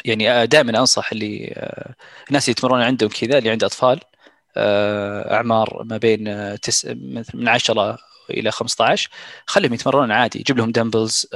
يعني 0.06 0.47
دائما 0.47 0.80
أنصح 0.80 1.12
اللي 1.12 1.53
آه، 1.58 1.95
الناس 2.28 2.43
اللي 2.49 2.51
يتمرنون 2.51 2.82
عندهم 2.82 3.10
كذا 3.10 3.38
اللي 3.38 3.49
عنده 3.49 3.68
أطفال 3.68 3.99
آه، 3.99 4.14
أعمار 4.58 5.84
ما 5.89 5.97
بين 5.97 6.28
آه، 6.28 6.56
تس... 6.56 6.86
من 7.34 7.47
10 7.47 7.97
إلى 8.30 8.51
15 8.51 9.10
خليهم 9.45 9.74
يتمرنون 9.74 10.12
عادي. 10.12 10.39
جيب 10.39 10.58
لهم 10.58 10.72
dumbbells 10.72 11.28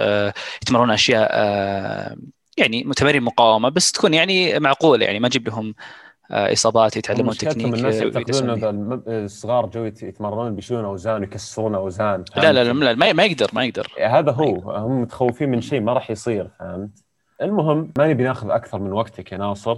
يتمرنون 0.64 0.92
أشياء 0.92 1.30
آه، 1.32 2.16
يعني 2.58 2.84
تمارين 2.96 3.24
مقاومة 3.24 3.70
بس 3.70 3.92
تكون 3.92 4.14
يعني 4.14 4.60
معقولة. 4.60 5.06
يعني 5.06 5.20
ما 5.20 5.30
تجيب 5.30 5.48
لهم 5.48 5.76
آه، 6.32 6.54
إصابات 6.54 6.98
يتعلمون 6.98 7.34
تكنيك 7.38 7.74
الناس 7.74 7.96
آه، 7.96 8.04
يعتقدون 8.04 9.04
الصغار 9.08 9.66
جو 9.66 9.84
يت- 9.86 10.04
يتمرنون 10.04 10.56
بيشيلون 10.56 10.86
أوزان 10.86 11.22
ويكسرون 11.22 11.76
أوزان 11.76 12.24
لا 12.38 12.54
لا 12.54 12.64
لا؟ 12.64 12.74
لا 12.74 12.94
ما 12.96 13.14
ما 13.14 13.24
يقدر 13.24 13.50
ما 13.54 13.64
يقدر. 13.66 13.88
هذا 14.06 14.32
هو. 14.32 14.72
هم 14.72 15.02
متخوفين 15.02 15.50
من 15.50 15.62
شيء 15.62 15.80
ما 15.82 15.94
راح 15.94 16.12
يصير 16.12 16.48
فهمت؟ 16.60 17.04
المهم 17.42 17.94
ما 17.98 18.08
نبي 18.08 18.24
ناخذ 18.24 18.50
أكثر 18.50 18.80
من 18.80 18.92
وقتك 18.92 19.32
يا 19.32 19.38
ناصر. 19.38 19.78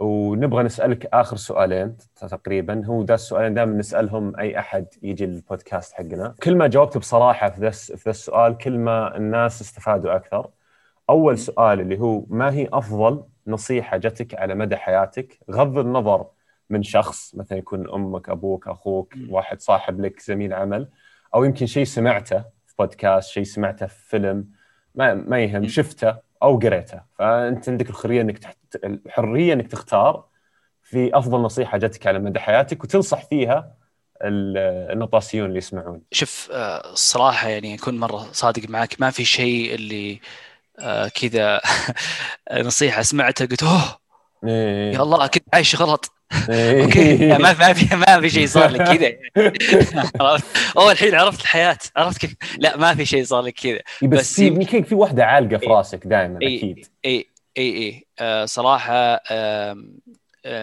ونبغى 0.00 0.62
نسألك 0.62 1.06
آخر 1.06 1.36
سؤالين 1.36 1.96
تقريبا. 2.16 2.86
هو 2.86 3.02
ده 3.02 3.14
السؤالين 3.14 3.54
دائما 3.54 3.72
نسألهم 3.72 4.36
أي 4.36 4.58
أحد 4.58 4.86
يجي 5.02 5.24
البودكاست 5.24 5.92
حقنا. 5.92 6.34
كل 6.42 6.56
ما 6.56 6.66
جاوبت 6.66 6.98
بصراحة 6.98 7.50
في 7.50 7.60
ذا 7.60 7.70
في 7.70 8.02
ذا 8.04 8.10
السؤال 8.10 8.58
كل 8.58 8.78
ما 8.78 9.16
الناس 9.16 9.60
استفادوا 9.60 10.16
أكثر. 10.16 10.50
أول 11.10 11.38
سؤال 11.38 11.80
اللي 11.80 11.98
هو 11.98 12.24
ما 12.28 12.52
هي 12.52 12.68
أفضل 12.72 13.24
نصيحة 13.46 13.96
جتك 13.96 14.34
على 14.34 14.54
مدى 14.54 14.76
حياتك؟ 14.76 15.38
غض 15.50 15.78
النظر 15.78 16.26
من 16.70 16.82
شخص 16.82 17.34
مثلا 17.34 17.58
يكون 17.58 17.90
أمك 17.90 18.28
أبوك 18.28 18.68
أخوك. 18.68 19.14
واحد 19.28 19.60
صاحب 19.60 20.00
لك 20.00 20.20
زميل 20.20 20.52
عمل 20.52 20.88
أو 21.34 21.44
يمكن 21.44 21.66
شيء 21.66 21.84
سمعته 21.84 22.38
في 22.66 22.74
بودكاست 22.78 23.30
شيء 23.30 23.44
سمعته 23.44 23.86
في 23.86 24.08
فيلم 24.08 24.48
ما 24.94 25.14
ما 25.14 25.40
يهم. 25.40 25.68
شفته. 25.68 26.29
أو 26.42 26.58
قريته 26.58 27.02
فأنت 27.18 27.68
عندك 27.68 27.90
الحريه 27.90 28.20
إنك 28.20 28.38
تحت... 28.38 28.58
الحرية 28.84 29.52
إنك 29.52 29.66
تختار 29.68 30.28
في 30.82 31.18
أفضل 31.18 31.38
نصيحة 31.42 31.78
جتك 31.78 32.06
على 32.06 32.18
مدى 32.18 32.40
حياتك 32.40 32.84
وتنصح 32.84 33.24
فيها 33.28 33.76
ال- 34.24 34.58
النطاسيون 34.92 35.46
اللي 35.48 35.58
يسمعون 35.58 36.02
شوف 36.12 36.48
آه، 36.52 36.92
الصراحة 36.92 37.48
يعني 37.48 37.74
أكون 37.74 37.98
مرة 37.98 38.32
صادق 38.32 38.68
معك 38.70 39.00
ما 39.00 39.10
في 39.10 39.24
شيء 39.24 39.74
اللي 39.74 40.20
آه 40.80 41.08
كذا 41.08 41.60
نصيحة 42.52 43.02
سمعتها 43.02 43.46
قلت 43.46 43.62
أوه 43.62 44.00
إيه. 44.44 44.50
يا 44.92 45.02
الله 45.02 45.26
كنت 45.26 45.44
عايش 45.54 45.76
غلط 45.76 46.06
إيه. 46.06 46.19
okay. 46.50 47.16
لا، 47.16 47.38
ما 47.38 47.52
ما 47.52 47.72
في 47.72 47.96
ما 47.96 48.20
في 48.20 48.30
شيء 48.30 48.46
صار 48.46 48.70
لك 48.70 48.82
كذا؟ 48.82 49.12
اول 50.78 50.92
الحين 50.92 51.14
عرفت 51.14 51.40
الحياة. 51.40 51.78
عرفت 51.96 52.18
كيف؟ 52.20 52.34
لا 52.58 52.76
ما 52.76 52.94
في 52.94 53.04
شيء 53.06 53.24
صار 53.24 53.42
لك 53.42 53.54
كذا. 53.54 53.72
إيه، 54.02 54.08
بس, 54.08 54.38
يمكن- 54.38 54.60
يمكن 54.60 54.82
في 54.82 54.94
واحدة 54.94 55.24
عالقة 55.24 55.56
في 55.56 55.62
إيه. 55.66 55.70
راسك 55.72 56.06
دائما 56.06 56.38
إيه. 56.42 56.58
أكيد. 56.58 56.86
اي 57.04 57.26
اي 57.58 57.76
اي 57.76 58.04
آه 58.18 58.44
صراحة 58.44 59.20
آه 59.30 59.76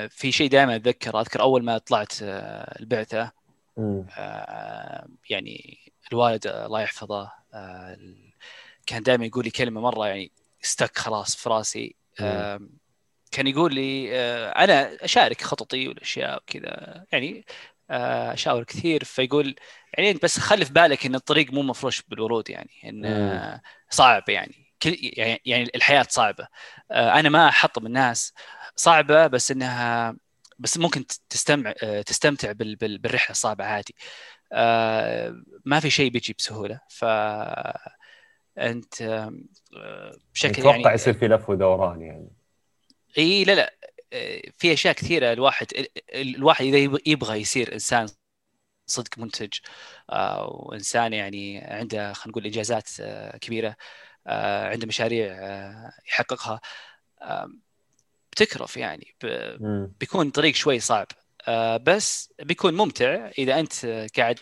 في 0.10 0.32
شيء 0.32 0.50
دائما 0.50 0.76
أتذكر. 0.76 1.20
أذكر 1.22 1.42
أول 1.42 1.64
ما 1.64 1.78
طلعت 1.78 2.14
آه 2.24 2.78
البعثة. 2.80 3.32
يعني 5.30 5.78
الوالد 6.12 6.48
الله 6.48 6.82
يحفظه 6.82 7.32
كان 8.88 9.04
دائما 9.04 9.26
يقول 9.26 9.44
لي 9.46 9.50
كلمة 9.52 9.82
مرة 9.82 10.08
يعني 10.08 10.32
استك 10.66 10.98
خلاص 10.98 11.36
في 11.36 11.50
راسي. 11.50 11.96
كان 13.32 13.48
يقول 13.48 13.76
لي 13.76 14.10
آه 14.20 14.50
أنا 14.50 15.06
أشارك 15.06 15.42
خططي 15.42 15.88
والأشياء 15.88 16.38
وكذا 16.38 17.06
يعني 17.12 17.46
آه 17.90 18.34
أشاور 18.34 18.64
كثير. 18.64 19.04
فيقول 19.04 19.56
يعني 19.98 20.14
بس 20.24 20.40
خلي 20.40 20.66
في 20.66 20.74
بالك 20.74 21.06
إن 21.06 21.16
الطريق 21.16 21.54
مو 21.54 21.62
مفروش 21.62 22.02
بالورود 22.02 22.50
يعني 22.50 22.70
إن 22.86 23.06
آه 23.06 23.62
صعب 23.90 24.30
يعني. 24.30 24.68
كل 24.82 24.96
يعني 25.02 25.42
يعني 25.46 25.72
الحياة 25.76 26.06
صعبة. 26.10 26.48
أنا 26.92 27.30
ما 27.30 27.48
احطم 27.50 27.86
الناس. 27.86 28.34
صعبة 28.76 29.28
بس 29.28 29.52
إنها 29.52 30.16
بس 30.60 30.78
ممكن 30.78 31.06
تستمع 31.30 31.72
تستمتع 32.06 32.52
بال- 32.52 32.76
بال- 32.76 32.98
بالرحلة 32.98 33.32
الصعبة 33.32 33.66
عادي. 33.66 33.96
ما 35.66 35.80
في 35.80 35.90
شيء 35.90 36.10
بيجي 36.12 36.34
بسهولة. 36.38 36.80
ف 36.90 37.06
أنت 38.58 39.30
بشكل 40.34 40.62
أتوقع 40.62 40.78
يعني 40.78 40.94
يصير 40.94 41.14
في 41.14 41.28
لف 41.28 41.50
ودوران 41.50 42.02
يعني. 42.02 42.37
إي 43.18 43.44
لا 43.44 43.56
لا 43.56 43.74
آه، 44.14 44.42
في 44.58 44.74
أشياء 44.74 44.94
كثيرة 44.94 45.34
الواحد 45.34 45.68
ال- 45.76 45.88
ال- 46.14 46.36
الواحد 46.36 46.66
إذا 46.66 46.78
يب- 46.78 47.02
يبغى 47.06 47.42
يصير 47.42 47.74
إنسان 47.74 48.08
صدق 48.86 49.20
منتج 49.20 49.54
آه، 50.10 50.48
وإنسان 50.50 51.14
يعني 51.14 51.58
عنده 51.58 52.14
خلينا 52.14 52.32
نقول 52.32 52.46
إنجازات 52.46 52.90
آه، 53.02 53.38
كبيرة 53.38 53.76
عنده 54.72 54.88
مشاريع 54.88 55.28
يحققها 56.08 56.62
بتكرف 58.32 58.78
يعني. 58.78 59.16
بيكون 60.00 60.30
طريق 60.30 60.56
شوي 60.56 60.80
صعب 60.80 61.08
بس 61.84 62.34
بيكون 62.40 62.74
ممتع 62.74 63.32
إذا 63.38 63.60
أنت 63.60 63.86
قاعد 64.18 64.40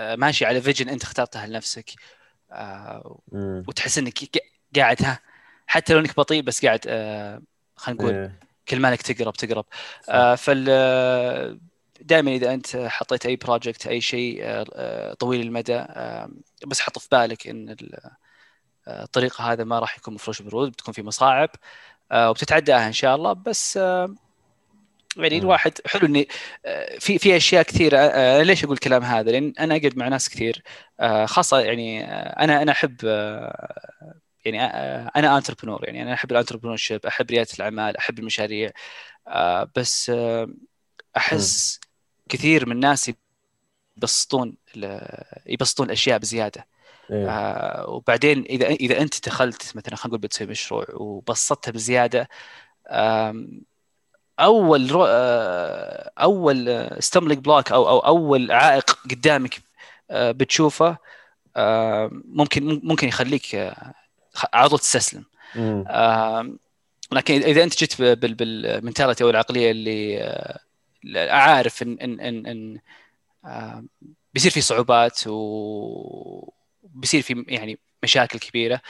ماشي 0.00 0.44
على 0.44 0.62
vision 0.62 0.88
أنت 0.88 1.02
اخترتها 1.02 1.46
لنفسك. 1.46 1.90
وتحس 3.68 3.98
إنك 3.98 4.18
قاعد 4.76 5.02
ها 5.02 5.20
حتى 5.66 5.92
لو 5.92 5.98
إنك 6.00 6.16
بطيء 6.16 6.42
بس 6.42 6.64
قاعد 6.66 6.80
خلينا 7.76 8.02
نقول 8.02 8.14
إيه. 8.14 8.38
كل 8.68 8.80
ما 8.80 8.88
إنك 8.88 9.02
تقرب 9.02 9.32
تقرب. 9.32 9.64
آه، 10.08 10.34
فال 10.34 11.58
دائما 12.00 12.30
إذا 12.30 12.54
أنت 12.54 12.76
حطيت 12.76 13.26
أي 13.26 13.36
project 13.36 13.86
أي 13.86 14.00
شيء 14.00 14.38
آه، 14.42 14.64
آه، 14.74 15.14
طويل 15.14 15.40
المدى 15.40 15.76
آه، 15.76 16.30
بس 16.66 16.80
حط 16.80 16.98
في 16.98 17.08
بالك 17.12 17.46
إن 17.48 17.76
آه، 18.88 19.02
الطريق 19.02 19.40
هذا 19.40 19.64
ما 19.64 19.78
راح 19.78 19.98
يكون 19.98 20.14
مفروش 20.14 20.42
بالورود 20.42 20.70
بتكون 20.72 20.94
في 20.94 21.02
مصاعب 21.02 21.50
آه، 22.12 22.30
وبتتعداها 22.30 22.86
إن 22.86 22.92
شاء 22.92 23.16
الله 23.16 23.32
بس 23.32 23.76
آه، 23.76 24.14
يعني 25.16 25.36
مم. 25.36 25.42
الواحد 25.42 25.72
حلو 25.86 26.06
إني 26.06 26.28
آه، 26.66 26.98
في 26.98 27.18
في 27.18 27.36
أشياء 27.36 27.62
كثيرة 27.62 27.98
آه، 27.98 28.36
أنا 28.36 28.42
ليش 28.42 28.64
أقول 28.64 28.74
الكلام 28.74 29.02
هذا؟ 29.02 29.30
لأن 29.30 29.52
أنا 29.60 29.76
أقعد 29.76 29.96
مع 29.96 30.08
ناس 30.08 30.28
كثير 30.28 30.62
آه، 31.00 31.26
خاصة 31.26 31.60
يعني 31.60 32.04
آه، 32.04 32.44
أنا 32.44 32.62
أنا 32.62 32.72
أحب 32.72 32.96
آه، 33.04 34.14
يعني 34.44 34.64
آه، 34.64 35.10
أنا 35.16 35.36
entrepreneur 35.36 35.84
يعني 35.84 36.02
أنا 36.02 36.14
أحب 36.14 36.32
ال 36.32 36.76
entrepreneurship 36.76 37.06
أحب 37.06 37.30
ريادة 37.30 37.50
الأعمال 37.54 37.96
أحب 37.96 38.18
المشاريع 38.18 38.70
آه، 39.28 39.70
بس 39.76 40.10
آه، 40.10 40.48
أحس 41.16 41.80
كثير 42.28 42.66
من 42.66 42.72
الناس 42.72 43.12
يبسطون 43.96 44.56
يبسطون 45.46 45.86
الأشياء 45.86 46.18
بزيادة 46.18 46.66
إيه. 47.10 47.28
آه 47.30 47.88
وبعدين 47.88 48.44
إذا 48.44 48.66
إذا 48.66 49.00
أنت 49.00 49.26
دخلت 49.28 49.76
مثلا 49.76 49.96
خلينا 49.96 50.08
نقول 50.08 50.18
بتسوي 50.18 50.46
مشروع 50.46 50.86
وبسطتها 50.94 51.72
بزيادة 51.72 52.28
أول 54.40 54.90
رو... 54.90 55.04
آه، 55.08 56.12
أول 56.18 56.88
stumbling 56.98 57.44
block 57.44 57.72
أو 57.72 57.88
أو 57.88 57.98
أول 57.98 58.52
عائق 58.52 58.90
قدامك 59.10 59.60
آه، 60.10 60.32
بتشوفه 60.32 60.98
آه، 61.56 62.10
ممكن 62.12 62.80
ممكن 62.84 63.08
يخليك 63.08 63.54
آه، 63.54 63.94
على 64.52 64.68
طول 64.68 64.78
تستسلم. 64.78 65.24
آم، 65.88 66.58
لكن 67.12 67.42
إذا 67.42 67.62
أنت 67.62 67.78
جيت 67.78 68.02
بال- 68.02 68.34
بال 68.34 68.50
mentality 68.50 69.24
أو 69.24 69.30
العقلية 69.30 69.70
اللي 69.70 70.22
آه، 70.22 70.58
عارف 71.32 71.82
ان 71.82 71.98
ان 72.00 72.20
ان, 72.20 72.46
إن 72.46 72.78
آم، 73.46 73.88
بيصير 74.34 74.50
في 74.50 74.60
صعوبات 74.60 75.20
وبيصير 75.26 77.22
في 77.22 77.44
يعني 77.48 77.78
مشاكل 78.02 78.38
كبيرة 78.38 78.80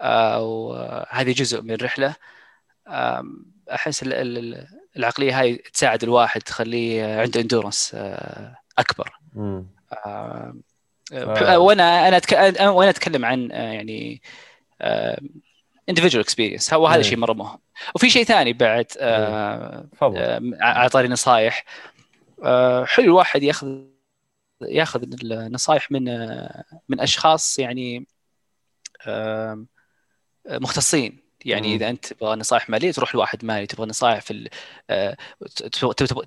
آه، 0.00 0.40
وهذه 0.42 1.32
جزء 1.32 1.62
من 1.62 1.70
الرحلة 1.70 2.14
آم، 2.88 3.46
أحس 3.74 4.02
ال- 4.02 4.12
ال- 4.14 4.66
العقلية 4.96 5.40
هاي 5.40 5.56
تساعد 5.56 6.02
الواحد 6.02 6.42
تخليه 6.42 7.20
عنده 7.20 7.40
endurance 7.40 7.96
أكبر 8.78 9.12
آه. 10.04 11.58
وأنا 11.58 12.08
أنا 12.08 12.68
وأنا 12.70 12.90
أتكلم 12.90 13.24
عن 13.24 13.52
آه، 13.52 13.72
يعني 13.72 14.22
individual 15.90 16.16
experience 16.16 16.74
هو 16.74 16.86
هذا 16.86 16.96
إيه. 16.96 17.02
شيء 17.02 17.18
مره 17.18 17.32
مهم 17.32 17.58
وفي 17.94 18.10
شيء 18.10 18.24
ثاني 18.24 18.52
بعد 18.52 18.86
آه، 18.98 19.86
تفضل. 19.92 20.16
آه، 20.18 20.40
على 20.60 20.88
طاري 20.88 21.08
نصايح 21.08 21.64
آه، 22.44 22.84
حلو 22.84 23.04
الواحد 23.04 23.42
ياخذ 23.42 23.78
ياخذ 24.62 25.02
النصايح 25.22 25.90
من 25.90 26.08
آه، 26.08 26.64
من 26.88 27.00
أشخاص 27.00 27.58
يعني 27.58 28.06
مختصين. 30.50 31.22
يعني 31.44 31.68
مم. 31.68 31.74
إذا 31.74 31.88
أنت 31.88 32.06
تبغى 32.12 32.36
نصائح 32.36 32.70
مالية 32.70 32.92
تروح 32.92 33.14
لواحد 33.14 33.44
مالي. 33.44 33.66
تبغى 33.66 33.86
نصائح 33.86 34.20
في 34.20 34.48
آه، 34.90 35.16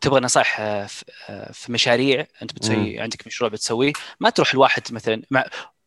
تبغى 0.01 0.19
نصائح 0.21 0.59
آه، 0.59 0.85
في- 0.85 1.05
آه، 1.29 1.51
مشاريع. 1.69 2.27
أنت 2.41 2.53
بتسوي 2.53 2.99
عندك 2.99 3.27
مشروع 3.27 3.49
بتسويه. 3.49 3.93
ما 4.19 4.29
تروح 4.29 4.55
لواحد 4.55 4.81
مثلا 4.91 5.21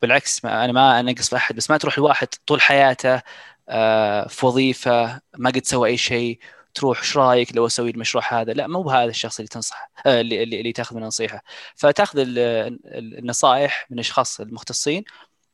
بالعكس 0.02 0.44
ما 0.44 0.64
أنا 0.64 0.72
ما 0.72 1.00
أنقص 1.00 1.28
في 1.28 1.36
احد 1.36 1.56
بس 1.56 1.70
ما 1.70 1.76
تروح 1.76 1.98
لواحد 1.98 2.28
طول 2.46 2.60
حياته 2.60 3.22
آه، 3.68 4.28
في 4.28 4.46
وظيفة 4.46 5.20
ما 5.38 5.50
قد 5.50 5.64
سوى 5.66 5.88
أي 5.88 5.96
شيء 5.96 6.38
تروح 6.74 6.98
إيش 6.98 7.16
رأيك 7.16 7.56
لو 7.56 7.66
أسوي 7.66 7.90
المشروع 7.90 8.40
هذا؟ 8.40 8.52
لا 8.52 8.66
مو 8.66 8.82
بهذا 8.82 9.10
الشخص 9.10 9.38
اللي 9.38 9.48
تنصح 9.48 9.90
آه، 10.06 10.20
اللي, 10.20 10.42
اللي 10.42 10.72
تاخذ 10.72 10.96
منه 10.96 11.06
نصيحة. 11.06 11.42
فتأخذ 11.76 12.18
ال- 12.18 12.38
ال- 12.38 13.18
النصائح 13.18 13.86
من 13.90 13.94
الاشخاص 13.94 14.40
المختصين 14.40 15.04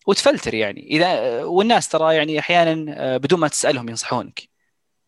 وتفلتر 0.07 0.55
يعني. 0.55 0.81
إذا 0.91 1.45
والناس 1.45 1.89
ترى 1.89 2.17
يعني 2.17 2.39
أحيانا 2.39 2.95
آه، 2.99 3.17
بدون 3.17 3.41
ما 3.41 3.49
تسألهم 3.49 3.89
ينصحونك. 3.89 4.54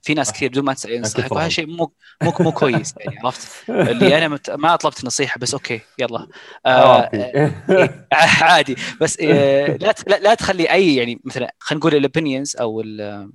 في 0.07 0.15
ناس. 0.15 0.33
كثير 0.33 0.49
بدون 0.49 0.65
ما 0.65 0.75
تسأل 0.75 0.93
ينصحك. 0.93 1.33
وهذا 1.33 1.49
شيء 1.49 1.67
مو 1.67 1.93
مو 2.23 2.33
مو 2.41 2.53
كويس 2.53 2.95
يعني 2.99 3.19
عرفت 3.25 3.71
اللي 3.71 4.19
أنا 4.19 4.29
مت... 4.29 4.51
ما 4.51 4.77
طلبت 4.77 5.05
نصيحة 5.05 5.39
بس 5.39 5.55
okay 5.55 5.81
يلا 5.99 6.29
آه 6.67 7.03
عرفي. 7.03 7.17
إيه، 7.17 8.09
عادي 8.43 8.77
بس 9.01 9.21
آه 9.21 9.77
لا 9.77 9.95
لا 10.19 10.35
تخلي 10.35 10.71
أي 10.71 10.97
يعني 10.97 11.21
مثلا 11.25 11.55
خلينا 11.59 11.81
نقول 11.81 11.95
ال 11.95 12.02
opinions 12.02 12.57
أو 12.57 12.81
ال- 12.81 13.31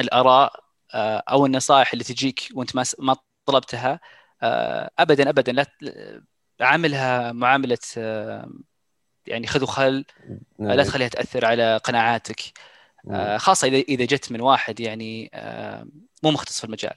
الآراء 0.00 0.52
آه 0.94 1.22
أو 1.28 1.46
النصائح 1.46 1.92
اللي 1.92 2.04
تجيك 2.04 2.48
وأنت 2.54 2.76
ما 2.76 2.84
ما 2.98 3.16
طلبتها 3.46 4.00
آه 4.42 4.90
ابدا 4.98 5.28
ابدا 5.30 5.52
لا 5.52 5.66
عاملها 6.60 7.32
معاملة 7.32 7.78
آه 7.98 8.50
يعني 9.26 9.46
خذ 9.46 9.62
وخل 9.62 10.04
آه، 10.60 10.74
لا 10.74 10.84
تخليها 10.84 11.08
تأثر 11.08 11.44
على 11.44 11.76
قناعاتك 11.76 12.40
آه، 12.40 12.73
خاصة 13.36 13.68
اذا 13.68 13.76
إذا 13.76 14.04
جت 14.04 14.32
من 14.32 14.40
واحد 14.40 14.80
يعني 14.80 15.30
آه، 15.34 15.86
مو 16.22 16.30
مختص 16.30 16.58
في 16.58 16.64
المجال. 16.64 16.94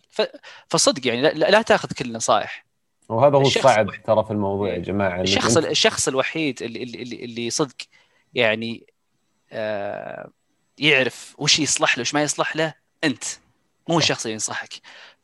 فصدق 0.67 1.07
يعني 1.07 1.21
لا, 1.21 1.61
تأخذ 1.61 1.89
كل 1.93 2.05
النصائح. 2.05 2.65
وهذا 3.09 3.37
هو 3.37 3.41
الصعب. 3.41 3.87
ترى 4.03 4.23
في 4.23 4.31
الموضوع 4.31 4.69
يا 4.69 4.79
جماعة 4.79 5.21
الشخص 5.21 5.57
الشخص 5.57 6.07
الوحيد 6.07 6.63
اللي 6.63 6.83
اللي, 6.83 7.25
اللي, 7.25 7.49
صدق 7.49 7.75
يعني 8.33 8.85
آه، 9.51 10.29
يعرف 10.77 11.35
وش 11.37 11.59
يصلح 11.59 11.97
له 11.97 12.01
وش 12.01 12.13
ما 12.13 12.23
يصلح 12.23 12.55
له 12.55 12.73
أنت. 13.03 13.23
مو 13.89 13.97
الشخص 13.97 14.25
اللي 14.25 14.33
ينصحك. 14.33 14.73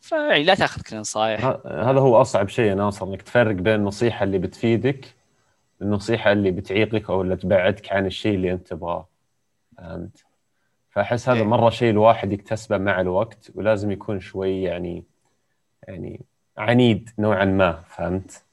فيعني 0.02 0.44
لا 0.44 0.56
تأخذ 0.56 0.82
كل 0.82 0.96
النصائح. 0.96 1.46
هذا 1.66 2.00
هو 2.00 2.22
أصعب 2.22 2.50
شيء 2.50 2.66
يا 2.66 2.76
ناصر 2.76 3.06
إنك 3.06 3.22
تفرق 3.22 3.56
بين 3.56 3.76
النصيحة 3.76 4.24
اللي 4.24 4.38
بتفيدك 4.38 5.16
والنصيحه 5.82 6.32
اللي 6.32 6.52
بتعيقك 6.52 7.10
أو 7.10 7.22
اللي 7.22 7.36
تبعدك 7.36 7.92
عن 7.94 8.06
الشيء 8.06 8.36
اللي 8.36 8.52
أنت 8.52 8.68
تبغاه. 8.68 9.08
فهمت؟ 9.78 10.24
فأحس 10.94 11.30
هذا 11.30 11.38
إيه. 11.38 11.46
مرة 11.46 11.70
شيء 11.70 11.90
الواحد 11.90 12.34
يكتسبه 12.34 12.78
مع 12.78 13.02
الوقت 13.02 13.52
ولازم 13.56 13.92
يكون 13.92 14.20
شوي 14.20 14.64
يعني 14.64 15.04
يعني 15.88 16.22
عنيد 16.58 17.10
نوعا 17.20 17.46
ما 17.46 17.84
فهمت؟ 17.90 18.44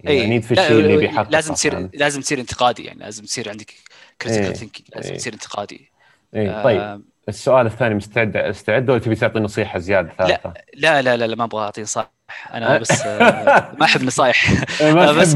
يعني 0.00 0.16
إيه. 0.16 0.24
عنيد 0.24 0.42
في 0.42 0.52
الشيء 0.52 0.80
اللي 0.80 0.96
بيحققه 0.96 1.30
لازم 1.30 1.54
تصير؟ 1.54 1.88
لازم 1.94 2.20
تصير 2.20 2.40
انتقادي 2.40 2.84
يعني 2.84 2.98
لازم 2.98 3.24
تصير 3.24 3.50
عندك 3.50 3.74
critical 4.22 4.46
إيه. 4.46 4.54
thinking 4.54 4.88
لازم. 4.94 5.14
تصير 5.14 5.32
انتقادي 5.32 5.90
إيه 6.34 6.62
طيب 6.62 7.02
السؤال 7.28 7.66
الثاني 7.66 7.94
مستعد؟ 7.94 8.36
استعد 8.36 8.90
ولا 8.90 8.98
تبي 8.98 9.14
تعطي 9.14 9.38
نصيحة 9.38 9.78
زيادة 9.78 10.12
ثالثة؟ 10.18 10.54
لا 10.74 11.02
لا 11.02 11.16
لا, 11.16 11.26
لا 11.26 11.36
ما 11.36 11.44
أبغى 11.44 11.62
أعطي 11.64 11.82
نصائح 11.82 12.10
أنا 12.54 12.78
بس 12.78 13.02
آه، 13.06 13.72
ما 13.78 13.84
أحب 13.84 14.02
نصائح 14.02 14.50
ما 14.82 15.12
بس 15.12 15.34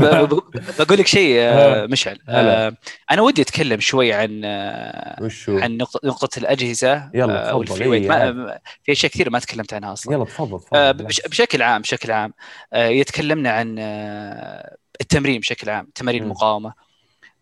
بقول 0.78 0.99
لك 0.99 1.07
شيء 1.07 1.36
آه،. 1.40 1.86
مشعل. 1.86 2.18
آه، 2.28 2.76
أنا 3.11 3.22
ودي 3.22 3.43
أتكلم 3.43 3.80
شوي 3.80 4.12
عن 4.12 4.43
آه،؟ 4.45 5.28
عن 5.49 5.78
نقطة 6.05 6.38
الأجهزة 6.38 7.11
يلا 7.14 7.51
آه، 7.51 7.57
ويت 7.57 7.82
ما 8.09 8.59
في 8.82 8.93
أشياء 8.93 9.12
كثير 9.12 9.30
ما 9.30 9.38
تكلمت 9.38 9.74
عنها 9.74 9.93
أصلا. 9.93 10.14
يلا 10.14 10.24
تفضل 10.24 10.61
آه، 10.74 10.93
تفضل 10.93 11.05
بش- 11.05 11.20
بشكل 11.20 11.62
عام 11.62 11.82
بشكل 11.82 12.12
عام. 12.12 12.32
آه، 12.72 12.86
يتكلمنا 12.86 13.51
عن 13.51 13.76
آه، 13.78 14.76
التمرين 15.01 15.40
بشكل 15.40 15.70
عام 15.70 15.88
تمارين 15.95 16.34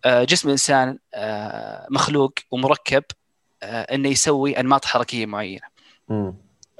آه، 0.05 0.25
جسم 0.25 0.49
الإنسان 0.49 0.99
آه، 1.15 1.87
مخلوق 1.91 2.33
ومركب. 2.51 3.03
آه، 3.03 3.20
إنه 3.63 4.09
يسوي 4.09 4.61
أنماط 4.61 4.85
حركية 4.85 5.27
معينة. 5.27 5.67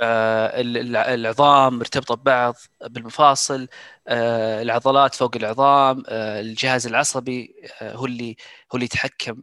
آه، 0.03 0.61
ال- 0.61 0.77
الع- 0.79 1.15
العظام 1.15 1.79
مرتبطة 1.79 2.15
ببعض 2.15 2.55
بالمفاصل 2.81 3.69
آه، 4.09 4.63
العضلات 4.63 5.15
فوق 5.15 5.37
العظام 5.37 6.03
آه، 6.09 6.41
الجهاز 6.41 6.87
العصبي 6.87 7.55
آه، 7.83 7.95
هو 7.97 8.07
اللي 8.07 8.37
هو 8.73 8.75
اللي 8.75 8.85
يتحكم 8.85 9.43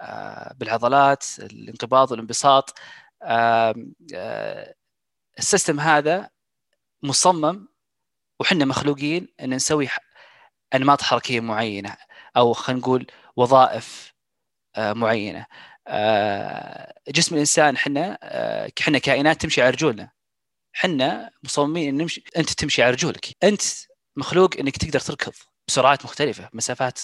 آه، 0.00 0.54
بالعضلات 0.56 1.24
الانقباض 1.38 2.10
والانبساط 2.10 2.74
آه، 3.22 3.74
السيستم 5.38 5.80
هذا 5.80 6.30
مصمم 7.02 7.68
وحنا 8.40 8.64
مخلوقين 8.64 9.28
إن 9.42 9.54
نسوي 9.54 9.88
أنماط 10.74 11.02
حركية 11.02 11.40
معينة 11.40 11.96
أو 12.36 12.52
خلينا 12.52 12.80
نقول 12.80 13.06
وظائف 13.36 14.12
آه، 14.76 14.92
معينة. 14.92 15.40
آه، 15.40 15.46
جسم 17.08 17.34
الإنسان 17.34 17.76
حنا 17.76 18.18
آه، 18.22 18.72
حنا 18.80 18.98
كائنات 18.98 19.42
تمشي 19.42 19.62
على 19.62 19.70
رجولنا. 19.70 20.10
حنا 20.72 21.30
مصممين 21.42 21.88
إن 21.88 21.96
نمشي 21.96 22.24
أنت 22.36 22.50
تمشي 22.50 22.82
على 22.82 22.92
رجولك. 22.92 23.26
أنت 23.42 23.62
مخلوق 24.16 24.50
إنك 24.60 24.76
تقدر 24.76 25.00
تركض 25.00 25.32
بسرعات 25.68 26.04
مختلفة 26.04 26.48
مسافات 26.52 27.00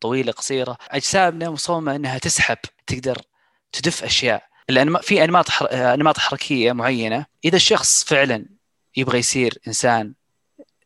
طويلة 0.00 0.32
قصيرة. 0.32 0.78
أجسامنا 0.90 1.50
مصممة 1.50 1.96
إنها 1.96 2.18
تسحب 2.18 2.58
تقدر 2.86 3.22
تدف 3.72 4.04
أشياء. 4.04 4.42
لأن 4.68 4.96
في 4.96 5.24
أنماط 5.24 5.48
حر... 5.48 5.66
أنماط 5.70 6.18
حركية 6.18 6.72
معينة. 6.72 7.26
إذا 7.44 7.56
الشخص 7.56 8.04
فعلا 8.04 8.46
يبغى 8.96 9.18
يصير 9.18 9.58
إنسان 9.66 10.14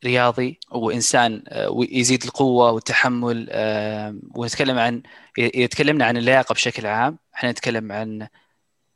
رياضي 0.05 0.61
وإنسان 0.71 1.43
آه، 1.49 1.71
ويزيد 1.71 2.25
القوة 2.25 2.71
والتحمل 2.71 3.47
آه، 3.51 4.17
ونتكلم 4.35 4.79
عن 4.79 5.03
اذا 5.39 5.67
تكلمنا 5.67 6.05
عن 6.05 6.17
اللياقة 6.17 6.53
بشكل 6.53 6.87
عام 6.87 7.19
إحنا 7.35 7.51
نتكلم 7.51 7.93
عن 7.93 8.29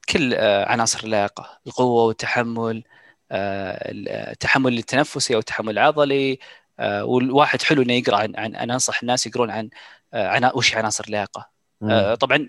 كل 0.08 0.34
آه، 0.34 0.68
عناصر 0.68 1.04
اللياقة 1.04 1.60
القوة 1.66 2.04
والتحمل 2.04 2.84
التحمل 3.32 4.78
التنفسي 4.78 5.34
أو 5.34 5.38
التحمل 5.38 5.70
العضلي 5.70 6.38
والواحد 6.80 7.62
حلو 7.62 7.82
إنه 7.82 7.92
يقرأ 7.92 8.16
عن 8.16 8.36
عن 8.36 8.54
أنا 8.54 8.74
أنصح 8.74 9.00
الناس 9.02 9.26
يقرون 9.26 9.50
عن 9.50 9.70
عنا 10.14 10.52
وش 10.56 10.76
عناصر 10.76 11.04
اللياقة. 11.04 11.48
طبعا 12.14 12.48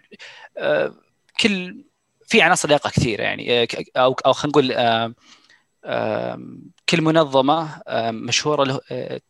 كل 1.40 1.84
في 2.28 2.42
عناصر 2.42 2.70
لياقه 2.70 2.90
كثير 2.90 3.20
يعني 3.20 3.68
أو 3.98 4.14
أو 4.26 4.34
خلينا 4.34 4.52
نقول 4.52 4.72
كل 6.90 7.02
منظمة 7.02 7.82
آه، 7.88 8.12
مشهورة 8.12 8.64
له 8.64 8.80
آه، 8.92 9.22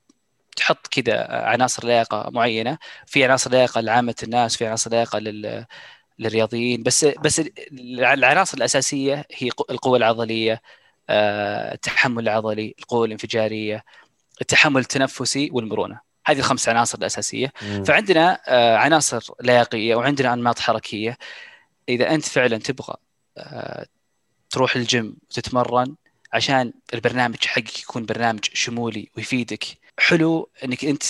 تحط 0.56 0.88
كذا 0.88 1.28
عناصر 1.30 1.88
لياقة 1.88 2.30
معينة. 2.32 2.78
في 3.06 3.24
عناصر 3.26 3.52
لياقة 3.52 3.82
لعامة 3.82 4.16
الناس 4.24 4.58
في 4.58 4.68
عناصر 4.68 4.92
لياقة 4.92 5.20
لل 5.20 5.66
للرياضيين 6.20 6.84
بس 6.84 7.06
بس 7.06 7.42
العناصر 7.94 8.58
الأساسية 8.58 9.26
هي 9.32 9.50
القوة 9.70 9.98
العضلية 9.98 10.62
آه، 11.10 11.74
التحمل 11.74 12.24
العضلي 12.24 12.76
القوة 12.80 13.06
الانفجارية 13.06 13.84
التحمل 14.42 14.82
التنفسي 14.82 15.50
والمرونة. 15.54 16.00
هذه 16.26 16.40
الخمس 16.40 16.70
عناصر 16.70 16.98
الأساسية. 16.98 17.54
مم. 17.62 17.84
فعندنا 17.84 18.40
آه، 18.48 18.78
عناصر 18.78 19.34
لياقية 19.42 19.96
وعندنا 19.96 20.34
أنماط 20.34 20.60
حركية. 20.60 21.18
إذا 21.90 22.16
أنت 22.16 22.26
فعلا 22.26 22.58
تبغى 22.58 22.96
آه، 23.38 23.86
تروح 24.50 24.76
الجيم 24.76 25.18
وتتمرن 25.30 25.96
عشان 26.34 26.74
البرنامج 26.94 27.46
حقك 27.46 27.80
يكون 27.80 28.06
برنامج 28.06 28.46
شمولي 28.54 29.10
ويفيدك. 29.18 29.66
حلو 30.00 30.50
إنك 30.64 30.86
أنت 30.86 31.04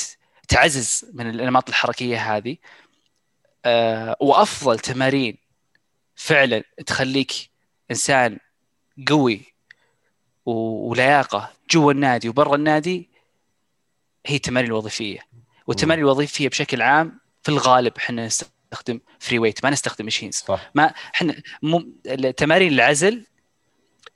تعزز 0.48 1.06
من 1.14 1.30
الأنماط 1.30 1.70
الحركية 1.70 2.38
هذه. 2.38 2.58
آه، 3.66 4.18
وأفضل 4.20 4.80
تمارين 4.80 5.38
فعلا 6.16 6.64
تخليك 6.86 7.32
إنسان 7.92 8.40
قوي 9.08 9.42
ولياقة 10.46 11.54
جوا 11.72 11.92
النادي 11.92 12.30
وبرا 12.30 12.56
النادي 12.56 13.10
هي 14.26 14.36
التمارين 14.36 14.70
الوظيفية. 14.70 15.20
والتمارين 15.68 16.04
الوظيفية 16.04 16.50
بشكل 16.50 16.82
عام 16.82 17.20
في 17.44 17.50
الغالب 17.50 17.98
إحنا 17.98 18.26
نستخدم 18.26 19.00
free 19.20 19.39
weight 19.39 19.64
ما 19.64 19.70
نستخدم 19.70 20.06
machines 20.06 20.36
صح. 20.36 20.72
ما 20.76 20.94
إحنا 21.16 21.36
مو 21.62 21.80
تمارين 22.38 22.74
العزل 22.74 23.26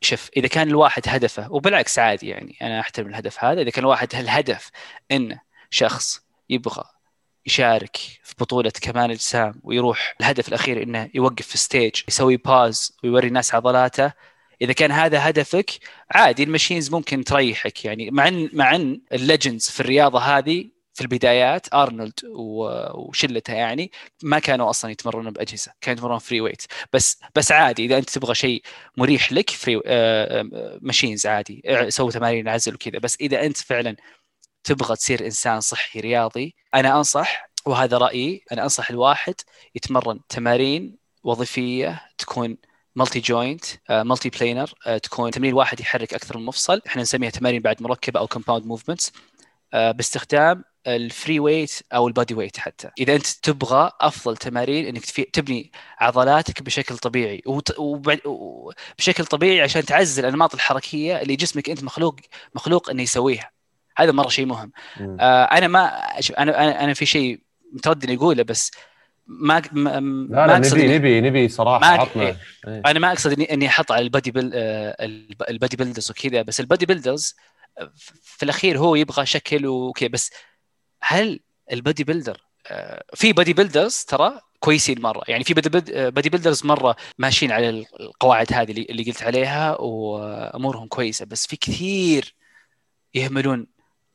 شوف 0.01 0.29
إذا 0.37 0.47
كان 0.47 0.67
الواحد 0.67 1.03
هدفه 1.07 1.51
وبالعكس 1.51 1.99
عادي 1.99 2.27
يعني 2.27 2.57
أنا 2.61 2.79
أحترم 2.79 3.07
الهدف 3.07 3.43
هذا. 3.43 3.61
إذا 3.61 3.69
كان 3.69 3.83
الواحد 3.83 4.15
الهدف 4.15 4.71
انه 5.11 5.41
شخص 5.69 6.21
يبغى 6.49 6.83
يشارك 7.45 7.97
في 8.23 8.35
بطولة 8.39 8.71
كمال 8.81 9.11
أجسام 9.11 9.61
ويروح 9.63 10.15
الهدف 10.21 10.47
الأخير 10.47 10.83
إنه 10.83 11.09
يوقف 11.13 11.47
في 11.47 11.57
stage 11.57 12.01
يسوي 12.07 12.37
pose 12.37 12.97
ويوري 13.03 13.27
الناس 13.27 13.55
عضلاته 13.55 14.11
إذا 14.61 14.73
كان 14.73 14.91
هذا 14.91 15.29
هدفك 15.29 15.71
عادي 16.11 16.43
ال 16.43 16.49
machines 16.49 16.91
ممكن 16.91 17.23
تريحك 17.23 17.85
يعني. 17.85 18.11
مع 18.11 18.27
إن 18.27 18.49
مع 18.53 18.75
إن 18.75 19.01
ال 19.13 19.20
legends 19.20 19.69
في 19.69 19.79
الرياضة 19.79 20.19
هذه 20.19 20.69
في 20.97 21.03
البدايات 21.03 21.73
أرنولد 21.73 22.13
وشلته 22.95 23.53
يعني 23.53 23.91
ما 24.23 24.39
كانوا 24.39 24.69
أصلا 24.69 24.91
يتمرنون 24.91 25.33
بأجهزة 25.33 25.71
كانوا 25.81 25.97
يتمرنون 25.97 26.19
free 26.19 26.41
weight 26.41 26.61
بس 26.93 27.19
بس 27.35 27.51
عادي 27.51 27.85
إذا 27.85 27.97
أنت 27.97 28.09
تبغى 28.09 28.35
شيء 28.35 28.63
مريح 28.97 29.33
لك 29.33 29.49
free 29.49 29.81
machines 30.81 31.25
عادي 31.25 31.61
آه، 31.65 31.89
سوي 31.89 32.11
تمارين 32.11 32.47
عزل 32.47 32.73
وكذا. 32.73 32.99
بس 32.99 33.17
إذا 33.21 33.45
أنت 33.45 33.57
فعلا 33.57 33.95
تبغى 34.63 34.95
تصير 34.95 35.25
إنسان 35.25 35.59
صحي 35.61 35.99
رياضي 35.99 36.55
أنا 36.75 36.97
أنصح 36.97 37.49
وهذا 37.65 37.97
رأيي 37.97 38.43
أنا 38.51 38.63
أنصح 38.63 38.89
الواحد 38.89 39.35
يتمرن 39.75 40.19
تمارين 40.29 40.97
وظيفية 41.23 42.01
تكون 42.17 42.57
multi-joint 42.95 43.65
multi-planar 43.89 44.73
تكون 45.03 45.31
تمرين 45.31 45.53
واحد 45.53 45.79
يحرك 45.79 46.13
أكثر 46.13 46.37
من 46.37 46.45
مفصل. 46.45 46.81
إحنا 46.87 47.01
نسميها 47.01 47.29
تمارين 47.29 47.61
بعد 47.61 47.81
مركبة 47.83 48.19
أو 48.19 48.27
compound 48.27 48.65
movements 48.65 49.11
باستخدام 49.73 50.63
ال 50.87 50.98
free 50.98 51.39
weight 51.39 51.71
أو 51.93 52.07
ال 52.07 52.12
body 52.12 52.33
weight 52.33 52.57
حتى 52.57 52.89
إذا 52.99 53.15
أنت 53.15 53.27
تبغى 53.27 53.91
أفضل 54.01 54.37
تمارين 54.37 54.85
إنك 54.85 55.05
تبني 55.05 55.71
عضلاتك 55.99 56.61
بشكل 56.63 56.97
طبيعي 56.97 57.41
وبشكل 58.25 59.25
طبيعي 59.25 59.61
عشان 59.61 59.85
تعزز 59.85 60.19
الأنماط 60.19 60.53
الحركية 60.53 61.21
اللي 61.21 61.35
جسمك 61.35 61.69
أنت 61.69 61.83
مخلوق 61.83 62.15
مخلوق 62.55 62.89
إنه 62.89 63.01
يسويها 63.03 63.51
هذا 63.97 64.11
مرة 64.11 64.29
شيء 64.29 64.45
مهم 64.45 64.71
مم. 64.99 65.17
آه 65.19 65.43
أنا 65.43 65.67
ما 65.67 65.85
أنا 66.39 66.83
أنا 66.83 66.93
في 66.93 67.05
شيء 67.05 67.39
متردد 67.73 68.03
إني 68.03 68.15
أقوله 68.15 68.43
بس 68.43 68.71
ما 69.27 69.61
ما, 69.71 69.89
لا 69.89 69.99
ما 69.99 70.47
لا 70.47 70.57
أقصد 70.57 70.77
نبي 70.77 70.95
نبي 70.97 71.21
نبي 71.21 71.49
صراحة 71.49 71.79
ما- 71.79 72.01
عطنا 72.01 72.23
إيه. 72.23 72.37
إيه. 72.67 72.81
أنا 72.85 72.99
ما 72.99 73.11
أقصد 73.11 73.31
إني 73.31 73.53
إني 73.53 73.67
أحط 73.67 73.91
على 73.91 74.01
ال 74.01 74.08
body 74.08 74.33
ال 74.35 74.71
b- 74.71 75.43
ال 75.49 75.55
body 75.55 75.77
builders 75.77 76.11
وكذا 76.11 76.41
بس 76.41 76.59
ال 76.59 76.64
body 76.64 76.85
builders 76.85 77.35
آه، 77.77 77.91
في 78.23 78.43
الأخير 78.43 78.77
هو 78.79 78.95
يبغى 78.95 79.25
شكل 79.25 79.67
وكذا 79.67 80.07
بس 80.09 80.31
هل 81.01 81.39
ال 81.71 81.78
body 81.78 82.03
builder 82.03 82.41
آه، 82.67 83.03
في 83.13 83.33
body 83.33 83.53
builders 83.53 83.97
ترى 83.97 84.39
كويسين 84.59 85.01
مرة. 85.01 85.23
يعني 85.27 85.43
في 85.43 85.53
body 85.53 85.99
آه، 85.99 86.09
builders 86.09 86.65
مرة 86.65 86.95
ماشيين 87.17 87.51
على 87.51 87.69
القواعد 87.99 88.53
هذه 88.53 88.71
اللي 88.71 89.03
قلت 89.03 89.23
عليها 89.23 89.81
وأمورهم 89.81 90.87
كويسة. 90.87 91.25
بس 91.25 91.47
في 91.47 91.55
كثير 91.55 92.35
يهملون 93.13 93.67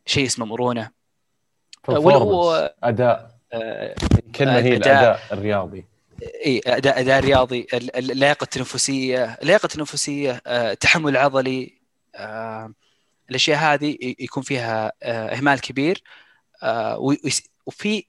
شيء 0.06 0.26
اسمه 0.26 0.46
مرونة. 0.46 0.90
Performance. 1.90 2.70
أداء. 2.82 3.30
آه، 3.52 3.94
الكلمة 4.26 4.58
هي. 4.58 4.76
الأداء 4.76 5.20
الرياضي. 5.32 5.84
إي 6.46 6.60
أداء 6.66 7.00
أداء 7.00 7.20
رياضي. 7.20 7.66
ال- 7.74 7.96
ال- 7.96 8.10
اللياقة 8.10 8.44
التنفسية 8.44 9.24
اللياقة 9.42 9.66
التنفسية 9.66 10.42
التحمل 10.46 11.10
العضلي 11.10 11.78
الأشياء 13.30 13.58
هذه 13.58 13.96
يكون 14.00 14.42
فيها 14.42 14.92
إهمال 15.02 15.60
كبير. 15.60 16.02
وفي 17.66 18.04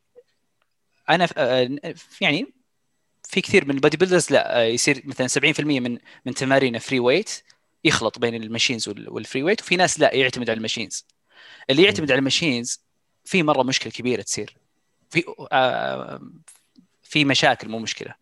أنا 1.10 1.28
آه، 1.38 1.78
يعني 2.22 2.54
في 3.24 3.42
كثير 3.42 3.66
من 3.66 3.76
ال 3.76 3.80
body 3.80 3.98
builders 3.98 4.32
لا 4.32 4.60
آه، 4.60 4.64
يصير 4.64 5.02
مثلا 5.06 5.28
70% 5.28 5.80
من 5.80 5.98
من 6.26 6.34
تمارين 6.34 6.80
free 6.80 7.00
weight 7.00 7.30
يخلط 7.84 8.20
بين 8.20 8.36
ال 8.36 8.42
machines 8.42 8.90
وال- 8.90 9.10
وال 9.10 9.21
free 9.21 9.44
weight 9.44 9.62
وفي 9.62 9.76
ناس 9.76 10.00
لا 10.00 10.14
يعتمد 10.16 10.50
على 10.50 10.58
ال 10.58 10.62
machines. 10.62 11.06
اللي 11.70 11.84
يعتمد 11.84 12.12
على 12.12 12.20
ال 12.20 12.26
machines 12.26 12.82
في 13.26 13.44
مرة 13.44 13.64
مشكلة 13.64 13.92
كبيرة 13.92 14.22
تصير. 14.22 14.58
في 15.10 15.24
آه، 15.52 16.22
في 17.04 17.26
مشاكل 17.26 17.70
مو 17.70 17.80
مشكلة. 17.80 18.16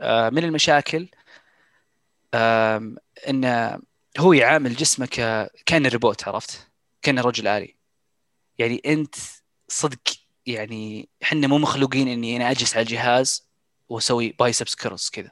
آه، 0.00 0.30
من 0.30 0.44
المشاكل 0.44 1.08
انه 3.28 3.80
هو 4.18 4.32
يعامل 4.32 4.74
جسمه 4.76 5.06
ك 5.06 5.50
كان 5.66 5.86
ريبوت 5.86 6.28
عرفت؟ 6.28 6.68
كأنه 7.02 7.18
رجل 7.18 7.46
آلي. 7.46 7.74
يعني 8.58 8.82
أنت 8.86 9.14
صدق 9.70 9.98
يعني 10.46 11.08
إحنا 11.22 11.46
مو 11.46 11.58
مخلوقين 11.58 12.08
إني 12.08 12.36
أنا 12.36 12.50
أجلس 12.50 12.76
على 12.76 12.82
الجهاز 12.82 13.46
وأسوي 13.88 14.34
biceps 14.38 14.74
curls 14.74 15.10
كذا. 15.12 15.30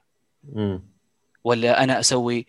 ولا 1.45 1.85
أنا 1.85 2.01
أسوي 2.01 2.47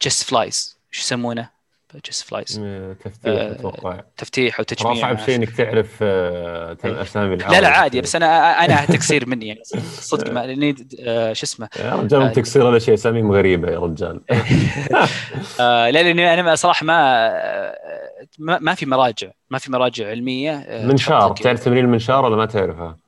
chest 0.00 0.22
flies 0.22 0.78
شو 0.90 1.00
يسمونه؟ 1.00 1.56
chest 2.02 2.28
flies 2.28 2.60
تفتيح 3.04 3.32
آه، 3.32 3.52
أتوقع 3.52 4.00
تفتيح 4.16 4.60
وتجميع 4.60 4.94
صعب 4.94 5.18
شيء 5.18 5.36
إنك 5.36 5.56
تعرف 5.56 5.98
آه، 6.02 6.76
إيه. 6.84 7.02
اسامي 7.02 7.36
لا 7.36 7.60
لا. 7.60 7.68
عادي 7.68 8.00
بس 8.00 8.16
أنا 8.16 8.64
أنا 8.64 8.84
تقصير 8.84 9.28
مني 9.28 9.46
يعني 9.46 9.60
صدق 10.00 10.32
ما 10.32 10.46
لأني 10.46 10.74
آه، 11.00 11.32
شو 11.32 11.42
اسمه 11.44 11.68
يا 11.78 11.94
رجال 11.94 12.22
آه، 12.22 12.28
تقصير 12.28 12.62
ولا 12.62 12.78
شيء 12.78 12.94
اساميهم 12.94 13.32
غريبه 13.32 13.70
يا 13.70 13.78
رجال 13.78 14.20
آه، 15.60 15.90
لا 15.90 16.02
لأني 16.02 16.34
أنا 16.40 16.54
صراحة 16.54 16.86
ما 16.86 17.26
آه، 17.26 18.05
ما 18.38 18.58
ما 18.58 18.74
في 18.74 18.86
مراجع. 18.86 19.30
ما 19.50 19.58
في 19.58 19.72
مراجع 19.72 20.08
علمية 20.08 20.56
آه، 20.58 20.86
منشار 20.86 21.32
تعرف 21.36 21.64
تمرين 21.64 21.84
المنشار 21.84 22.24
ولا 22.24 22.36
ما 22.36 22.46
تعرفها؟ 22.46 22.98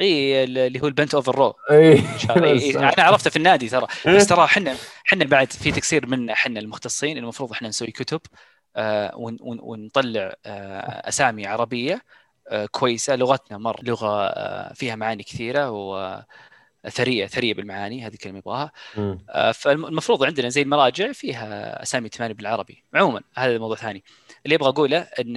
إي 0.00 0.44
اللي 0.44 0.82
هو 0.82 0.86
ال 0.86 0.92
bent 0.92 1.14
over 1.14 1.34
row 1.34 1.54
إي. 1.70 2.02
أنا 2.76 2.92
عرفته 2.98 3.30
في 3.30 3.36
النادي 3.36 3.68
ترى. 3.68 3.86
بس 4.06 4.26
ترى 4.26 4.44
إحنا 4.44 4.76
إحنا 5.06 5.24
بعد 5.24 5.52
في 5.52 5.72
تقصير 5.72 6.06
منا 6.06 6.32
إحنا 6.32 6.60
المختصين. 6.60 7.18
المفروض 7.18 7.52
إحنا 7.52 7.68
نسوي 7.68 7.90
كتب 7.90 8.20
آه، 8.76 9.16
ون- 9.16 9.38
ون- 9.40 9.58
ونطلع 9.62 10.34
آه، 10.46 11.08
أسامي 11.08 11.46
عربية 11.46 12.02
آه، 12.48 12.66
كويسة. 12.66 13.16
لغتنا 13.16 13.58
مره 13.58 13.78
لغة 13.82 14.32
فيها 14.72 14.96
معاني 14.96 15.22
كثيرة 15.22 15.70
وثريه 16.84 17.26
ثرية 17.26 17.54
بالمعاني. 17.54 18.06
هذه 18.06 18.12
الكلمة 18.12 18.38
يبغاها. 18.38 18.72
فالمفروض 19.52 20.24
عندنا 20.24 20.48
زي 20.48 20.62
المراجع 20.62 21.12
فيها 21.12 21.82
أسامي 21.82 22.08
تمارين 22.08 22.36
بالعربي. 22.36 22.84
عموما 22.94 23.20
هذا 23.36 23.58
موضوع 23.58 23.76
ثاني. 23.76 24.04
اللي 24.46 24.56
أبغى 24.56 24.68
اقوله 24.68 24.98
إن 24.98 25.36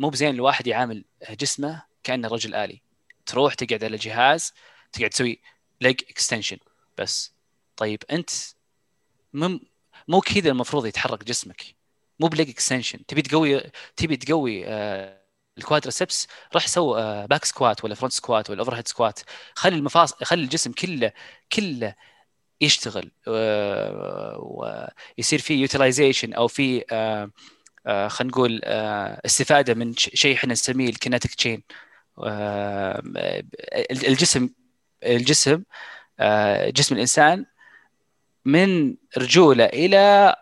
مو 0.00 0.08
بزين 0.08 0.34
الواحد 0.34 0.66
يعامل 0.66 1.04
جسمه 1.30 1.82
كأنه 2.04 2.28
رجل 2.28 2.54
آلي. 2.54 2.82
تروح 3.26 3.54
تقعد 3.54 3.84
على 3.84 3.96
جهاز 3.96 4.52
تقعد 4.92 5.10
تسوي 5.10 5.40
leg 5.80 6.00
extension 6.10 6.58
بس. 6.98 7.32
طيب 7.76 8.02
أنت 8.10 8.30
مم 9.32 9.60
مو 10.08 10.20
كذا 10.20 10.50
المفروض 10.50 10.86
يتحرك 10.86 11.24
جسمك. 11.24 11.62
مو 12.20 12.28
ب 12.28 12.33
leg 12.33 12.48
extension 12.50 13.06
تبي 13.06 13.22
تقوي 13.22 13.60
تبي 13.96 14.16
تقوي 14.16 14.66
آه 14.66 15.22
ال 15.58 15.64
quadriceps 15.64 16.28
روح 16.54 16.66
سو 16.66 16.94
آه 16.96 17.26
back 17.26 17.44
squat 17.44 17.84
ولا 17.84 17.94
front 17.94 18.12
squat 18.12 18.50
ولا 18.50 18.60
overhead 18.60 18.88
squat 18.88 19.20
خلي 19.54 19.76
المفاصل 19.76 20.24
خلي 20.24 20.42
الجسم 20.42 20.72
كله 20.72 21.12
كله 21.52 21.94
يشتغل 22.60 23.10
ويصير 24.38 25.38
في 25.38 25.54
utilization 25.54 26.32
أو 26.32 26.48
في 26.48 26.84
آه، 26.92 27.30
خلينا 27.86 28.30
نقول 28.32 28.60
آه، 28.64 29.20
استفادة 29.26 29.74
من 29.74 29.94
شيء 29.96 30.36
إحنا 30.36 30.52
نسميه 30.52 30.88
ال 30.88 30.94
kinetic 30.94 31.34
chain 31.34 31.62
الجسم 33.90 34.48
الجسم 35.02 35.62
آه، 36.20 36.70
جسم 36.70 36.94
الإنسان 36.94 37.46
من 38.44 38.96
رجوله 39.18 39.64
إلى 39.64 40.34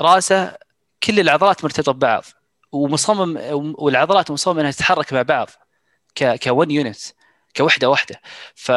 رأسه 0.00 0.56
كل 1.02 1.20
العضلات 1.20 1.64
مرتبطة 1.64 1.92
ببعض 1.92 2.24
ومصمم 2.72 3.36
والعضلات 3.78 4.30
مصممة 4.30 4.60
إنها 4.60 4.70
تتحرك 4.70 5.12
مع 5.12 5.22
بعض 5.22 5.50
ك 6.14 6.44
one 6.44 6.70
unit 6.70 6.98
كوحدة 7.56 7.88
واحدة. 7.90 8.20
ف 8.54 8.72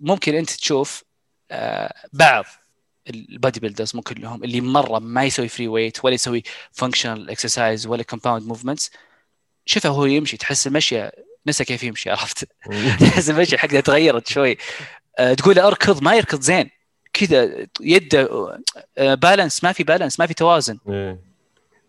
ممكن 0.00 0.34
أنت 0.34 0.50
تشوف 0.50 1.04
آه، 1.50 1.94
بعض 2.12 2.44
ال 3.10 3.60
bodybuilders 3.60 3.96
مو 3.96 4.02
كلهم 4.02 4.44
اللي 4.44 4.60
مرة 4.60 4.98
ما 4.98 5.24
يسوي 5.24 5.48
free 5.48 5.68
weight 5.68 6.04
ولا 6.04 6.14
يسوي 6.14 6.42
functional 6.72 7.30
exercise 7.30 7.86
ولا 7.86 8.02
compound 8.02 8.46
movements 8.46 8.90
شوفه 9.66 9.88
هو 9.88 10.04
يمشي 10.04 10.36
تحس 10.36 10.66
المشيه 10.66 11.12
نسى 11.46 11.64
كيف 11.64 11.82
يمشي 11.82 12.10
عرفت؟ 12.10 12.48
تحس 13.00 13.30
المشيه 13.30 13.56
حقه 13.56 13.80
تغيرت 13.80 14.28
شوي. 14.28 14.56
آه، 15.18 15.34
تقول 15.34 15.58
أركض 15.58 16.02
ما 16.02 16.14
يركض 16.14 16.40
زين. 16.40 16.70
كذا 17.12 17.66
يده 17.80 18.28
آه، 18.98 19.14
بالانس 19.14 19.64
ما 19.64 19.72
في 19.72 19.84
بالانس 19.84 20.20
ما 20.20 20.26
في 20.26 20.34
توازن. 20.34 20.78
إيه. 20.88 21.20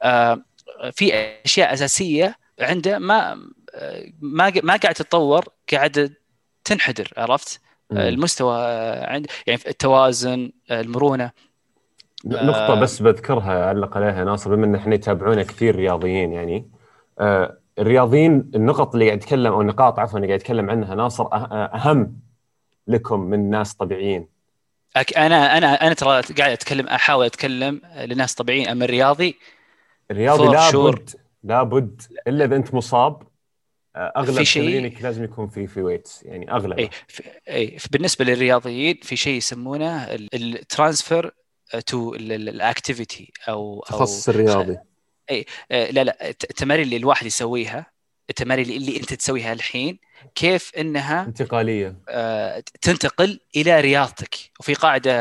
آه، 0.01 0.43
في 0.91 1.13
أشياء 1.45 1.73
أساسية 1.73 2.37
عنده 2.59 2.99
ما 2.99 3.31
آه، 3.75 4.05
ما 4.21 4.53
ما 4.63 4.75
قاعد 4.75 4.95
تتطور 4.95 5.45
قاعد 5.73 6.13
تنحدر 6.63 7.13
عرفت. 7.17 7.57
آه، 7.57 7.63
المستوى 7.97 8.55
آه، 8.57 9.11
عند 9.11 9.27
يعني 9.47 9.61
التوازن 9.67 10.51
آه، 10.71 10.81
المرونة. 10.81 11.31
نقطة 12.25 12.75
بس 12.75 13.01
بذكرها 13.01 13.65
أعلق 13.65 13.97
عليها 13.97 14.23
ناصر 14.23 14.55
بما 14.55 14.65
أن 14.65 14.75
إحنا 14.75 14.95
يتابعونا 14.95 15.43
كثير 15.43 15.75
رياضيين 15.75 16.33
يعني. 16.33 16.69
آه 17.19 17.57
الرياضيين 17.79 18.51
النقط 18.55 18.93
اللي 18.93 19.05
قاعد 19.05 19.17
يتكلم 19.17 19.53
أو 19.53 19.61
النقاط 19.61 19.99
عفوا 19.99 20.17
اللي 20.17 20.27
قاعد 20.27 20.39
يتكلم 20.39 20.69
عنها 20.69 20.95
ناصر 20.95 21.27
أهم 21.33 22.19
لكم 22.87 23.19
من 23.19 23.49
ناس 23.49 23.73
طبيعيين. 23.73 24.27
أنا 25.17 25.57
أنا 25.57 25.87
أنا 25.87 25.93
ترى 25.93 26.21
قاعد 26.37 26.51
أتكلم 26.51 26.87
أحاول 26.87 27.25
أتكلم 27.25 27.81
لناس 28.05 28.35
طبيعيين. 28.35 28.67
أما 28.67 28.85
الرياضي 28.85 29.37
الرياضي. 30.11 30.47
لابد 30.47 31.09
لابد 31.43 32.01
إلا 32.27 32.45
إذا 32.45 32.55
أنت 32.55 32.73
مصاب 32.73 33.23
آه، 33.95 34.13
أغلب 34.17 34.37
في 34.37 34.45
شيء- 34.45 34.63
تمرينك 34.63 35.01
لازم 35.01 35.23
يكون 35.23 35.49
في 35.49 35.67
free 35.67 35.81
weights 35.81 36.23
يعني 36.23 36.51
أغلب. 36.51 36.79
اي 36.79 36.89
اي 37.49 37.77
بالنسبة 37.91 38.25
للرياضيين 38.25 38.99
في 39.03 39.15
شيء 39.15 39.33
يسمونه 39.37 40.03
ال 40.33 40.44
transfer 40.44 41.31
to 41.85 42.15
ال 42.15 42.28
activity 42.28 43.33
أو 43.49 43.79
أو 43.79 43.97
تخصص 43.97 44.29
الرياضي. 44.29 44.77
آه، 45.31 45.91
لا 45.91 46.03
لا 46.03 46.29
الت- 46.29 46.43
التمارين 46.43 46.85
اللي 46.85 46.97
الواحد 46.97 47.25
يسويها 47.25 47.93
التمارين 48.29 48.69
اللي, 48.69 48.97
أنت 48.97 49.13
تسويها 49.13 49.53
الحين 49.53 49.99
كيف 50.35 50.71
إنها 50.77 51.23
انتقالية. 51.25 51.97
آه، 52.09 52.63
تنتقل 52.81 53.39
إلى 53.55 53.81
رياضتك. 53.81 54.35
وفي 54.59 54.73
قاعدة 54.73 55.11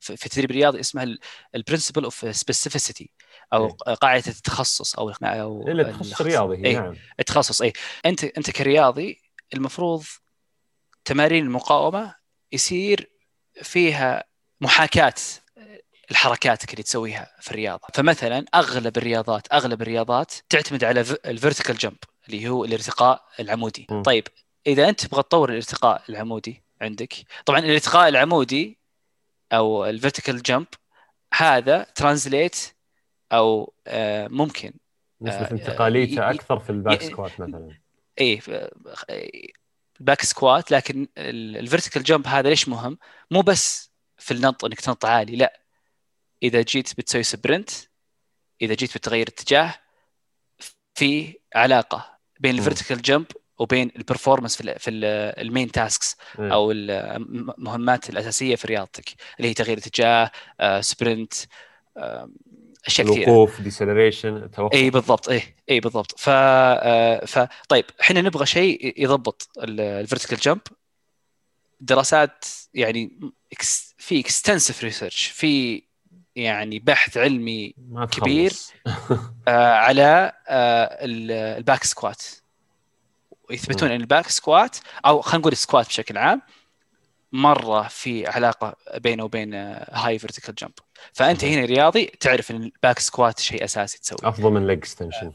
في 0.00 0.26
التدريب 0.26 0.50
الرياضي 0.50 0.80
اسمها 0.80 1.06
ال 1.54 1.59
principle 1.59 2.04
of 2.04 2.36
specificity 2.36 3.10
أو 3.52 3.76
إيه. 3.88 3.94
قاعدة 3.94 4.28
التخصص 4.28 4.94
أو 4.94 5.10
أو 5.22 5.68
إلا 5.68 5.82
تخصص 5.82 6.08
الخص- 6.10 6.22
رياضي 6.22 6.56
هي 6.56 6.64
إيه. 6.66 6.78
نعم 6.78 6.96
التخصص 7.20 7.62
اي 7.62 7.72
أنت 8.06 8.24
أنت 8.24 8.50
كرياضي 8.50 9.20
المفروض 9.54 10.04
تمارين 11.04 11.44
المقاومة 11.44 12.14
يصير 12.52 13.10
فيها 13.62 14.24
محاكاة 14.60 15.14
الحركات 16.10 16.70
اللي 16.70 16.82
تسويها 16.82 17.36
في 17.40 17.50
الرياضة 17.50 17.88
فمثلا 17.94 18.44
أغلب 18.54 18.96
الرياضات 18.98 19.52
أغلب 19.52 19.82
الرياضات 19.82 20.32
تعتمد 20.48 20.84
على 20.84 21.00
ال 21.00 21.08
vertical 21.08 21.76
jump 21.78 21.96
اللي 22.28 22.48
هو 22.48 22.64
الارتقاء 22.64 23.24
العمودي 23.40 23.86
م. 23.90 24.02
طيب 24.02 24.28
إذا 24.66 24.88
أنت 24.88 25.06
تبغى 25.06 25.22
تطور 25.22 25.50
الارتقاء 25.50 26.02
العمودي 26.08 26.62
عندك 26.80 27.14
طبعا 27.46 27.58
الارتقاء 27.58 28.08
العمودي 28.08 28.78
أو 29.52 29.84
ال 29.86 29.92
vertical 29.92 30.42
jump 30.42 30.66
هذا 31.34 31.86
translate 31.94 32.56
أو 33.32 33.74
آه، 33.86 34.28
ممكن 34.28 34.72
نسبة 35.22 35.46
آه، 35.46 35.50
انتقاليته 35.52 36.30
أكثر 36.30 36.58
في 36.58 36.70
ال 36.70 36.76
back 36.76 37.02
squat 37.02 37.40
مثلا 37.40 37.78
ف- 38.40 38.50
ال 40.00 40.04
back 40.04 40.22
squat 40.22 40.70
لكن 40.70 41.08
ال 41.18 41.27
vertical 41.27 42.02
jump 42.02 42.26
هذا 42.26 42.48
ليش 42.48 42.68
مهم؟ 42.68 42.98
مو 43.30 43.40
بس 43.40 43.92
في 44.18 44.34
النط 44.34 44.64
إنك 44.64 44.80
تنط 44.80 45.04
عالي 45.04 45.36
لا 45.36 45.60
إذا 46.42 46.62
جيت 46.62 46.96
بتسوي 46.98 47.22
sprint 47.22 47.70
إذا 48.62 48.74
جيت 48.74 48.98
بتغير 48.98 49.28
اتجاه 49.28 49.74
في 50.94 51.34
علاقة 51.54 52.18
بين. 52.40 52.58
ال 52.58 52.63
vertical 52.63 53.02
jump 53.02 53.26
وبين 53.58 53.92
ال 53.96 54.01
performance 54.01 54.56
في 54.56 54.62
ال 54.62 54.78
في 54.78 54.90
ال 54.90 55.04
ال 55.46 55.51
main 55.51 55.72
tasks 55.72 56.16
إيه. 56.38 56.52
أو 56.52 56.72
المهمات 56.72 58.10
الأساسية 58.10 58.56
في 58.56 58.66
رياضتك 58.66 59.04
اللي 59.38 59.48
هي 59.48 59.54
تغيير 59.54 59.78
اتجاه 59.78 60.30
آه، 60.60 60.80
sprint 60.80 61.32
آه، 61.96 62.30
أشياء 62.86 63.06
كثيرة. 63.06 63.24
الوقوف 63.24 63.60
deceleration 63.60 64.50
توقف 64.50 64.74
اي 64.74 64.90
بالضبط. 64.90 65.28
اي 65.28 65.42
اي 65.70 65.80
بالضبط. 65.80 66.18
ف 66.18 66.28
آه، 66.28 67.24
ف 67.24 67.38
طيب 67.68 67.84
إحنا 68.00 68.20
نبغى 68.20 68.46
شيء 68.46 69.02
يضبط 69.02 69.48
ال 69.58 69.67
vertical 69.67 70.38
jump 70.38 70.60
دراسات 71.80 72.44
يعني 72.74 73.20
في 73.98 74.20
extensive 74.20 74.84
research 74.84 75.26
في 75.26 75.82
يعني 76.36 76.78
بحث 76.78 77.16
علمي. 77.16 77.74
كبير. 78.10 78.52
آه، 79.48 79.72
على 79.74 80.32
آه، 80.48 81.04
ال- 81.04 81.30
الback 81.58 81.84
squat. 81.84 82.22
ويثبتون 83.50 83.90
إن 83.90 84.00
ال 84.00 84.06
back 84.06 84.28
squat 84.28 84.76
أو 85.06 85.20
خلينا 85.20 85.38
نقول 85.38 85.52
ال 85.52 85.58
squat 85.58 85.86
بشكل 85.86 86.18
عام 86.18 86.42
مرة 87.32 87.82
في 87.82 88.26
علاقة 88.26 88.76
بينه 88.96 89.24
وبين 89.24 89.54
high 89.92 90.18
vertical 90.18 90.54
jump 90.54 90.72
فأنت. 91.12 91.44
هنا 91.44 91.64
رياضي 91.64 92.06
تعرف 92.06 92.50
إن 92.50 92.56
ال 92.56 92.64
back 92.64 92.98
squat 92.98 93.40
شيء 93.40 93.64
أساسي 93.64 93.98
تسويه 93.98 94.28
أفضل 94.28 94.50
من 94.50 94.66
leg 94.66 94.78
extension 94.78 95.32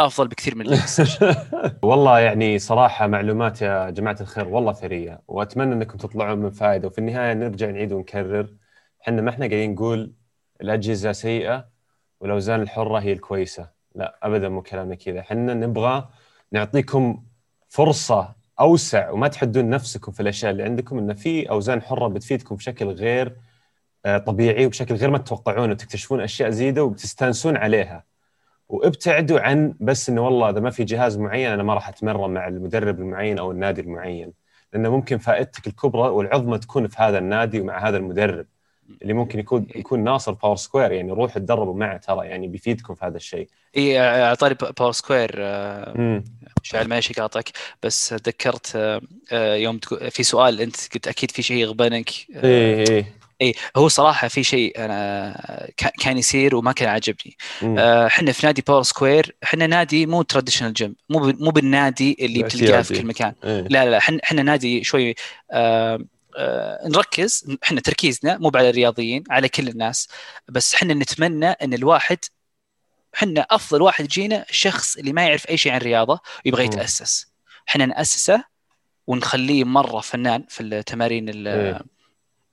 أفضل 0.00 0.28
بكثير 0.28 0.54
من 0.54 0.66
اللي 0.66 0.78
والله 1.82 2.18
يعني 2.18 2.58
صراحة 2.58 3.06
معلومات 3.06 3.62
يا 3.62 3.90
جماعة 3.90 4.16
الخير 4.20 4.48
والله 4.48 4.72
ثرية 4.72 5.22
وأتمنى 5.28 5.72
إنكم 5.74 5.98
تطلعون 5.98 6.38
من 6.38 6.50
فائدة. 6.50 6.88
وفي 6.88 6.98
النهاية 6.98 7.34
نرجع 7.34 7.70
نعيد 7.70 7.92
ونكرر 7.92 8.56
إحنا 9.02 9.22
ما 9.22 9.30
إحنا 9.30 9.46
قاعدين 9.46 9.74
نقول 9.74 10.14
الأجهزة 10.60 11.12
سيئة 11.12 11.68
والاوزان 12.20 12.62
الحرة 12.62 12.98
هي 12.98 13.12
الكويسة. 13.12 13.70
لا 13.94 14.18
ابدا 14.22 14.48
مو 14.48 14.62
كلامنا 14.62 14.94
كذا. 14.94 15.20
إحنا 15.20 15.54
نبغى 15.54 16.08
نعطيكم 16.52 17.24
فرصة 17.68 18.35
أوسع 18.60 19.10
وما 19.10 19.28
تحدون 19.28 19.70
نفسكم 19.70 20.12
في 20.12 20.20
الأشياء 20.20 20.52
اللي 20.52 20.62
عندكم 20.62 20.98
انه 20.98 21.14
في 21.14 21.50
أوزان 21.50 21.82
حرة 21.82 22.08
بتفيدكم 22.08 22.56
بشكل 22.56 22.86
غير 22.86 23.36
آه، 24.06 24.18
طبيعي 24.18 24.66
وبشكل 24.66 24.94
غير 24.94 25.10
ما 25.10 25.18
تتوقعونه 25.18 25.72
وتكتشفون 25.72 26.20
أشياء 26.20 26.50
زيادة 26.50 26.84
وبتستانسون 26.84 27.56
عليها. 27.56 28.04
وابتعدوا 28.68 29.40
عن 29.40 29.74
بس 29.80 30.08
إنه 30.08 30.20
والله 30.20 30.50
إذا 30.50 30.60
ما 30.60 30.70
في 30.70 30.84
جهاز 30.84 31.18
معين 31.18 31.50
أنا 31.50 31.62
ما 31.62 31.74
راح 31.74 31.88
أتمرن 31.88 32.30
مع 32.30 32.48
المدرب 32.48 33.00
المعين 33.00 33.38
أو 33.38 33.50
النادي 33.50 33.80
المعين. 33.80 34.32
لأنه 34.72 34.90
ممكن 34.90 35.18
فائدتك 35.18 35.66
الكبرى 35.66 36.08
والعظمى 36.08 36.58
تكون 36.58 36.88
في 36.88 37.02
هذا 37.02 37.18
النادي 37.18 37.60
ومع 37.60 37.88
هذا 37.88 37.96
المدرب 37.96 38.46
اللي 39.02 39.12
ممكن 39.12 39.38
يكون 39.38 39.66
يكون 39.74 40.04
ناصر 40.04 40.32
باور 40.32 40.56
سكوير 40.56 40.92
يعني 40.92 41.12
روح 41.12 41.34
تدربوا 41.34 41.74
معه 41.74 41.96
ترى 41.96 42.26
يعني 42.26 42.48
بيفيدكم 42.48 42.94
في 42.94 43.04
هذا 43.06 43.16
الشيء. 43.16 43.48
اي 43.76 44.00
أعطاني 44.00 44.56
باور 44.78 44.92
سكوير 44.92 45.30
شعل 46.66 46.88
ماشي 46.88 47.14
قاطعك 47.14 47.50
بس 47.82 48.08
تذكرت 48.08 48.76
آه، 48.76 49.00
آه، 49.32 49.54
يوم 49.54 49.78
في 50.10 50.22
سؤال 50.22 50.60
أنت 50.60 50.76
قلت 50.94 51.08
أكيد 51.08 51.30
في 51.30 51.42
شيء 51.42 51.56
يغبنك 51.56 52.10
اي 52.44 52.84
اي 52.88 53.06
اي 53.42 53.54
هو 53.76 53.88
صراحة 53.88 54.28
في 54.28 54.44
شيء 54.44 54.84
أنا 54.84 55.70
كان 56.00 56.18
يصير 56.18 56.56
وما 56.56 56.72
كان 56.72 56.88
عاجبني. 56.88 57.36
آه، 57.62 58.06
إحنا 58.06 58.32
في 58.32 58.46
نادي 58.46 58.62
باور 58.66 58.82
سكوير 58.82 59.36
إحنا 59.44 59.66
نادي 59.66 60.06
مو 60.06 60.22
traditional 60.22 60.72
gym 60.72 60.96
مو 61.08 61.32
مو 61.40 61.50
بالنادي 61.50 62.16
اللي 62.20 62.42
بتلقاه 62.42 62.82
في 62.82 62.94
كل 62.94 63.06
مكان. 63.06 63.32
إيه. 63.44 63.60
لا 63.60 63.90
لا 63.90 63.98
إحنا 63.98 64.18
إحنا 64.24 64.42
نادي 64.42 64.84
شوي 64.84 65.14
آه 65.50 66.04
آه 66.36 66.88
نركز 66.88 67.56
إحنا 67.64 67.80
تركيزنا 67.80 68.38
مو 68.38 68.50
على 68.54 68.70
الرياضيين 68.70 69.24
على 69.30 69.48
كل 69.48 69.68
الناس 69.68 70.08
بس 70.48 70.74
إحنا 70.74 70.94
نتمنى 70.94 71.46
إن 71.46 71.74
الواحد 71.74 72.18
إحنا 73.16 73.46
أفضل 73.50 73.82
واحد 73.82 74.04
يجينا 74.04 74.44
الشخص 74.50 74.96
اللي 74.96 75.12
ما 75.12 75.26
يعرف 75.26 75.48
أي 75.50 75.56
شيء 75.56 75.72
عن 75.72 75.78
الرياضه 75.78 76.20
ويبغى 76.46 76.64
يتأسس. 76.64 77.26
إحنا 77.68 77.86
نأسسه 77.86 78.44
ونخليه 79.06 79.64
مرة 79.64 80.00
فنان 80.00 80.44
في 80.48 80.62
التمارين 80.62 81.46
إيه. 81.46 81.80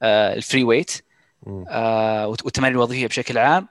آه، 0.01 0.33
ال 0.33 0.39
free 0.39 0.63
weight 0.63 1.03
آه، 1.67 2.27
والتمارين 2.27 2.75
الوظيفية 2.77 3.07
بشكل 3.07 3.37
عام. 3.37 3.67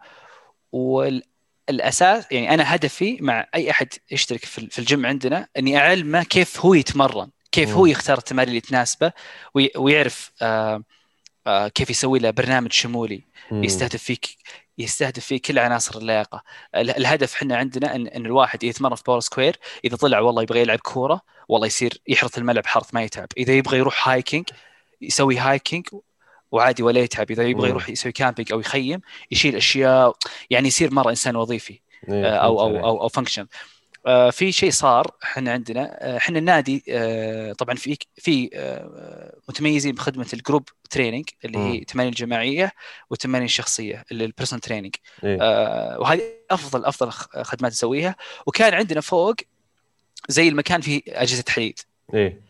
والأساس 0.72 2.26
يعني 2.30 2.54
أنا 2.54 2.74
هدفي 2.74 3.18
مع 3.20 3.48
أي 3.54 3.70
أحد 3.70 3.88
يشترك 4.10 4.44
في 4.44 4.78
الجيم 4.78 5.06
عندنا 5.06 5.48
إني 5.58 5.78
أعلمه 5.78 6.22
كيف 6.22 6.60
هو 6.60 6.74
يتمرن 6.74 7.28
كيف 7.52 7.70
هو 7.70 7.86
يختار 7.86 8.18
التمارين 8.18 8.48
اللي 8.48 8.60
تناسبه 8.60 9.12
ويعرف 9.76 10.32
آه، 10.42 10.82
كيف 11.46 11.90
يسوي 11.90 12.18
له 12.18 12.30
برنامج 12.30 12.72
شمولي 12.72 13.24
يستهدف 13.52 14.02
فيك 14.02 14.26
يستهدف 14.78 15.24
فيه 15.24 15.40
كل 15.40 15.58
عناصر 15.58 15.98
اللياقة. 15.98 16.42
الهدف 16.74 17.34
إحنا 17.34 17.56
عندنا 17.56 17.94
ان, 17.94 18.06
إن 18.06 18.26
الواحد 18.26 18.64
يتمرن 18.64 18.94
في 18.94 19.02
باور 19.06 19.20
سكوير 19.20 19.56
إذا 19.84 19.96
طلع 19.96 20.20
والله 20.20 20.42
يبغى 20.42 20.60
يلعب 20.60 20.78
كورة 20.78 21.20
والله 21.48 21.66
يصير 21.66 22.00
يحرث 22.08 22.38
الملعب 22.38 22.66
حرث 22.66 22.94
ما 22.94 23.02
يتعب. 23.02 23.28
إذا 23.36 23.52
يبغى 23.52 23.78
يروح 23.78 24.08
hiking 24.08 24.44
يسوي 25.00 25.38
hiking 25.38 25.86
وعادي 26.52 26.82
ولا 26.82 27.00
يتعب. 27.00 27.30
إذا 27.30 27.42
يبغى 27.42 27.68
يروح 27.68 27.88
يسوي 27.88 28.12
camping 28.12 28.52
أو 28.52 28.60
يخيم 28.60 29.00
يشيل 29.30 29.56
أشياء 29.56 30.16
يعني 30.50 30.68
يصير 30.68 30.94
مرة 30.94 31.10
إنسان 31.10 31.36
وظيفي 31.36 31.80
إيه، 32.08 32.26
آه، 32.26 32.36
أو 32.36 32.60
أو 32.60 32.84
أو, 32.84 33.02
أو 33.02 33.08
function 33.08 33.42
آه، 33.42 33.46
في 34.30 34.52
شيء 34.52 34.70
صار 34.70 35.06
إحنا 35.24 35.52
عندنا. 35.52 35.98
آه، 36.00 36.16
إحنا 36.16 36.38
النادي 36.38 36.84
طبعا 37.58 37.74
في 37.74 37.96
في 38.16 38.50
متميزين 39.48 39.94
بخدمة 39.94 40.26
ال 40.32 40.38
group 40.38 40.68
training 40.90 41.24
اللي 41.44 41.58
هي 41.58 41.78
التمارين 41.78 42.12
الجماعيه 42.12 42.72
والتمارين 43.10 43.44
الشخصيه 43.44 44.04
اللي 44.12 44.24
ال 44.24 44.28
personal 44.28 44.60
training 44.60 44.94
إيه. 45.24 45.38
وهذه 45.98 46.22
أفضل 46.50 46.84
أفضل 46.84 47.10
خدمات 47.44 47.72
نسويها 47.72 48.16
وكان 48.46 48.74
عندنا 48.74 49.00
فوق 49.00 49.34
زي 50.28 50.48
المكان 50.48 50.80
فيه 50.80 51.02
أجهزة 51.08 51.44
حديد. 51.48 51.80
إيه. 52.14 52.40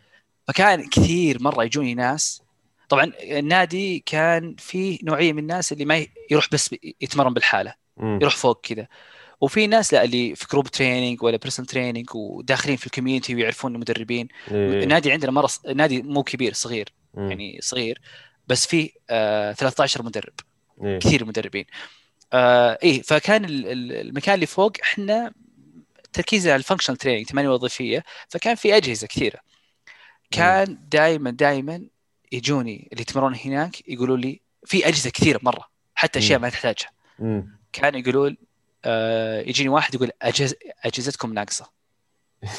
فكان 0.48 0.88
كثير 0.88 1.42
مرة 1.42 1.64
يجوني 1.64 1.94
ناس. 1.94 2.42
طبعا 2.88 3.12
النادي 3.22 4.02
كان 4.06 4.54
فيه 4.58 4.98
نوعية 5.02 5.32
من 5.32 5.38
الناس 5.38 5.72
اللي 5.72 5.84
ما 5.84 6.06
يروح 6.30 6.48
بس 6.52 6.74
يتمرن 7.00 7.34
بالحالة. 7.34 7.74
م. 7.96 8.18
يروح 8.22 8.36
فوق 8.36 8.60
كذا. 8.60 8.86
وفي 9.42 9.66
ناس 9.66 9.92
لا 9.94 10.04
اللي 10.04 10.34
في 10.34 10.46
group 10.52 10.68
training 10.68 11.22
ولا 11.22 11.36
personal 11.36 11.66
training 11.66 12.08
وداخلين 12.14 12.76
في 12.76 12.86
ال 12.86 12.91
community 12.91 13.34
ويعرفون 13.34 13.74
المدربين. 13.74 14.28
إيه. 14.50 14.82
النادي 14.82 15.12
عندنا 15.12 15.30
مرة 15.32 15.48
النادي 15.68 16.02
مو 16.02 16.22
كبير 16.22 16.52
صغير. 16.52 16.88
م. 17.14 17.28
يعني 17.28 17.58
صغير 17.62 18.00
بس 18.46 18.66
فيه 18.66 18.90
آه 19.10 19.52
13 19.52 20.02
مدرب. 20.02 20.32
إيه. 20.84 20.98
كثير 20.98 21.24
مدربين. 21.24 21.64
آه 22.32 22.78
إيه 22.82 23.02
فكان 23.02 23.44
المكان 23.48 24.34
اللي 24.34 24.46
فوق 24.46 24.72
إحنا 24.82 25.32
تركيزنا 26.12 26.52
على 26.52 26.58
ال 26.58 26.62
functional 26.62 26.98
training 26.98 27.26
تمارين 27.26 27.50
وظيفية. 27.50 28.04
فكان 28.28 28.54
في 28.54 28.76
أجهزة 28.76 29.06
كثيرة. 29.06 29.38
كان 30.30 30.78
دائما 30.90 31.30
دائما 31.30 31.82
يجوني 32.32 32.88
اللي 32.92 33.02
يتمرنون 33.02 33.34
هناك 33.44 33.88
يقولوا 33.88 34.16
لي 34.16 34.40
في 34.66 34.88
أجهزة 34.88 35.10
كثيرة 35.10 35.40
مرة 35.42 35.68
حتى 35.94 36.18
أشياء 36.18 36.38
ما 36.38 36.48
تحتاجها. 36.48 36.90
كانوا 37.72 38.00
يقولون 38.00 38.36
آه 38.84 39.40
يجيني 39.40 39.68
واحد 39.68 39.94
يقول 39.94 40.10
أجهز 40.22 40.54
أجهزتكم 40.84 41.34
ناقصة. 41.34 41.70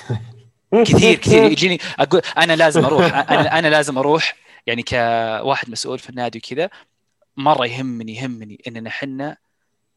كثير 0.86 1.16
كثير. 1.16 1.44
يجيني 1.52 1.80
أقول 2.00 2.22
أنا 2.38 2.56
لازم 2.56 2.86
أروح. 2.86 3.14
أنا 3.32 3.60
أنا 3.60 3.68
لازم 3.68 3.98
أروح 3.98 4.36
يعني 4.68 4.84
كواحد 4.84 5.70
مسؤول 5.70 6.00
في 6.00 6.10
النادي 6.10 6.38
وكذا 6.38 6.70
مرة 7.38 7.66
يهمني 7.66 8.16
يهمني 8.16 8.62
إننا 8.68 8.90
إحنا 8.90 9.38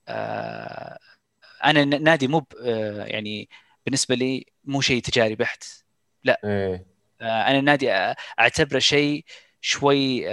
آه 0.09 0.99
أنا 1.64 1.85
نادي 1.85 2.29
مو 2.29 2.47
آه 2.62 3.05
يعني 3.05 3.49
بالنسبة 3.85 4.14
لي 4.14 4.47
مو 4.64 4.81
شيء 4.81 5.03
تجاري 5.03 5.35
بحت. 5.35 5.64
لا. 6.24 6.41
إيه. 6.45 6.87
آه 7.20 7.43
أنا 7.43 7.59
النادي 7.59 7.91
أعتبره 8.41 8.79
شيء 8.79 9.24
شوي 9.61 10.29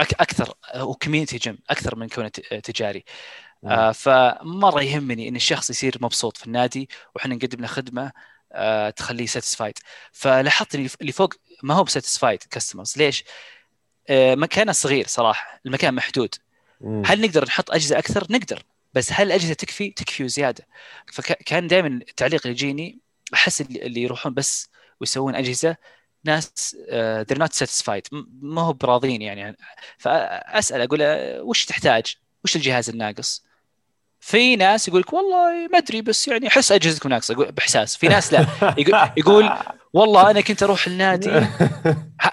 أكثر 0.00 0.54
هو 0.74 0.94
community 0.94 1.36
gym 1.36 1.58
أكثر 1.70 1.96
من 1.96 2.08
كونه 2.08 2.28
تجاري. 2.64 3.04
آه 3.64 3.92
فمرة 3.92 4.82
يهمني 4.82 5.28
إن 5.28 5.36
الشخص 5.36 5.70
يصير 5.70 5.98
مبسوط 6.00 6.36
في 6.36 6.46
النادي 6.46 6.88
وإحنا 7.14 7.34
نقدم 7.34 7.60
له 7.60 7.66
خدمة 7.66 8.12
آه 8.52 8.90
تخليه 8.90 9.26
ساتيسفايد 9.26 9.78
فلاحظت 10.12 10.74
اللي 10.74 11.12
فوق 11.12 11.34
ما 11.62 11.74
هو 11.74 11.84
بساتيسفايد 11.84 12.42
كاستمرز 12.42 12.94
ليش؟ 12.96 13.24
آه 14.08 14.34
مكانه 14.34 14.72
صغير 14.72 15.06
صراحة 15.06 15.60
المكان 15.66 15.94
محدود 15.94 16.34
مم. 16.80 17.02
هل 17.06 17.20
نقدر 17.20 17.44
نحط 17.44 17.70
أجهزة 17.70 17.98
أكثر؟ 17.98 18.26
نقدر 18.30 18.62
بس 18.94 19.12
هل 19.12 19.26
الأجهزة 19.26 19.54
تكفي؟ 19.54 19.90
تكفي 19.90 20.24
وزيادة 20.24 20.66
فكان 21.12 21.66
دائما 21.66 21.88
التعليق 21.88 22.40
اللي 22.46 22.52
يجيني 22.52 23.00
أحس 23.34 23.60
اللي 23.60 24.02
يروحون 24.02 24.34
بس 24.34 24.70
ويسوون 25.00 25.34
أجهزة 25.34 25.76
ناس 26.24 26.76
they're 27.30 27.38
not 27.38 27.64
satisfied 27.64 28.02
ما 28.42 28.62
هو 28.62 28.72
براضين 28.72 29.22
يعني 29.22 29.56
فأسأل 29.98 30.80
أقول 30.80 31.00
وش 31.40 31.64
تحتاج؟ 31.64 32.16
وش 32.44 32.56
الجهاز 32.56 32.88
الناقص؟ 32.90 33.49
في 34.20 34.56
ناس 34.56 34.88
يقول 34.88 35.00
لك 35.00 35.12
والله 35.12 35.68
ما 35.72 35.78
أدري 35.78 36.02
بس 36.02 36.28
يعني 36.28 36.48
أحس 36.48 36.72
اجهزتكم 36.72 37.08
ناقصة. 37.08 37.34
بإحساس. 37.34 37.96
في 37.96 38.08
ناس 38.08 38.32
لا. 38.32 38.46
يقول 39.16 39.50
والله 39.92 40.30
أنا 40.30 40.40
كنت 40.40 40.62
أروح 40.62 40.86
النادي. 40.86 41.30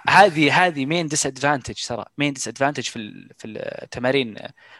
هذه 0.09 0.65
هذه 0.65 0.85
main 0.85 1.07
disadvantage 1.07 1.85
ترى. 1.87 2.05
main 2.17 2.33
disadvantage 2.33 2.83
في 2.83 3.29
في 3.37 3.47
التمارين 3.47 4.35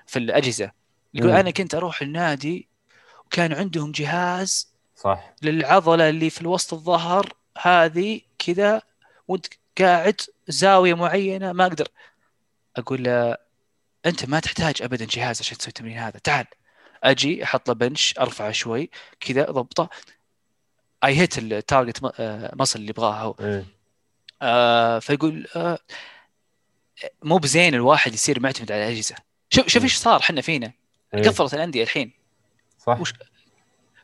في 0.06 0.20
الأجهزة. 0.20 0.72
يقول 1.14 1.32
أنا 1.32 1.52
كنت 1.52 1.76
أروح 1.76 2.02
النادي 2.02 2.68
وكان 3.26 3.54
عندهم 3.54 3.92
جهاز 3.92 4.74
صح. 4.96 5.34
للعضلة 5.42 6.10
اللي 6.10 6.30
في 6.30 6.42
الوسط 6.42 6.74
الظهر 6.74 7.34
هذه 7.62 8.22
كذا 8.40 8.82
وأنت 9.28 9.46
قاعد 9.80 10.22
زاوية 10.48 10.94
معينة 10.94 11.52
ما 11.52 11.66
أقدر. 11.66 11.88
أقول 12.78 13.04
له 13.04 13.38
أنت 14.06 14.26
ما 14.26 14.40
تحتاج 14.40 14.82
ابدا 14.82 15.06
جهاز 15.06 15.42
عشان 15.42 15.58
تسوي 15.58 15.68
التمرين 15.68 15.98
هذا. 15.98 16.20
تعال. 16.24 16.46
أجي 17.12 17.44
أحط 17.44 17.68
له 17.68 17.74
bench 17.76 18.14
أرفعه 18.20 18.52
شوي 18.52 18.90
كذا 19.20 19.52
ضبطه. 19.52 19.90
I 21.04 21.18
hit 21.18 21.38
ال 21.38 21.47
target 21.47 22.00
muscle 22.56 22.80
اللي 22.80 22.90
يبغاها 22.90 23.22
هو. 23.22 23.36
إيه. 23.40 23.66
آه 24.42 25.00
فيقول 25.00 25.48
آه 25.56 25.80
مو 27.24 27.38
بزين 27.38 27.76
الواحد 27.76 28.14
يصير 28.14 28.40
معتمد 28.40 28.72
على 28.72 28.88
الأجهزة. 28.88 29.16
شوف 29.50 29.68
شوف 29.68 29.84
إيش 29.84 29.96
صار 29.96 30.20
إحنا 30.20 30.42
فينا. 30.42 30.72
إيه. 31.14 31.30
قفلت 31.30 31.54
الأندية 31.54 31.84
الحين. 31.84 32.12
صح. 32.86 33.02
وش؟ 33.02 33.14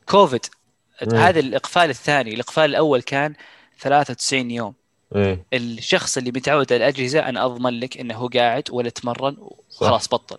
كوفيد. 0.10 0.46
إيه. 1.02 1.30
هذا 1.30 1.40
الإقفال 1.40 1.90
الثاني. 1.90 2.34
الإقفال 2.34 2.66
الأول 2.66 3.02
كان 3.02 3.34
93 3.80 4.52
يوم. 4.52 4.74
إيه؟ 5.16 5.46
الشخص 5.54 6.18
اللي 6.18 6.32
متعود 6.32 6.74
على 6.74 6.84
الأجهزة 6.84 7.20
أنا 7.20 7.46
أضمن 7.46 7.80
لك 7.80 7.98
إنه 7.98 8.16
هو 8.16 8.28
قاعد 8.28 8.64
ولا 8.72 8.90
تمرن 8.90 9.36
وخلاص 9.40 10.08
بطل. 10.08 10.38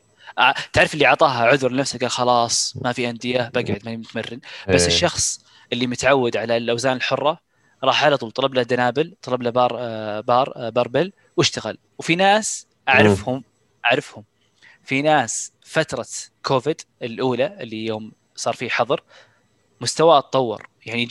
تعرف 0.72 0.95
اللي 0.95 1.07
أعطاها 1.07 1.47
عذر 1.47 1.70
لنفسه 1.70 1.99
قال 1.99 2.11
خلاص 2.11 2.74
ما 2.82 2.93
في 2.93 3.11
أندية 3.11 3.51
بقعد 3.55 3.80
ماني 3.85 3.97
متمرن. 3.97 4.41
بس 4.68 4.80
إيه؟ 4.80 4.89
الشخص 4.89 5.45
اللي 5.72 5.87
متعود 5.87 6.37
على 6.37 6.57
الأوزان 6.57 6.97
الحرة 6.97 7.41
راح 7.85 8.05
على 8.05 8.16
طول 8.16 8.30
طلب 8.30 8.55
له 8.55 8.62
دنابل 8.62 9.14
طلب 9.22 9.43
له 9.43 9.51
بار 9.51 9.76
آه، 9.78 10.20
بار 10.20 10.53
آه، 10.57 10.68
barbell 10.68 11.12
واشتغل. 11.37 11.78
وفي 11.99 12.16
ناس 12.16 12.66
أعرفهم 12.89 13.45
أعرفهم. 13.85 14.24
في 14.82 15.03
ناس 15.03 15.53
فترة 15.64 16.07
كوفيد 16.43 16.80
الأولى 17.03 17.57
اللي 17.61 17.87
يوم 17.87 18.12
صار 18.37 18.55
فيه 18.55 18.68
حظر 18.68 19.03
مستواه 19.80 20.20
تطور. 20.20 20.68
يعني 20.87 21.09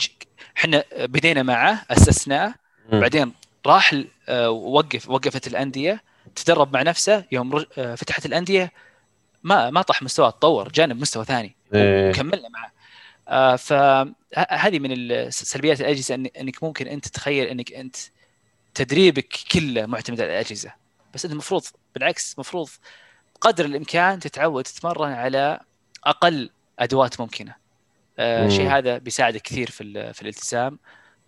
إحنا 0.56 0.84
بدينا 0.98 1.42
معه 1.42 1.84
أسسناه 1.90 2.54
بعدين 2.92 3.32
راح 3.66 3.94
وقف 4.48 5.10
وقفت 5.10 5.46
الأندية 5.46 6.02
تدرب 6.34 6.72
مع 6.74 6.82
نفسه 6.82 7.24
يوم 7.32 7.64
فتحت 7.74 8.26
الأندية 8.26 8.72
ما 9.44 9.70
ما 9.70 9.82
طاح 9.82 10.02
مستوى 10.02 10.32
تطور 10.32 10.68
جانب 10.68 11.00
مستوى 11.00 11.24
ثاني. 11.24 11.56
إيه. 11.74 12.10
وكملنا 12.10 12.48
معه. 12.48 12.72
آه 13.28 13.56
فهذه 13.56 14.78
من 14.78 15.30
سلبيات 15.30 15.80
الأجهزة 15.80 16.14
إنك 16.14 16.62
ممكن 16.64 16.86
أنت 16.86 17.08
تتخيل 17.08 17.46
إنك 17.46 17.72
أنت 17.72 17.96
تدريبك 18.74 19.28
كله 19.52 19.86
معتمد 19.86 20.20
على 20.20 20.30
الأجهزة. 20.30 20.72
بس 21.14 21.24
أنت 21.24 21.32
المفروض 21.32 21.62
بالعكس 21.94 22.34
المفروض 22.34 22.68
قدر 23.40 23.64
الإمكان 23.64 24.18
تتعود 24.18 24.64
تتمرن 24.64 25.12
على 25.12 25.60
أقل 26.04 26.50
أدوات 26.78 27.20
ممكنة. 27.20 27.54
آه 28.18 28.46
الشيء 28.46 28.68
هذا 28.68 28.98
بيساعدك 28.98 29.42
كثير 29.42 29.70
في 29.70 30.12
في 30.12 30.22
الالتزام. 30.22 30.78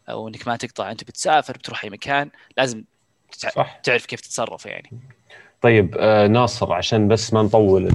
أو 0.08 0.28
انك 0.28 0.48
ما 0.48 0.56
تقطع 0.56 0.90
أنت 0.90 1.04
بتسافر 1.04 1.56
بتروح 1.56 1.84
أي 1.84 1.90
مكان 1.90 2.30
لازم 2.56 2.84
صح. 3.32 3.80
تعرف 3.82 4.06
كيف 4.06 4.20
تتصرف 4.20 4.66
يعني. 4.66 4.90
طيب 5.66 5.96
آه 5.98 6.26
ناصر 6.26 6.72
عشان 6.72 7.08
بس 7.08 7.34
ما 7.34 7.42
نطول 7.42 7.88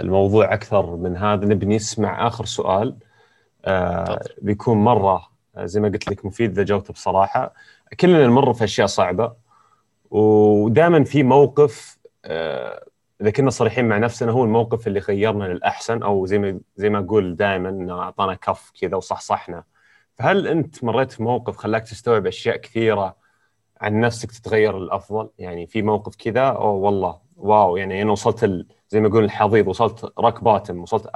الموضوع 0.00 0.54
أكثر 0.54 0.96
من 0.96 1.16
هذا 1.16 1.46
نبي 1.46 1.66
نسمع 1.66 2.26
آخر 2.26 2.44
سؤال. 2.44 2.96
آه 3.64 4.20
بيكون 4.42 4.78
مرة 4.78 5.28
آه، 5.56 5.66
زي 5.66 5.80
ما 5.80 5.88
قلت 5.88 6.08
لك 6.10 6.24
مفيد 6.24 6.50
إذا 6.50 6.62
جاوبت 6.62 6.92
بصراحة. 6.92 7.54
كلنا 8.00 8.26
نمر 8.26 8.52
في 8.54 8.64
أشياء 8.64 8.86
صعبة 8.86 9.32
ودائما 10.10 11.04
في 11.04 11.22
موقف 11.22 11.98
آه 12.24 12.84
إذا 13.20 13.30
كنا 13.30 13.50
صريحين 13.50 13.88
مع 13.88 13.98
نفسنا 13.98 14.32
هو 14.32 14.44
الموقف 14.44 14.86
اللي 14.86 15.00
غيرنا 15.00 15.44
للأحسن 15.44 16.02
أو 16.02 16.26
زي 16.26 16.38
ما 16.38 16.60
زي 16.76 16.90
ما 16.90 16.98
أقول 16.98 17.36
دائما 17.36 17.68
انه 17.68 18.00
أعطانا 18.02 18.34
كف 18.34 18.72
كذا 18.80 18.96
وصحصحنا. 18.96 19.64
فهل 20.14 20.46
أنت 20.46 20.84
مريت 20.84 21.12
في 21.12 21.22
موقف 21.22 21.56
خلاك 21.56 21.82
تستوعب 21.82 22.26
أشياء 22.26 22.56
كثيرة 22.56 23.21
عن 23.82 24.00
نفسك 24.00 24.32
تتغير 24.32 24.78
للأفضل؟ 24.78 25.30
يعني 25.38 25.66
في 25.66 25.82
موقف 25.82 26.16
كذا 26.16 26.48
أو 26.48 26.76
والله 26.76 27.20
واو 27.36 27.76
يعني 27.76 28.02
أنا 28.02 28.12
وصلت 28.12 28.44
ال... 28.44 28.66
زي 28.88 29.00
ما 29.00 29.08
يقول 29.08 29.24
الحضيض 29.24 29.68
وصلت 29.68 30.12
راك 30.18 30.44
باتم 30.44 30.82
وصلت 30.82 31.06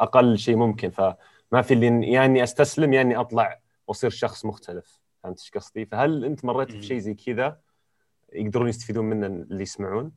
أقل 0.00 0.38
شيء 0.38 0.56
ممكن. 0.56 0.90
فما 0.90 1.62
في 1.62 1.74
اللي 1.74 1.86
يا 1.86 1.92
يعني 1.92 2.26
إني 2.26 2.42
أستسلم 2.42 2.92
يا 2.92 3.00
إني 3.00 3.16
أطلع 3.16 3.60
وأصير 3.86 4.10
شخص 4.10 4.44
مختلف. 4.44 5.00
فهمت 5.22 5.40
إيش 5.40 5.50
قصدي؟ 5.50 5.86
فهل 5.86 6.24
أنت 6.24 6.44
مريت 6.44 6.72
في 6.72 6.82
شيء 6.82 6.98
زي 6.98 7.14
كذا؟ 7.14 7.58
يقدرون 8.32 8.68
يستفيدون 8.68 9.04
منه 9.04 9.26
اللي 9.26 9.62
يسمعون؟ 9.62 10.12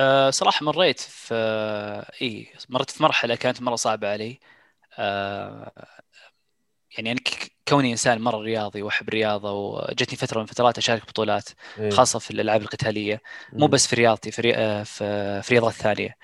أه 0.00 0.30
صراحة 0.30 0.64
مريت 0.66 1.00
في 1.00 1.34
اي 2.22 2.48
مريت 2.68 2.90
في 2.90 3.02
مرحلة 3.02 3.34
كانت 3.34 3.62
مرة 3.62 3.76
صعبة 3.76 4.12
علي. 4.12 4.40
أه 4.98 6.01
يعني 6.98 7.12
أنا 7.12 7.20
كوني 7.68 7.90
انسان 7.90 8.20
مره 8.20 8.38
رياضي 8.38 8.82
واحب 8.82 9.08
الرياضه 9.08 9.52
وجتني 9.52 10.16
فتره 10.16 10.40
من 10.40 10.46
فترات 10.46 10.78
اشارك 10.78 11.06
بطولات 11.06 11.48
إيه. 11.78 11.90
خاصه 11.90 12.18
في 12.18 12.30
الالعاب 12.30 12.62
القتاليه 12.62 13.20
مو 13.52 13.66
بس 13.66 13.86
في 13.86 13.96
رياضتي 13.96 14.30
في 14.30 14.54
آه، 14.54 14.82
في, 14.82 15.42
في 15.42 15.54
رياضات 15.54 15.72
ثانية 15.72 16.16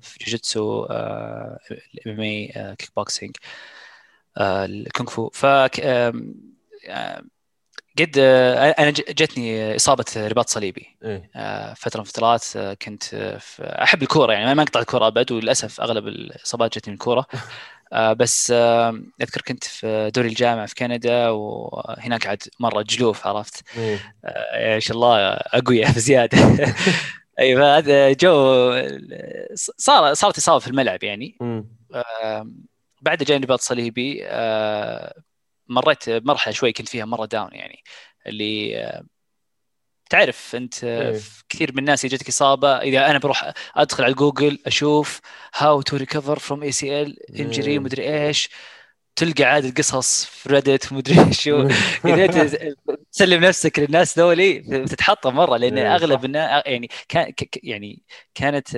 في 0.00 0.24
جوجيتسو 0.24 0.84
ال 0.84 2.14
MMA 2.14 2.52
كيك 2.78 2.90
بوكسينج 2.96 3.36
الكونغ 4.40 5.10
فو 5.10 5.28
ف 5.28 5.46
قد 7.98 8.14
آه، 8.18 8.70
أنا 8.70 8.90
جتني 8.90 9.76
إصابة 9.76 10.04
رباط 10.16 10.48
صليبي. 10.48 10.96
إيه؟ 11.04 11.30
آه، 11.36 11.74
فترة 11.74 12.00
من 12.00 12.04
فترات 12.04 12.44
كنت 12.82 13.14
أحب 13.60 14.02
الكورة 14.02 14.32
يعني 14.32 14.54
ما 14.54 14.62
اقطع 14.62 14.80
الكوره 14.80 15.06
أبد 15.06 15.32
وللأسف 15.32 15.80
أغلب 15.80 16.08
الإصابات 16.08 16.78
جتني 16.78 16.90
من 16.90 16.94
الكورة. 16.94 17.26
آه، 17.92 18.12
بس 18.12 18.50
آه، 18.56 19.00
أذكر 19.22 19.40
كنت 19.40 19.64
في 19.64 20.10
دوري 20.14 20.28
الجامعة 20.28 20.66
في 20.66 20.74
كندا 20.74 21.28
وهناك 21.28 22.26
عاد 22.26 22.42
مرة 22.60 22.82
جلوف 22.82 23.26
عرفت؟ 23.26 23.62
ما 24.54 24.78
شاء 24.78 24.96
الله 24.96 25.16
أقوياء 25.32 25.92
بزيادة. 25.96 26.38
اي 27.40 27.56
فهذا 27.56 28.12
جو 28.12 28.72
صار 29.54 30.14
صارت 30.14 30.38
إصابة 30.38 30.58
في 30.58 30.68
الملعب 30.68 31.04
يعني. 31.04 31.38
بعد 33.02 33.22
جاني 33.22 33.44
رباط 33.44 33.60
صليبي. 33.60 34.20
آه، 34.24 35.14
مريت 35.68 36.10
بمرحلة 36.10 36.54
شوي 36.54 36.72
كنت 36.72 36.88
فيها 36.88 37.04
مرة 37.04 37.26
down 37.26 37.50
يعني 37.52 37.82
اللي 38.26 39.02
تعرف 40.10 40.56
أنت 40.56 40.84
إيه. 40.84 41.20
كثير 41.48 41.72
من 41.72 41.78
الناس 41.78 42.04
يجتك 42.04 42.28
إصابة 42.28 42.78
إذا 42.78 43.10
أنا 43.10 43.18
بروح 43.18 43.52
أدخل 43.76 44.04
على 44.04 44.14
جوجل 44.14 44.58
أشوف 44.66 45.20
how 45.54 45.82
to 45.82 45.96
recover 45.96 46.38
from 46.38 46.62
ACL 46.62 47.40
injury 47.40 47.78
مدري 47.78 48.26
إيش 48.26 48.48
تلقى 49.16 49.44
عاد 49.44 49.64
القصص 49.64 50.24
في 50.24 50.48
ريدت 50.48 50.92
ومدري 50.92 51.24
إيش 51.26 51.48
إذا 52.04 52.26
تسلم 53.12 53.44
نفسك 53.44 53.78
للناس 53.78 54.18
ذولي 54.18 54.58
تتحطم 54.86 55.34
مرة 55.34 55.56
لأن 55.56 55.78
إيه، 55.78 55.94
أغلب 55.94 56.24
الناس 56.24 56.62
يعني 56.66 56.88
كان 57.08 57.32
يعني 57.62 58.02
كانت 58.34 58.68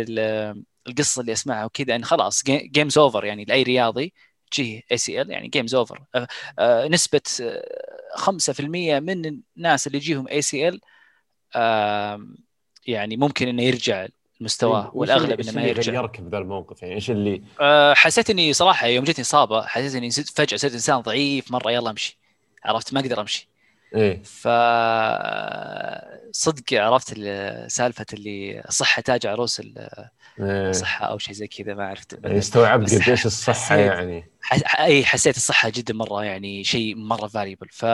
القصة 0.88 1.20
اللي 1.20 1.32
أسمعها 1.32 1.64
وكذا 1.64 1.96
إن 1.96 2.04
خلاص 2.04 2.44
game's 2.44 2.98
over 2.98 3.24
يعني 3.24 3.44
لأي 3.44 3.62
رياضي. 3.62 4.12
تجيه 4.50 4.82
ACL 4.92 5.30
يعني 5.30 5.48
game's 5.48 5.74
over 5.74 6.02
نسبة 6.88 7.20
5% 8.14 8.98
من 9.00 9.40
الناس 9.56 9.86
اللي 9.86 9.98
يجيهم 9.98 10.28
ACL 10.28 10.80
يعني 12.86 13.16
ممكن 13.16 13.48
إنه 13.48 13.62
يرجع 13.62 14.06
مستواه 14.40 14.90
والأغلب 14.94 15.40
إنه 15.40 15.52
ما 15.52 15.64
يرجع. 15.64 15.92
غيرك 15.92 16.20
بذا 16.20 16.38
الموقف 16.38 16.82
يعني؟ 16.82 16.94
إيش 16.94 17.10
اللي 17.10 17.42
أه 17.60 17.94
حسيت 17.94 18.30
إني 18.30 18.52
صراحة 18.52 18.86
يوم 18.86 19.04
جتني 19.04 19.22
إصابة 19.22 19.66
حسيت 19.66 19.94
إني 19.94 20.10
فجأة 20.10 20.56
صرت 20.56 20.72
إنسان 20.72 21.00
ضعيف 21.00 21.50
مرة 21.50 21.70
يلا 21.70 21.90
أمشي. 21.90 22.18
عرفت؟ 22.64 22.94
ما 22.94 23.00
أقدر 23.00 23.20
أمشي. 23.20 23.48
إيه. 23.94 24.22
ف 24.22 24.48
صدق 26.32 26.62
عرفت 26.72 27.14
سالفة 27.66 28.06
اللي 28.12 28.62
الصحه 28.68 29.02
تاج 29.02 29.26
عروس 29.26 29.62
الصحه 30.40 31.06
إيه. 31.06 31.10
أو 31.10 31.18
شيء 31.18 31.34
زي 31.34 31.46
كذا 31.46 31.74
ما 31.74 31.86
عرفت 31.86 32.18
يعني 32.24 32.38
استوعبت 32.38 32.94
قديش 32.94 33.26
الصحة 33.26 33.76
يعني. 33.76 34.30
اي 34.78 35.04
حسيت 35.04 35.36
الصحة 35.36 35.72
جدا 35.74 35.94
مرة 35.94 36.24
يعني 36.24 36.64
شيء 36.64 36.96
مرة 36.96 37.26
فاليبل 37.26 37.68
ف 37.72 37.84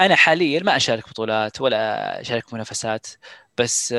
أنا 0.00 0.14
حاليا 0.14 0.62
ما 0.62 0.76
أشارك 0.76 1.08
بطولات 1.08 1.60
ولا 1.60 2.20
أشارك 2.20 2.54
منافسات 2.54 3.06
بس 3.58 3.94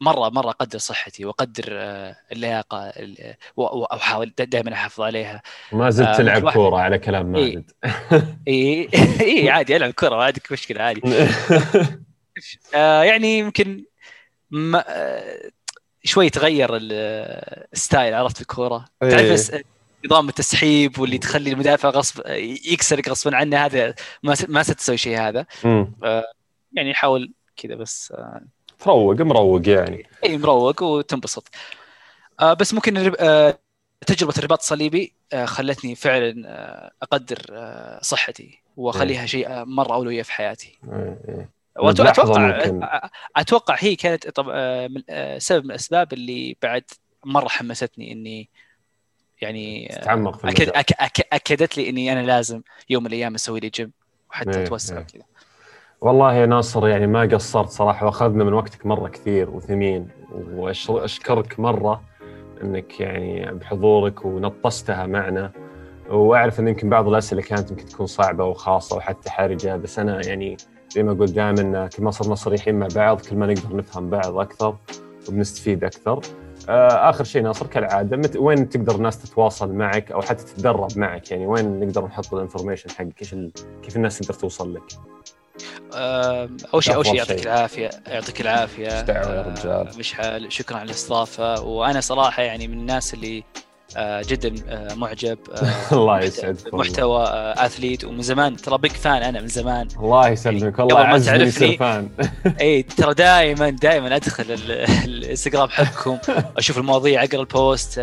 مرة 0.00 0.28
مرة 0.28 0.50
أقدر 0.50 0.78
صحتي 0.78 1.24
وأقدر 1.24 1.64
اللياقة 2.32 2.92
واحاول 3.56 4.32
دائما 4.38 4.72
أحافظ 4.72 5.00
عليها. 5.00 5.42
ما 5.72 5.90
زلت 5.90 6.16
تلعب 6.16 6.50
كورة 6.50 6.76
على 6.76 6.98
كلام 6.98 7.26
ماجد. 7.26 7.70
إي 8.48 8.88
إي 9.20 9.50
عادي 9.50 9.76
ألعب 9.76 9.90
كورة 9.90 10.16
ما 10.16 10.24
عندك 10.24 10.52
مشكلة 10.52 10.82
عادي. 10.82 11.00
يعني 13.08 13.38
يمكن 13.38 13.84
ما 14.50 14.84
شوي 16.04 16.30
تغير 16.30 16.68
ال 16.72 16.96
style 16.96 18.14
عرفت 18.14 18.40
الكورة؟ 18.40 18.84
تعرف 19.00 19.50
نظام 20.06 20.28
التسحيب 20.28 20.98
واللي 20.98 21.18
تخلي 21.18 21.52
المدافع 21.52 21.88
غصب 21.88 22.22
يكسرك 22.72 23.08
غصبا 23.08 23.36
عنه 23.36 23.64
هذا 23.64 23.94
ما 24.22 24.34
ما 24.48 24.62
ستسوي 24.62 24.96
شيء 24.96 25.18
هذا. 25.18 25.46
آه 25.64 26.24
يعني 26.72 26.94
حاول 26.94 27.32
كذا 27.56 27.74
بس 27.74 28.12
آه 28.16 28.40
تروق 28.78 29.20
مروق 29.20 29.68
يعني. 29.68 30.06
إي 30.24 30.38
مروق 30.38 30.82
وتنبسط. 30.82 31.48
آه 32.40 32.54
بس 32.54 32.74
ممكن 32.74 33.14
آه 33.20 33.58
تجربة 34.06 34.34
الرباط 34.38 34.58
الصليبي 34.58 35.12
آه 35.32 35.44
خلتني 35.44 35.94
فعلا 35.94 36.42
آه 36.46 36.90
أقدر 37.02 37.38
آه 37.50 38.00
صحتي 38.02 38.62
وأخليها 38.76 39.26
شيء 39.26 39.64
مرة 39.64 39.94
أولوية 39.94 40.22
في 40.22 40.32
حياتي. 40.32 40.78
واتوقع 41.76 42.70
أتوقع 43.36 43.76
هي 43.78 43.96
كانت 43.96 44.28
طب 44.28 44.44
سبب 45.38 45.64
من 45.64 45.70
الأسباب 45.70 46.12
اللي 46.12 46.56
بعد 46.62 46.84
مرة 47.24 47.48
حمستني 47.48 48.12
إني 48.12 48.48
يعني 49.40 49.88
تتعمق 49.92 50.38
في 50.38 50.48
أكد 50.48 50.68
أك 50.68 50.92
أك 50.92 51.28
أكدت 51.32 51.76
لي 51.76 51.88
إني 51.88 52.12
أنا 52.12 52.26
لازم 52.26 52.62
يوم 52.90 53.02
من 53.02 53.08
الأيام 53.08 53.34
أسوي 53.34 53.60
لي 53.60 53.68
جيم 53.68 53.92
وحتى 54.30 54.62
أتوسع. 54.62 55.02
كذا 55.02 55.22
والله 56.00 56.34
يا 56.34 56.46
ناصر 56.46 56.88
يعني 56.88 57.06
ما 57.06 57.20
قصرت 57.22 57.68
صراحة 57.68 58.06
وأخذنا 58.06 58.44
من 58.44 58.52
وقتك 58.52 58.86
مرة 58.86 59.08
كثير 59.08 59.50
وثمين 59.50 60.08
وأشكرك 60.88 61.60
مرة 61.60 62.02
إنك 62.62 63.00
يعني 63.00 63.52
بحضورك 63.54 64.24
ونطستها 64.24 65.06
معنا 65.06 65.52
وأعرف 66.10 66.60
إن 66.60 66.68
يمكن 66.68 66.88
بعض 66.88 67.08
الأسئلة 67.08 67.42
كانت 67.42 67.70
يمكن 67.70 67.86
تكون 67.86 68.06
صعبة 68.06 68.44
وخاصة 68.44 68.96
وحتى 68.96 69.30
حرجة 69.30 69.76
بس 69.76 69.98
أنا 69.98 70.26
يعني 70.26 70.56
زي 70.90 71.02
ما 71.02 71.12
قلت 71.12 71.32
دائما 71.32 71.86
كل 71.86 72.02
ما 72.02 72.10
صرنا 72.10 72.34
صريحين 72.34 72.78
مع 72.78 72.88
بعض 72.94 73.20
كل 73.20 73.36
ما 73.36 73.46
نقدر 73.46 73.76
نفهم 73.76 74.10
بعض 74.10 74.38
أكثر 74.38 74.76
وبنستفيد 75.28 75.84
أكثر 75.84 76.20
آه، 76.68 77.10
آخر 77.10 77.24
شيء 77.24 77.42
ناصر 77.42 77.66
كالعادة 77.66 78.16
مت... 78.16 78.36
وين 78.36 78.68
تقدر 78.68 78.94
الناس 78.94 79.22
تتواصل 79.22 79.72
معك 79.72 80.12
أو 80.12 80.22
حتى 80.22 80.44
تتدرب 80.44 80.98
معك 80.98 81.30
يعني 81.30 81.46
وين 81.46 81.80
نقدر 81.80 82.04
نحط 82.04 82.34
الانفورميشن 82.34 82.90
حقك 82.90 83.20
إيش. 83.22 83.34
كيف 83.82 83.96
الناس 83.96 84.18
تقدر 84.18 84.34
توصل 84.34 84.74
لك؟ 84.74 84.82
أول 86.74 86.84
شيء 86.84 86.94
أول 86.94 87.06
شيء 87.06 87.14
يعطيك. 87.14 87.46
العافية. 87.46 87.90
يعطيك 88.06 88.40
العافية. 88.40 88.84
يا 88.88 89.04
آه، 89.10 89.48
رجال. 89.48 89.98
مشعل 89.98 90.52
شكرا 90.52 90.76
على 90.76 90.86
الاستضافة. 90.86 91.60
وأنا 91.60 92.00
صراحة 92.00 92.42
يعني 92.42 92.68
من 92.68 92.74
الناس 92.78 93.14
اللي 93.14 93.44
آه، 93.96 94.22
جدا 94.28 94.54
آه، 94.68 94.94
معجب 94.94 95.38
الله 95.92 96.20
يسعدك. 96.20 96.74
محتوى 96.74 97.24
athlete 97.56 98.04
ومن 98.04 98.22
زمان 98.22 98.56
ترى 98.56 98.78
big 98.78 98.90
fan 98.92 99.22
أنا 99.22 99.40
من 99.40 99.46
زمان. 99.48 99.88
الله 99.96 100.28
يسلمك. 100.28 100.78
والله 100.78 100.94
قبل 101.00 101.10
ما 101.10 101.18
تعرفني. 101.18 101.76
fan 101.76 102.08
اي 102.60 102.82
ترى 102.82 103.14
دائما 103.14 103.70
دائما 103.70 104.16
أدخل 104.16 104.44
ال- 104.52 104.70
الإنستغرام 105.08 105.68
حقكم 105.68 106.18
أشوف 106.56 106.78
المواضيع 106.78 107.24
أقرأ 107.24 107.40
ال 107.40 107.50
posts 107.50 108.00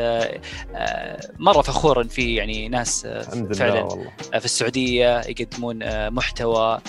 مرة 1.39 1.61
فخور 1.61 2.01
ان 2.01 2.07
في 2.07 2.35
يعني 2.35 2.67
ناس 2.69 3.07
فعلا 3.53 3.87
في 4.39 4.45
السعودية 4.45 5.21
يقدمون 5.21 6.09
محتوى. 6.09 6.79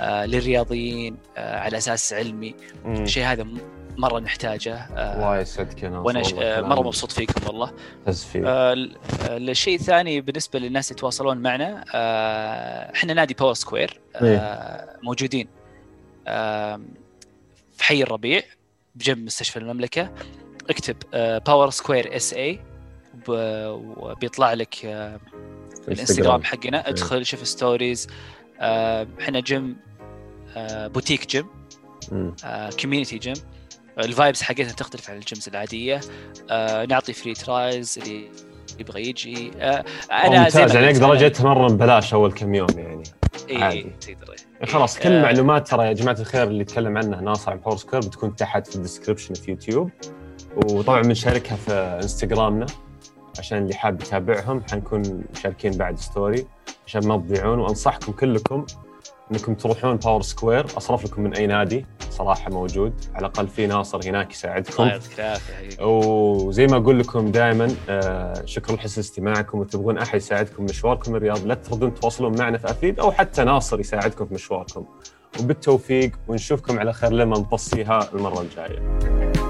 آه، 0.00 0.26
للرياضيين 0.26 1.16
آه، 1.36 1.58
على 1.58 1.76
أساس 1.76 2.12
علمي. 2.12 2.54
الشيء 2.86 3.24
هذا 3.24 3.46
مرة 3.96 4.18
نحتاجه. 4.20 4.74
آه، 4.74 5.14
الله 5.14 5.38
يسعدك 5.38 5.82
يا 5.82 5.88
وأنا 5.88 6.22
آه، 6.42 6.60
مرة 6.60 6.80
مبسوط 6.80 7.12
فيكم 7.12 7.46
والله. 7.46 7.72
آه، 8.36 8.74
الشيء 9.26 9.74
الثاني 9.74 10.20
بالنسبة 10.20 10.58
للناس 10.58 10.90
اللي 10.90 10.98
يتواصلون 10.98 11.38
معنا 11.38 11.84
إحنا 12.94 13.14
نادي 13.14 13.34
باور 13.34 13.54
سكوير 13.54 14.00
آه، 14.16 14.96
موجودين 15.02 15.48
في 17.72 17.84
حي 17.84 18.02
الربيع 18.02 18.42
بجنب 18.94 19.18
مستشفى 19.18 19.56
المملكة. 19.56 20.10
اكتب 20.70 20.96
باور 21.46 21.70
سكوير 21.70 22.16
SA 22.16 22.60
وبيطلع 23.28 24.52
لك 24.52 24.76
الانستغرام 25.88 26.42
حقنا. 26.44 26.88
ادخل 26.88 27.26
شوف 27.26 27.48
stories 27.48 28.06
إحنا 29.20 29.40
جيم 29.40 29.76
آه، 30.56 30.86
boutique 30.86 31.26
gym. 31.26 31.46
community 32.80 33.18
gym 33.18 33.34
ال 33.98 34.05
vibes 34.05 34.42
حقتنا 34.42 34.72
تختلف 34.72 35.10
عن 35.10 35.16
ال 35.16 35.22
gyms 35.22 35.48
العادية 35.48 36.00
آه، 36.50 36.84
نعطي 36.86 37.12
free 37.12 37.34
tries 37.34 37.98
اللي 38.02 38.30
يبغى 38.80 39.08
يجي 39.08 39.50
آه، 39.58 39.84
أنا 40.12 40.38
ممتاز 40.38 40.74
يعني 40.74 40.90
أقدر 40.90 41.12
أجي 41.12 41.26
أتمرن 41.26 41.76
ببلاش 41.76 42.14
أول 42.14 42.32
كم 42.32 42.54
يوم 42.54 42.68
يعني 42.76 43.02
إيه، 43.48 43.64
عادي. 43.64 43.78
إيه، 43.78 43.92
تقدر 44.00 44.34
إيه. 44.60 44.66
خلاص 44.66 44.98
كل 44.98 45.08
آه، 45.08 45.18
المعلومات 45.18 45.68
ترى 45.68 45.86
يا 45.86 45.92
جماعة 45.92 46.16
الخير 46.20 46.42
اللي 46.42 46.60
يتكلم 46.60 46.98
عنها 46.98 47.20
ناصر 47.20 47.50
عن 47.50 47.58
باور 47.58 47.76
سكوير 47.76 48.02
بتكون 48.02 48.36
تحت 48.36 48.66
في 48.66 48.76
ال 48.76 48.81
description 48.81 49.34
في 49.34 49.50
يوتيوب 49.50 49.90
وطبعا 50.56 51.02
بنشاركها 51.02 51.56
في 51.56 51.72
إنستغرامنا 51.72 52.66
عشان 53.38 53.58
اللي 53.58 53.74
حاب 53.74 54.00
يتابعهم 54.00 54.62
حنكون 54.70 55.24
مشاركين 55.32 55.72
بعد 55.72 55.98
story 55.98 56.46
عشان 56.86 57.08
ما 57.08 57.16
تضيعون. 57.16 57.58
وأنصحكم 57.58 58.12
كلكم 58.12 58.66
إنكم 59.32 59.54
تروحون 59.54 59.96
باور 59.96 60.22
سكوير 60.22 60.66
أصرف 60.76 61.04
لكم 61.04 61.22
من 61.22 61.34
أي 61.34 61.46
نادي 61.46 61.86
صراحة 62.10 62.50
موجود. 62.50 62.92
على 63.14 63.26
الأقل 63.26 63.48
في 63.48 63.66
ناصر 63.66 64.08
هناك 64.08 64.32
يساعدكم. 64.32 64.82
الله 64.82 64.92
يعطيك 64.92 65.20
العافية. 65.20 65.84
وزي 65.84 66.66
ما 66.66 66.76
أقول 66.76 66.98
لكم 66.98 67.30
دائما 67.30 67.68
شكرا 68.44 68.76
لحسن 68.76 69.00
استماعكم. 69.00 69.58
وتبغون 69.58 69.98
أحد 69.98 70.16
يساعدكم 70.16 70.64
مشواركم 70.64 71.16
الرياض 71.16 71.46
لا 71.46 71.54
تترددون 71.54 71.94
تواصلون 71.94 72.38
معنا 72.38 72.58
في 72.58 72.70
أفيد 72.70 73.00
أو 73.00 73.12
حتى 73.12 73.44
ناصر 73.44 73.80
يساعدكم 73.80 74.26
في 74.26 74.34
مشواركم. 74.34 74.84
وبالتوفيق 75.40 76.12
ونشوفكم 76.28 76.78
على 76.78 76.92
خير 76.92 77.12
لما 77.12 77.38
نطصيها 77.38 78.08
المرة 78.14 78.40
الجاية. 78.40 79.45